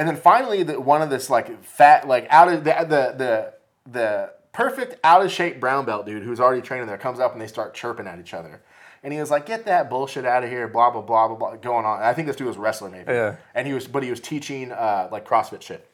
[0.00, 3.52] and then finally, the, one of this like fat, like out of the the the
[3.90, 7.40] the perfect out of shape brown belt dude who's already training there comes up and
[7.40, 8.62] they start chirping at each other.
[9.02, 11.56] And he was like, "Get that bullshit out of here!" Blah blah blah blah blah
[11.56, 12.02] going on.
[12.02, 13.12] I think this dude was wrestling maybe.
[13.12, 13.36] Yeah.
[13.54, 15.89] And he was, but he was teaching uh, like CrossFit shit.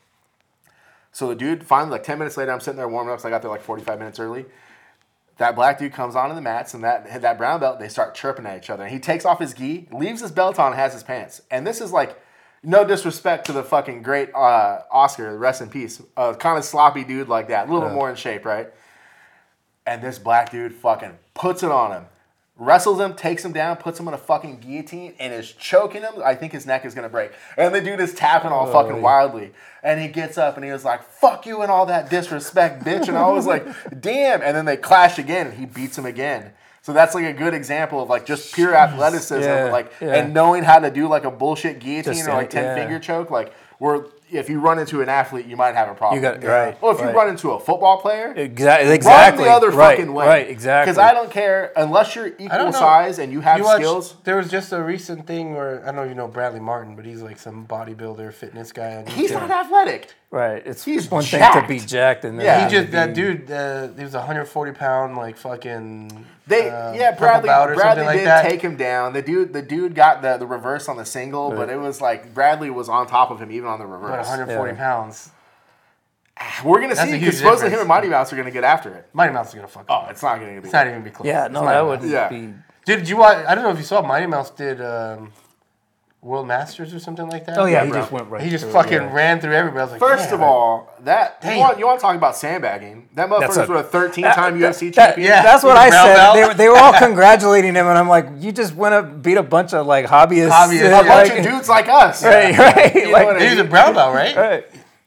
[1.16, 3.20] So the dude finally, like ten minutes later, I'm sitting there warming up.
[3.20, 4.44] So I got there like 45 minutes early.
[5.38, 8.44] That black dude comes onto the mats, and that that brown belt they start chirping
[8.44, 8.82] at each other.
[8.82, 11.40] And he takes off his gi, leaves his belt on, has his pants.
[11.50, 12.20] And this is like,
[12.62, 17.02] no disrespect to the fucking great uh, Oscar, rest in peace, uh, kind of sloppy
[17.02, 18.68] dude like that, a little bit more in shape, right?
[19.86, 22.04] And this black dude fucking puts it on him,
[22.58, 26.14] wrestles him, takes him down, puts him in a fucking guillotine, and is choking him.
[26.24, 27.32] I think his neck is gonna break.
[27.56, 29.52] And the dude is tapping all fucking wildly.
[29.82, 33.08] And he gets up and he was like, fuck you and all that disrespect, bitch.
[33.08, 33.66] And I was like,
[34.00, 34.42] damn.
[34.42, 36.52] And then they clash again and he beats him again.
[36.82, 40.14] So that's like a good example of like just pure athleticism, Yeah, like yeah.
[40.14, 42.74] and knowing how to do like a bullshit guillotine Just or like ten yeah.
[42.76, 43.30] finger choke.
[43.30, 46.16] Like where if you run into an athlete, you might have a problem.
[46.22, 48.92] You got- right, Or if you run into a football player, Exactly.
[48.92, 49.44] Exactly.
[49.44, 50.26] Run the other right, fucking way.
[50.26, 50.50] Right.
[50.50, 50.90] Exactly.
[50.92, 54.14] Because I don't care unless you're equal size and you have You watch- skills.
[54.24, 56.96] There was just a recent thing where I don't know if you know Bradley Martin,
[56.96, 58.96] but he's like some bodybuilder, fitness guy.
[58.96, 60.12] on He's not athletic.
[60.30, 60.62] Right.
[60.66, 61.62] It's He's one thing jacked.
[61.62, 62.64] to be jacked and Yeah.
[62.64, 63.50] He just to that dude.
[63.50, 66.26] Uh, he was a 140 pound like fucking.
[66.48, 68.48] They uh, yeah, Bradley belt or Bradley something like did that.
[68.48, 69.12] take him down.
[69.12, 72.32] The dude the dude got the, the reverse on the single, but it was like
[72.34, 74.28] Bradley was on top of him even on the About reverse.
[74.28, 74.76] 140 Yeah.
[74.78, 75.30] pounds.
[76.64, 78.92] We're gonna That's see because huge supposedly him and Mighty Mouse are gonna get after
[78.94, 79.08] it.
[79.12, 79.86] Mighty Mouse is gonna fuck.
[79.88, 80.10] Oh, him.
[80.10, 80.58] it's not gonna be.
[80.58, 81.26] it's not even be close.
[81.26, 81.46] Yeah.
[81.46, 82.28] It's No, that wouldn't Yeah.
[82.28, 82.52] be.
[82.84, 83.44] Dude, did you watch?
[83.46, 84.02] I don't know if you saw.
[84.02, 85.32] Mighty Mouse did um,
[86.22, 87.56] World Masters or something like that.
[87.56, 88.00] Oh yeah, Yeah, he bro.
[88.00, 88.42] just went right.
[88.42, 89.12] He just through fucking yeah.
[89.12, 89.80] ran through everybody.
[89.80, 92.36] I was like, First "Damn." of all, that you want, you want to talk about
[92.36, 93.08] sandbagging?
[93.14, 95.28] That That's motherfucker's a- with a 13 time UFC That- champion.
[95.28, 95.42] yeah.
[95.42, 96.32] That's what With I a brown said.
[96.34, 99.36] They, were- they were all congratulating him, and I'm like, you just went up, beat
[99.36, 100.50] a bunch of like hobbyists.
[100.50, 102.24] Hobbyists, a bunch like- of dudes like us.
[102.24, 102.94] Right, right.
[102.94, 104.34] You know like, what He was a brown belt, right?
[104.36, 104.66] right.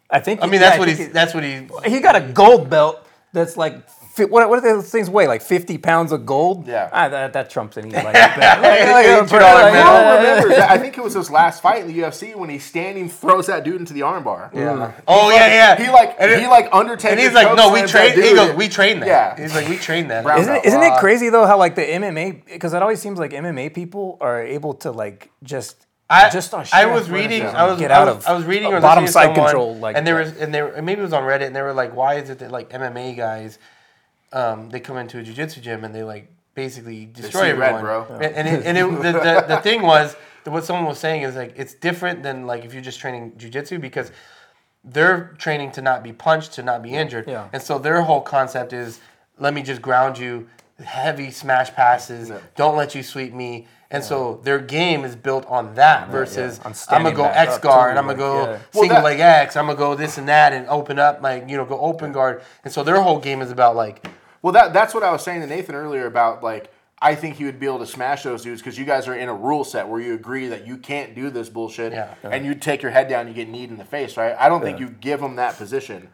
[0.10, 0.42] I think.
[0.42, 0.98] I mean, yeah, that's what he's.
[1.00, 1.68] he- That's what he.
[1.86, 5.28] He got a gold belt that's like fi- what what do those things weigh?
[5.28, 6.68] Like fifty pounds of gold?
[6.68, 6.90] Yeah.
[6.92, 8.38] ah, that, that trumps any like that.
[8.62, 9.32] Like, like.
[9.32, 10.62] I don't remember.
[10.70, 13.64] I think it was his last fight in the UFC when he's standing, throws that
[13.64, 14.54] dude into the armbar.
[14.54, 14.94] Yeah.
[15.08, 15.84] Oh yeah, yeah.
[15.84, 17.12] He like And it- he like Undertaker.
[17.12, 18.14] and he's like, no, we chokeslams train.
[18.22, 19.08] He goes, we train that.
[19.08, 19.42] Yeah.
[19.42, 20.24] He's like, we train that.
[20.24, 20.66] Brown Isn't it, belt.
[20.66, 24.18] isn't it crazy though how like the MMA because it always seems like MMA people
[24.22, 27.44] are able to like just I just on I was reading.
[27.44, 29.36] I was get I out was, of I was reading a or bottom side someone,
[29.46, 31.62] control like and there was and there and maybe it was on Reddit and they
[31.62, 33.60] were like, why is it that like MMA guys,
[34.32, 38.06] um, they come into a jiu-jitsu gym and they like basically destroy red, everyone, bro.
[38.16, 41.24] And, and it, and it, the, the the thing was that what someone was saying
[41.24, 44.12] is like it's different than like if you're just training jiu-jitsu because
[44.84, 47.28] they're training to not be punched, to not be injured.
[47.28, 47.50] Yeah.
[47.52, 49.00] And so their whole concept is
[49.38, 50.48] let me just ground you,
[50.84, 53.68] heavy smash passes, don't let you sweep me.
[53.92, 57.58] And so their game is built on that versus On I'm standing gonna go X
[57.58, 58.48] guard, I'm gonna go yeah.
[58.48, 61.50] Well, single that- leg X, I'm gonna go this and that and open up like
[61.50, 62.44] you know go open guard.
[62.64, 64.08] And so their whole game is about like
[64.42, 66.72] Well, that that's what I was saying to Nathan earlier about like
[67.02, 69.30] I think he would be able to smash those dudes because you guys are in
[69.30, 72.14] a rule set where you agree that you can't do this bullshit, Yeah.
[72.24, 74.36] and you take your head down, you get kneed in the face, right?
[74.38, 76.10] I don't think you give them that position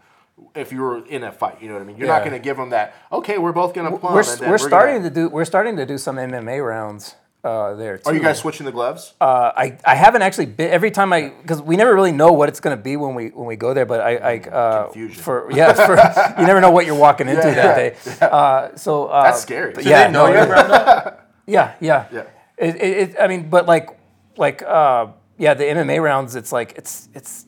[0.53, 1.59] if you were in a fight.
[1.61, 1.97] You know what I mean?
[1.97, 2.93] You're not going to give them that.
[3.11, 4.13] Okay, we're both going to plumb.
[4.13, 7.15] we're, and then we're gonna- starting to do we're starting to do some MMA rounds
[7.45, 8.09] uh, there too.
[8.09, 9.13] Are you guys switching the gloves?
[9.21, 12.49] Uh, I, I haven't actually been every time I because we never really know what
[12.49, 13.85] it's gonna be when we when we go there.
[13.85, 15.21] But I, I uh, Confusion.
[15.21, 15.95] for yeah for
[16.41, 17.95] you never know what you're walking into that day.
[18.19, 19.73] Uh, so uh, That's scary.
[19.73, 20.27] but So yeah, no,
[21.45, 22.23] yeah, yeah, Yeah.
[22.57, 23.89] It, it, it, I mean, but like
[24.37, 26.35] like uh, yeah, the MMA rounds.
[26.35, 27.45] It's like it's it's.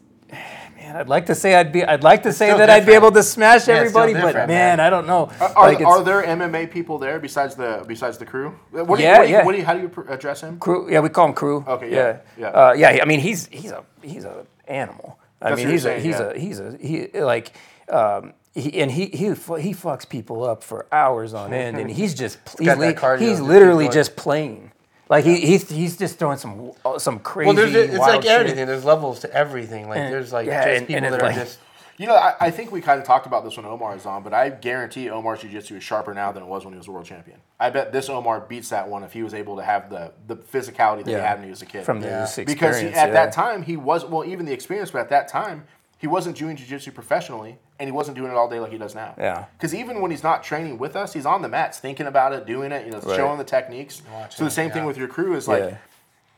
[0.87, 1.83] Man, I'd like to say I'd be.
[1.83, 4.47] I'd like to say still that I'd be able to smash Yeah, everybody, but man,
[4.47, 4.79] man.
[4.79, 5.29] I don't know.
[5.41, 8.51] Are, Like, are there MMA people there besides the besides the Kru?
[8.71, 9.45] What do you, Yeah, what do you, yeah.
[9.45, 10.59] what do you, how do you address him?
[10.59, 11.65] Kru, yeah, we call him Kru.
[11.67, 12.47] Okay, yeah, yeah, yeah.
[12.47, 12.99] Uh, yeah.
[13.01, 15.19] I mean, he's he's a he's a animal.
[15.41, 16.29] I That's mean, what he's you're a he's yeah.
[16.29, 16.77] a he's a
[17.13, 17.51] he like.
[17.89, 22.15] Um, he, and he he he fucks people up for hours on end, and he's
[22.15, 24.66] just he's, got li- he's literally just playing.
[25.09, 27.47] Like he, he's he's just throwing some uh, some crazy.
[27.47, 28.31] Well, there's it's wild like shit.
[28.31, 28.65] everything.
[28.67, 29.87] There's levels to everything.
[29.89, 31.59] Like And- there's like yeah, just and- people and that are like- just
[31.99, 34.21] You know, I, I think we kind of talked about this when Omar is on,
[34.21, 36.91] but I guarantee Omar's jiu-jitsu is sharper now than it was when he was a
[36.91, 37.39] world champion.
[37.59, 40.35] I bet this Omar beats that one if he was able to have the the
[40.35, 41.17] physicality that Yeah.
[41.21, 41.85] he had when he was a kid.
[41.85, 42.23] from the Yeah.
[42.23, 42.53] experience.
[42.53, 43.13] because he, at yeah.
[43.13, 45.63] that time he was well, even the experience, but at that time
[45.97, 48.93] he wasn't doing jiu-jitsu professionally, and he wasn't doing it all day like he does
[48.95, 49.15] now.
[49.17, 49.45] Yeah.
[49.57, 52.45] Because even when he's not training with us, he's on the mats thinking about it,
[52.45, 54.01] doing it, you know, showing the techniques.
[54.29, 55.77] so the same thing with your Kru is like Yeah.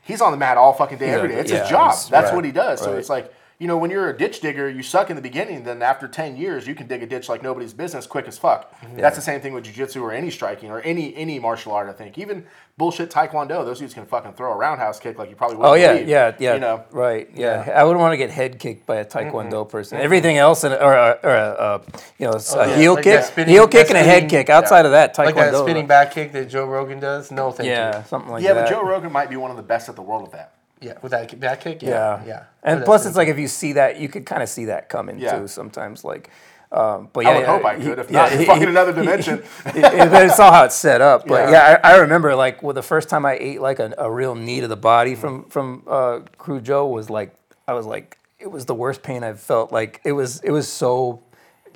[0.02, 1.40] he's on the mat all fucking day, He's every a- day.
[1.42, 1.94] It's yeah, his job.
[2.10, 2.80] That's right, what he does.
[2.80, 2.98] So right.
[2.98, 5.64] it's like, you know, when you're a ditch digger, you suck in the beginning.
[5.64, 8.74] Then after ten years, you can dig a ditch like nobody's business, quick as fuck.
[8.96, 11.86] That's the same thing with jujitsu or any striking or any any martial art.
[11.86, 12.46] I think even
[12.78, 15.74] bullshit taekwondo, those dudes can fucking throw a roundhouse kick like you probably wouldn't Oh
[15.74, 16.54] yeah, believe, yeah, yeah.
[16.54, 17.28] You know, right?
[17.34, 19.98] Yeah, I wouldn't want to get head kicked by a taekwondo person.
[19.98, 21.82] Everything else, and or, or, or a, uh,
[22.18, 24.48] you know, a yeah, heel like kick, spinning- heel kick, that and a head kick.
[24.48, 27.30] Outside of that, taekwondo, like that spinning back kick that Joe Rogan does.
[27.30, 28.04] No, thank yeah, you.
[28.06, 28.70] something like yeah, that.
[28.70, 30.54] but Joe Rogan might be one of the best at the world with that.
[30.80, 31.82] Yeah, with that back kick.
[31.82, 32.42] yeah, Yeah, yeah.
[32.62, 35.18] And plus, it's like if you see that, you could kind of see that coming
[35.18, 35.38] Yeah.
[35.38, 35.48] too.
[35.48, 36.30] Sometimes, like.
[36.72, 37.98] Um, but yeah, I would yeah, hope I could.
[37.98, 39.38] If yeah, not, he- fucking he- another he- dimension.
[39.66, 41.26] it, it, but it's all how it's set up.
[41.26, 41.50] But Yeah.
[41.74, 44.36] yeah, I, I remember like well, the first time I ate like a, a real
[44.36, 47.34] knee to the body from from uh, Kru Joe was like
[47.66, 49.72] I was like it was the worst pain I've felt.
[49.72, 51.22] Like it was it was so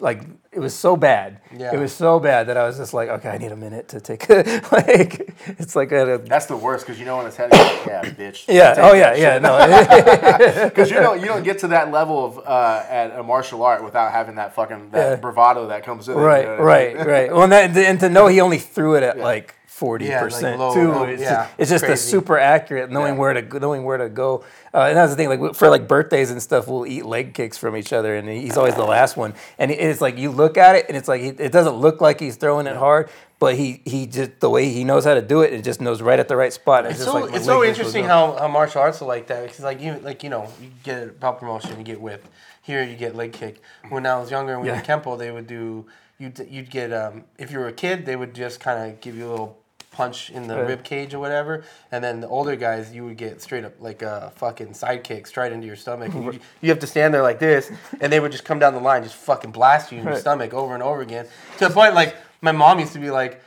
[0.00, 0.22] like
[0.52, 1.40] it was so bad.
[1.56, 1.74] Yeah.
[1.74, 4.00] It was so bad that I was just like, okay, I need a minute to
[4.00, 4.28] take
[4.72, 7.86] like it's like a, That's the worst because you know in it's head, he's like,
[7.86, 8.44] yeah, bitch.
[8.48, 9.58] yeah, oh yeah, yeah, no,
[10.68, 13.82] Because you don't you don't get to that level of uh, at a martial art
[13.84, 15.16] without having that fucking that Yeah.
[15.16, 16.14] bravado that comes in.
[16.14, 16.66] it, you right, know I mean?
[16.66, 17.32] right, right.
[17.32, 19.54] Well, and, that, and to know he only threw it at like
[19.84, 20.90] forty Yeah, percent like too.
[20.92, 23.20] low- it's, yeah, just, it's just a super accurate knowing Yeah.
[23.20, 24.44] where to go- knowing where to go.
[24.72, 25.28] Uh, and that's the thing.
[25.28, 28.56] Like for like birthdays and stuff, we'll eat leg kicks from each other, and he's
[28.56, 29.34] always the last one.
[29.58, 32.36] And it's like you look at it, and it's like it doesn't look like he's
[32.36, 33.08] throwing it hard,
[33.38, 36.00] but he he just the way he knows how to do it, it just knows
[36.02, 36.86] right at the right spot.
[36.86, 39.60] It's just so like it's so interesting how, how martial arts are like that because
[39.60, 42.26] like you like you know you get a pop promotion you get whip
[42.62, 44.80] here you get leg kick when I was younger and we Yeah.
[44.80, 45.84] did kempo they would do
[46.18, 49.14] you'd you'd get um if you were a kid they would just kind of give
[49.16, 49.58] you a little
[49.94, 50.68] punch in the Right.
[50.68, 54.02] rib cage or whatever and then the older guys you would get straight up like
[54.02, 57.22] a fucking side kick straight into your stomach and you, you have to stand there
[57.22, 60.04] like this and they would just come down the line just fucking blast you in
[60.04, 60.20] your Right.
[60.20, 61.26] stomach over and over again
[61.58, 63.40] to the point like my mom used to be like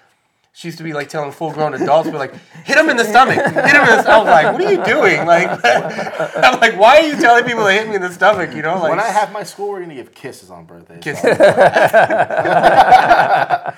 [0.54, 2.34] she used to be like telling full grown adults, be like,
[2.66, 4.08] hit him in the stomach, hit him in the stomach.
[4.08, 5.24] I was like, what are you doing?
[5.28, 5.50] Like,
[6.44, 8.56] I'm like, why are you telling people to hit me in the stomach?
[8.56, 11.04] You know, like, When I have my school, we're gonna give kisses on birthdays.
[11.04, 11.22] Kiss-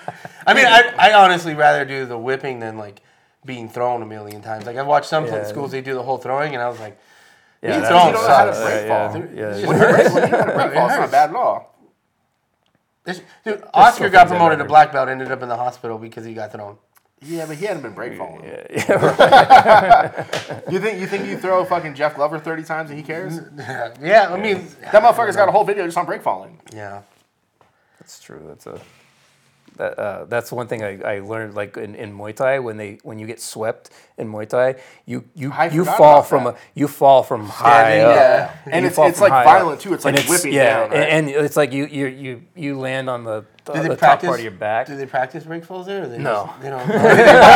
[0.49, 3.01] I mean, I I honestly rather do the whipping than like
[3.45, 4.65] being thrown a million times.
[4.65, 5.43] Like I've watched some Yeah.
[5.45, 6.97] schools they do the whole throwing, and I was like,
[7.61, 8.65] Yeah, being that's- thrown You don't know how to sucks.
[8.69, 9.17] break yeah, fall.
[9.17, 9.67] yeah, It's yeah.
[9.67, 11.75] When you're break- when you're break fall, it's not bad at all.
[13.05, 16.33] This- Dude, Oscar got promoted to black belt, ended up in the hospital because he
[16.33, 16.77] got thrown.
[17.21, 18.43] Yeah, but he hadn't been break falling.
[18.45, 20.71] Yeah, right.
[20.71, 23.39] You think you think you throw fucking Jeff Glover thirty times and he cares?
[24.01, 26.59] yeah, I mean, That motherfucker's got a whole video just on break falling.
[26.73, 27.01] yeah.
[27.99, 28.41] That's true.
[28.47, 28.79] That's a
[29.79, 32.99] that, uh, that's one thing I, I learned like in, in Muay Thai when they
[33.03, 33.89] when you get swept
[34.19, 34.75] in Muay Thai
[35.05, 36.53] you you I you fall from that.
[36.55, 38.15] a you fall from high Standing, up.
[38.15, 38.57] yeah.
[38.75, 39.59] And You it's it's like high up.
[39.59, 39.93] violent too.
[39.95, 40.89] It's like And whipping yeah, down.
[40.91, 41.09] Right?
[41.09, 44.39] and, and it's like you you you you land on the, the, the top part
[44.39, 44.87] of your back.
[44.87, 46.03] Do they practice break falls there?
[46.03, 46.45] Or they No.
[46.47, 46.87] Just, they don't.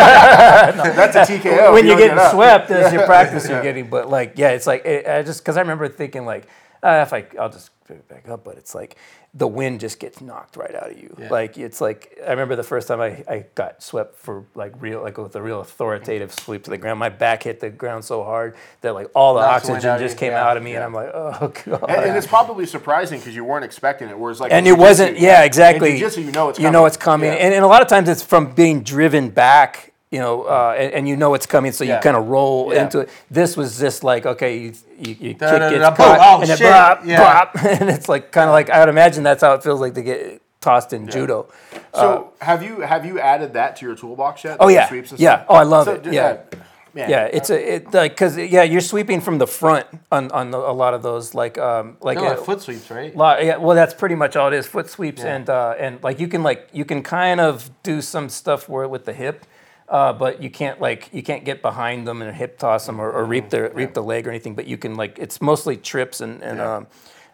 [0.96, 1.74] That's a TKO.
[1.74, 3.90] when you're getting get swept, as your practice you're getting.
[3.90, 6.48] But like, yeah, it's like it, I just because I remember thinking like,
[6.82, 8.98] uh, if I I'll just it back up, but it's like
[9.34, 11.16] the wind just gets knocked right out of you.
[11.18, 11.30] Yeah.
[11.30, 15.02] Like it's like I remember the first time I, I got swept for like real
[15.02, 17.00] like with a real authoritative sweep to the ground.
[17.00, 20.32] My back hit the ground so hard that like all the Knocks oxygen just came
[20.32, 20.78] yeah, out of me, yeah.
[20.78, 21.84] and I'm like, oh god.
[21.90, 24.18] And, and it's probably surprising because you weren't expecting it.
[24.18, 26.98] Whereas like and it wasn't yeah exactly In jiu-jitsu, you know it's you know it's
[26.98, 27.36] coming Yeah.
[27.36, 30.90] and, and a lot of times it's from being driven back you know uh, and,
[30.96, 31.96] and you know it's coming so Yeah.
[31.96, 32.84] you kind of roll Yeah.
[32.84, 34.74] into it this was just like okay you,
[35.06, 36.70] you, you Da, kick da, da, gets caught Oh, and shit.
[36.72, 37.22] bop, Yeah.
[37.24, 37.48] bop,
[37.82, 40.04] and it's like kind of like I would imagine that's how it feels like to
[40.04, 41.38] get tossed in judo
[41.94, 44.58] So have you have you added that to your toolbox yet?
[44.60, 44.88] oh yeah
[45.18, 46.38] yeah oh I love So, it yeah uh,
[46.96, 50.52] man, yeah, it's a it like because yeah, you're sweeping from the front on on
[50.52, 53.12] the, a lot of those like um like, No, uh, foot sweeps, right?
[53.18, 54.68] Lot, yeah, well, that's pretty much all it is.
[54.68, 55.36] Foot sweeps Yeah.
[55.36, 58.88] and uh, and like you can like you can kind of do some stuff where
[58.88, 59.38] with the hip,
[59.90, 63.12] uh, but you can't like you can't get behind them and hip toss them or,
[63.12, 64.56] or reap the reap the leg or anything.
[64.56, 66.76] But you can like it's mostly trips and and Yeah.
[66.78, 66.88] um,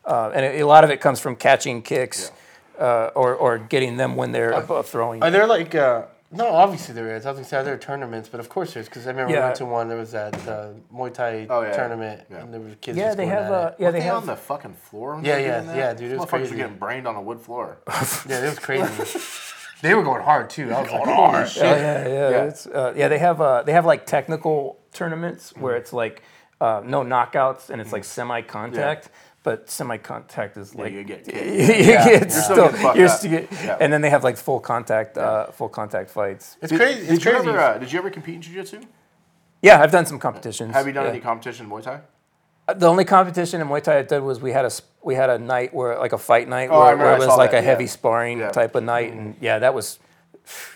[0.05, 2.31] uh, and a, a lot of it comes from catching kicks,
[2.79, 5.21] uh, or or getting them when they're above throwing.
[5.21, 6.47] Are there like uh, no?
[6.47, 7.25] Obviously there is.
[7.25, 9.39] I was gonna say are there tournaments, but of course there's because I remember we
[9.39, 9.87] went to one.
[9.87, 11.75] There was that uh, Muay Thai Oh, yeah.
[11.75, 12.37] tournament, Yeah.
[12.37, 12.97] and there were kids.
[12.97, 13.75] yeah, just they going have at uh, it.
[13.79, 15.19] yeah they they have on the fucking floor?
[15.23, 16.51] Yeah, yeah, yeah, dude, it was Motherfuckers crazy.
[16.51, 17.77] were getting brained on a wood floor.
[18.27, 18.85] Yeah, it was crazy.
[19.81, 20.71] they were going hard too.
[20.73, 21.63] I was like, holy shit.
[21.63, 22.43] Oh, yeah, yeah, Yeah.
[22.45, 23.07] It's, uh, yeah.
[23.07, 26.23] They have uh, they have like technical tournaments where it's like
[26.61, 29.09] uh, no knockouts and it's like semi-contact,
[29.43, 31.37] but semi-contact is like you get kicked.
[31.37, 31.43] you
[31.93, 32.03] Yeah.
[32.05, 33.17] get You're still still, fucked you're up.
[33.19, 33.77] still get, Yeah.
[33.79, 36.57] and then they have like full contact uh, full contact fights.
[36.61, 36.99] It's Did, crazy.
[37.01, 37.49] did It's you crazy.
[37.49, 38.81] ever uh, did you ever compete in jiu-jitsu?
[39.61, 40.73] Yeah, I've done some competitions.
[40.73, 41.11] Have you done yeah.
[41.11, 41.99] any competition in Muay Thai?
[42.73, 44.71] The only competition in Muay Thai I did was we had a
[45.03, 47.15] we had a night where like a fight night Oh, I where, remember where I
[47.15, 47.89] it was saw like that, a heavy yeah.
[47.89, 48.51] sparring Yeah.
[48.51, 49.19] type of night, mm-hmm.
[49.19, 49.99] and yeah, that was.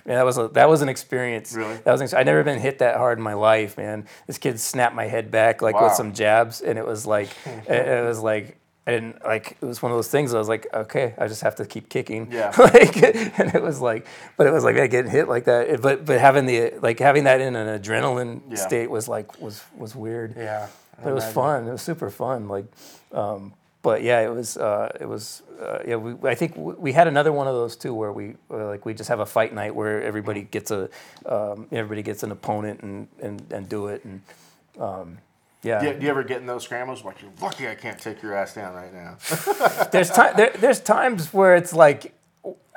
[0.06, 1.54] Yeah, that was a that was an experience.
[1.56, 1.76] Really?
[1.78, 4.06] That was an, ex- I'd never been hit that hard in my life, man.
[4.28, 5.86] This kid snapped my head back like Wow.
[5.86, 7.30] with some jabs, and it was like
[7.68, 10.32] it, it was like I didn't like it was one of those things.
[10.32, 12.32] I was like, okay, I just have to keep kicking.
[12.32, 12.52] Yeah.
[12.60, 14.06] like, and it was like,
[14.38, 15.68] but it was like yeah, getting hit like that.
[15.68, 18.56] It- but but having the like having that in an adrenaline Yeah.
[18.58, 20.36] state was like was was weird.
[20.38, 20.68] Yeah.
[21.02, 21.68] But it was fun.
[21.68, 22.48] It was super fun.
[22.48, 22.66] Like,
[23.12, 24.58] um, but yeah, it was.
[24.58, 25.44] Uh, it was.
[25.62, 28.66] Uh, yeah, we, I think we had another one of those too, where we where,
[28.66, 30.90] like we just have a fight night where everybody gets a
[31.26, 34.22] um, everybody gets an opponent and and, and do it and
[34.80, 35.18] um,
[35.64, 35.80] yeah.
[35.80, 37.04] Do you, do you ever get in those scrambles?
[37.04, 39.18] Like you're lucky I can't take your ass down right now.
[39.92, 42.14] there's time there, there's times where it's like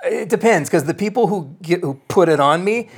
[0.04, 2.88] it depends because the people who get who put it on me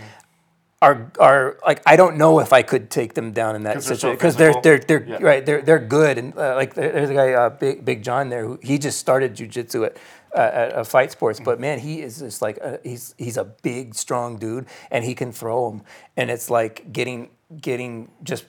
[0.81, 3.87] are are like I don't know if I could take them down in that 'Cause
[3.87, 5.19] they're so situation because they're they're they're Yeah.
[5.21, 6.19] right they're they're good.
[6.19, 9.35] And uh, like there's a guy uh, big Big John there who he just started
[9.35, 9.97] jujitsu at
[10.35, 13.45] uh, at uh, Fight Sports but man he is just like a, he's he's a
[13.45, 15.83] big strong dude and he can throw them
[16.17, 17.31] and it's like getting
[17.61, 18.45] getting just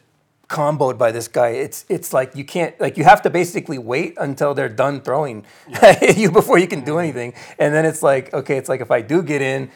[0.49, 1.49] comboed by this guy.
[1.49, 5.45] It's it's like you can't like you have to basically wait until they're done throwing
[6.17, 7.33] you before you can do anything.
[7.59, 9.69] And then it's like okay it's like if I do get in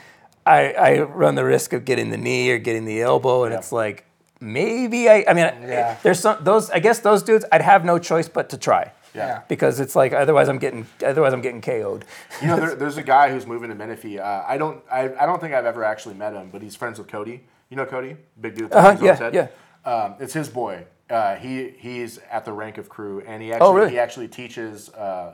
[0.45, 3.59] I, I run the risk of getting the knee or getting the elbow, and Yeah.
[3.59, 4.05] it's like
[4.39, 5.25] maybe I.
[5.27, 5.97] I mean, Yeah.
[6.03, 6.69] there's some those.
[6.69, 8.91] I guess those dudes, I'd have no choice but to try.
[9.15, 9.41] Yeah.
[9.47, 12.03] Because it's like otherwise I'm getting otherwise I'm getting KO'd.
[12.41, 14.17] You know, there, there's a guy who's moving to Menifee.
[14.19, 16.97] Uh, I don't, I, I don't think I've ever actually met him, but he's friends
[16.97, 17.43] with Cody.
[17.69, 18.71] You know Cody, big dude.
[18.73, 19.47] Uh-huh, tattoos on yeah.
[19.85, 20.85] Um, it's his boy.
[21.09, 23.91] Uh, he he's at the rank of Kru, and he actually Oh, really?
[23.91, 25.33] he actually teaches uh,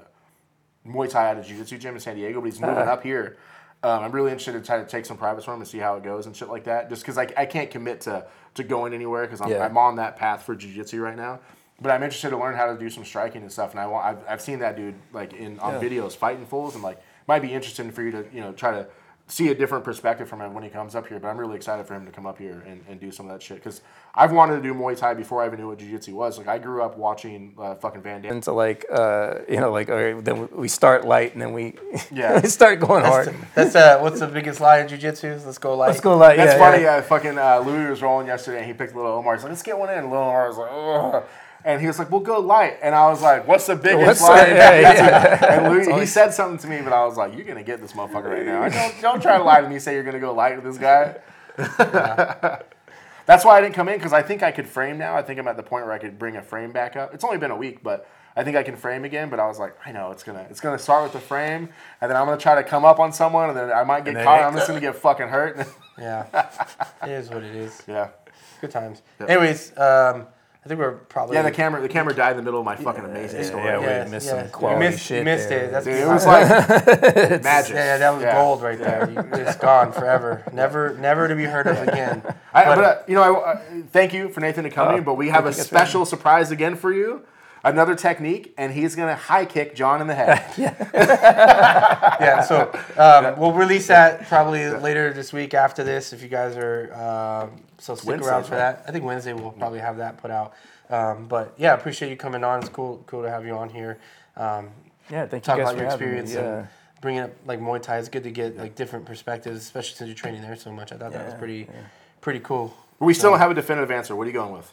[0.86, 2.92] Muay Thai at a jiu-jitsu gym in San Diego, but he's moving Uh-huh.
[2.94, 3.38] up here.
[3.82, 5.96] Um, I'm really interested to try to take some privates from him and see how
[5.96, 6.90] it goes and shit like that.
[6.90, 8.26] Just because I, I can't commit to,
[8.56, 9.64] to going anywhere because I'm, Yeah.
[9.64, 11.40] I'm on that path for jiu-jitsu right now.
[11.82, 13.72] But I'm interested to learn how to do some striking and stuff.
[13.72, 15.90] And I want I've, I've seen that dude like in on Yeah.
[15.90, 18.86] videos fighting fools and like might be interesting for you to you know try to
[19.30, 21.20] see a different perspective from him when he comes up here.
[21.20, 23.32] But I'm really excited for him to come up here and, and do some of
[23.32, 23.82] that shit because
[24.16, 26.38] I've wanted to do Muay Thai before I even knew what jiu-jitsu was.
[26.40, 28.34] Like I grew up watching uh, fucking Van Damme.
[28.34, 31.54] into like uh, you know like all right, then we- we start light and then
[31.54, 31.76] we
[32.12, 32.42] Yeah.
[32.48, 33.34] start going hard.
[33.56, 35.46] That's uh, what's the biggest lie in jujitsu?
[35.46, 35.90] Let's go light.
[35.90, 36.38] Let's go light.
[36.38, 36.84] That's yeah, funny.
[36.84, 36.96] Yeah.
[36.96, 39.36] Uh, fucking uh, Louis was rolling yesterday, and he picked little Omar.
[39.36, 41.24] He's like, "Let's get one in." Little Omar was like, "Ugh."
[41.66, 44.22] And he was like, "We'll go light," and I was like, "What's the biggest What's
[44.22, 45.46] light?" the- yeah, yeah.
[45.60, 47.92] And Louis, he said something to me, but I was like, "You're gonna get this
[47.94, 48.70] motherfucker right now.
[48.70, 49.78] Don't don't try to lie to me.
[49.80, 51.18] Say you're gonna go light with this guy."
[53.26, 55.16] That's why I didn't come in because I think I could frame now.
[55.16, 57.14] I think I'm at the point where I could bring a frame back up.
[57.14, 59.30] It's only been a week, but I think I can frame again.
[59.30, 61.70] But I was like, I know it's gonna it's gonna start with the frame,
[62.02, 64.16] and then I'm gonna try to come up on someone, and then I might get
[64.24, 64.42] caught.
[64.44, 65.68] I'm just gonna get fucking hurt.
[66.00, 66.26] Yeah,
[67.04, 67.84] it is what it is.
[67.88, 68.08] yeah,
[68.62, 69.02] Good times.
[69.20, 70.26] Anyways, um,
[70.64, 71.44] I think we're probably yeah.
[71.44, 73.64] The camera the camera died in the middle of my fucking amazing story.
[73.64, 74.34] yeah, we Yeah, missed yeah.
[74.36, 75.64] some You quality missed, shit You missed there.
[75.66, 75.72] it.
[75.72, 77.76] That's Dude, it was like magic.
[77.76, 78.36] yeah, that was Yeah.
[78.36, 79.10] gold right there.
[79.10, 80.44] You- It's gone forever.
[80.52, 82.22] Never, never to be heard of again.
[82.54, 83.60] I, But- but, uh, you know, I, uh,
[83.92, 86.92] thank you for Nathan to come in, but we have a special surprise again for
[86.92, 87.22] you.
[87.64, 90.46] Another technique, and he's gonna high kick John in the head.
[90.58, 96.14] yeah, so um, we'll release that probably later this week after this.
[96.14, 96.94] If you guys are
[97.52, 98.60] um, so stick Wednesday, around for right?
[98.78, 98.86] that.
[98.88, 100.54] I think Wednesday we'll probably have that put out.
[100.90, 102.60] Um, but yeah, appreciate you coming on.
[102.62, 104.00] It's cool, cool to have you on here.
[104.38, 104.70] Um,
[105.10, 106.20] Yeah, thank you talk guys about for your having me.
[106.22, 106.60] experience Yeah.
[106.60, 106.68] and
[107.02, 107.98] bringing up like Muay Thai.
[108.00, 110.92] It's good to get like different perspectives, especially since you're training there so much.
[110.94, 111.68] I thought that was Yeah, pretty,
[112.22, 112.74] pretty cool.
[113.00, 114.16] we still don't have a definitive answer.
[114.16, 114.72] What are you going with?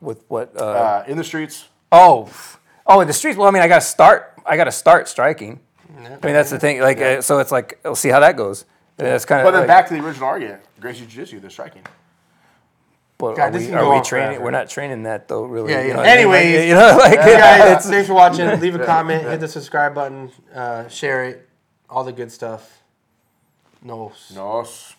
[0.00, 0.54] With what?
[0.56, 1.68] Uh, Uh, in the streets.
[1.94, 2.30] Oh,
[2.86, 3.38] oh, in the streets.
[3.38, 4.34] Well, I mean, I got to start.
[4.44, 5.60] I got to start striking.
[5.96, 6.80] I mean, that's the thing.
[6.80, 8.64] Like, uh, so it's like, we'll see how that goes.
[8.96, 9.52] That's kind of.
[9.52, 10.62] But then back to the original argument.
[10.80, 11.82] Gracie Jiu-Jitsu, they're striking.
[13.16, 14.28] But God, are this we, can are we on training?
[14.30, 14.44] forever.
[14.44, 15.72] We're not training that though, really.
[15.72, 15.94] Yeah, you yeah.
[15.94, 16.28] know what I mean?
[16.28, 16.68] Like, Anyways.
[16.68, 18.46] you know, like guys, thanks for watching.
[18.60, 21.48] Leave a comment, hit the subscribe button, uh, share it,
[21.88, 22.82] all the good stuff.
[23.82, 24.12] No.
[24.34, 24.93] Nos.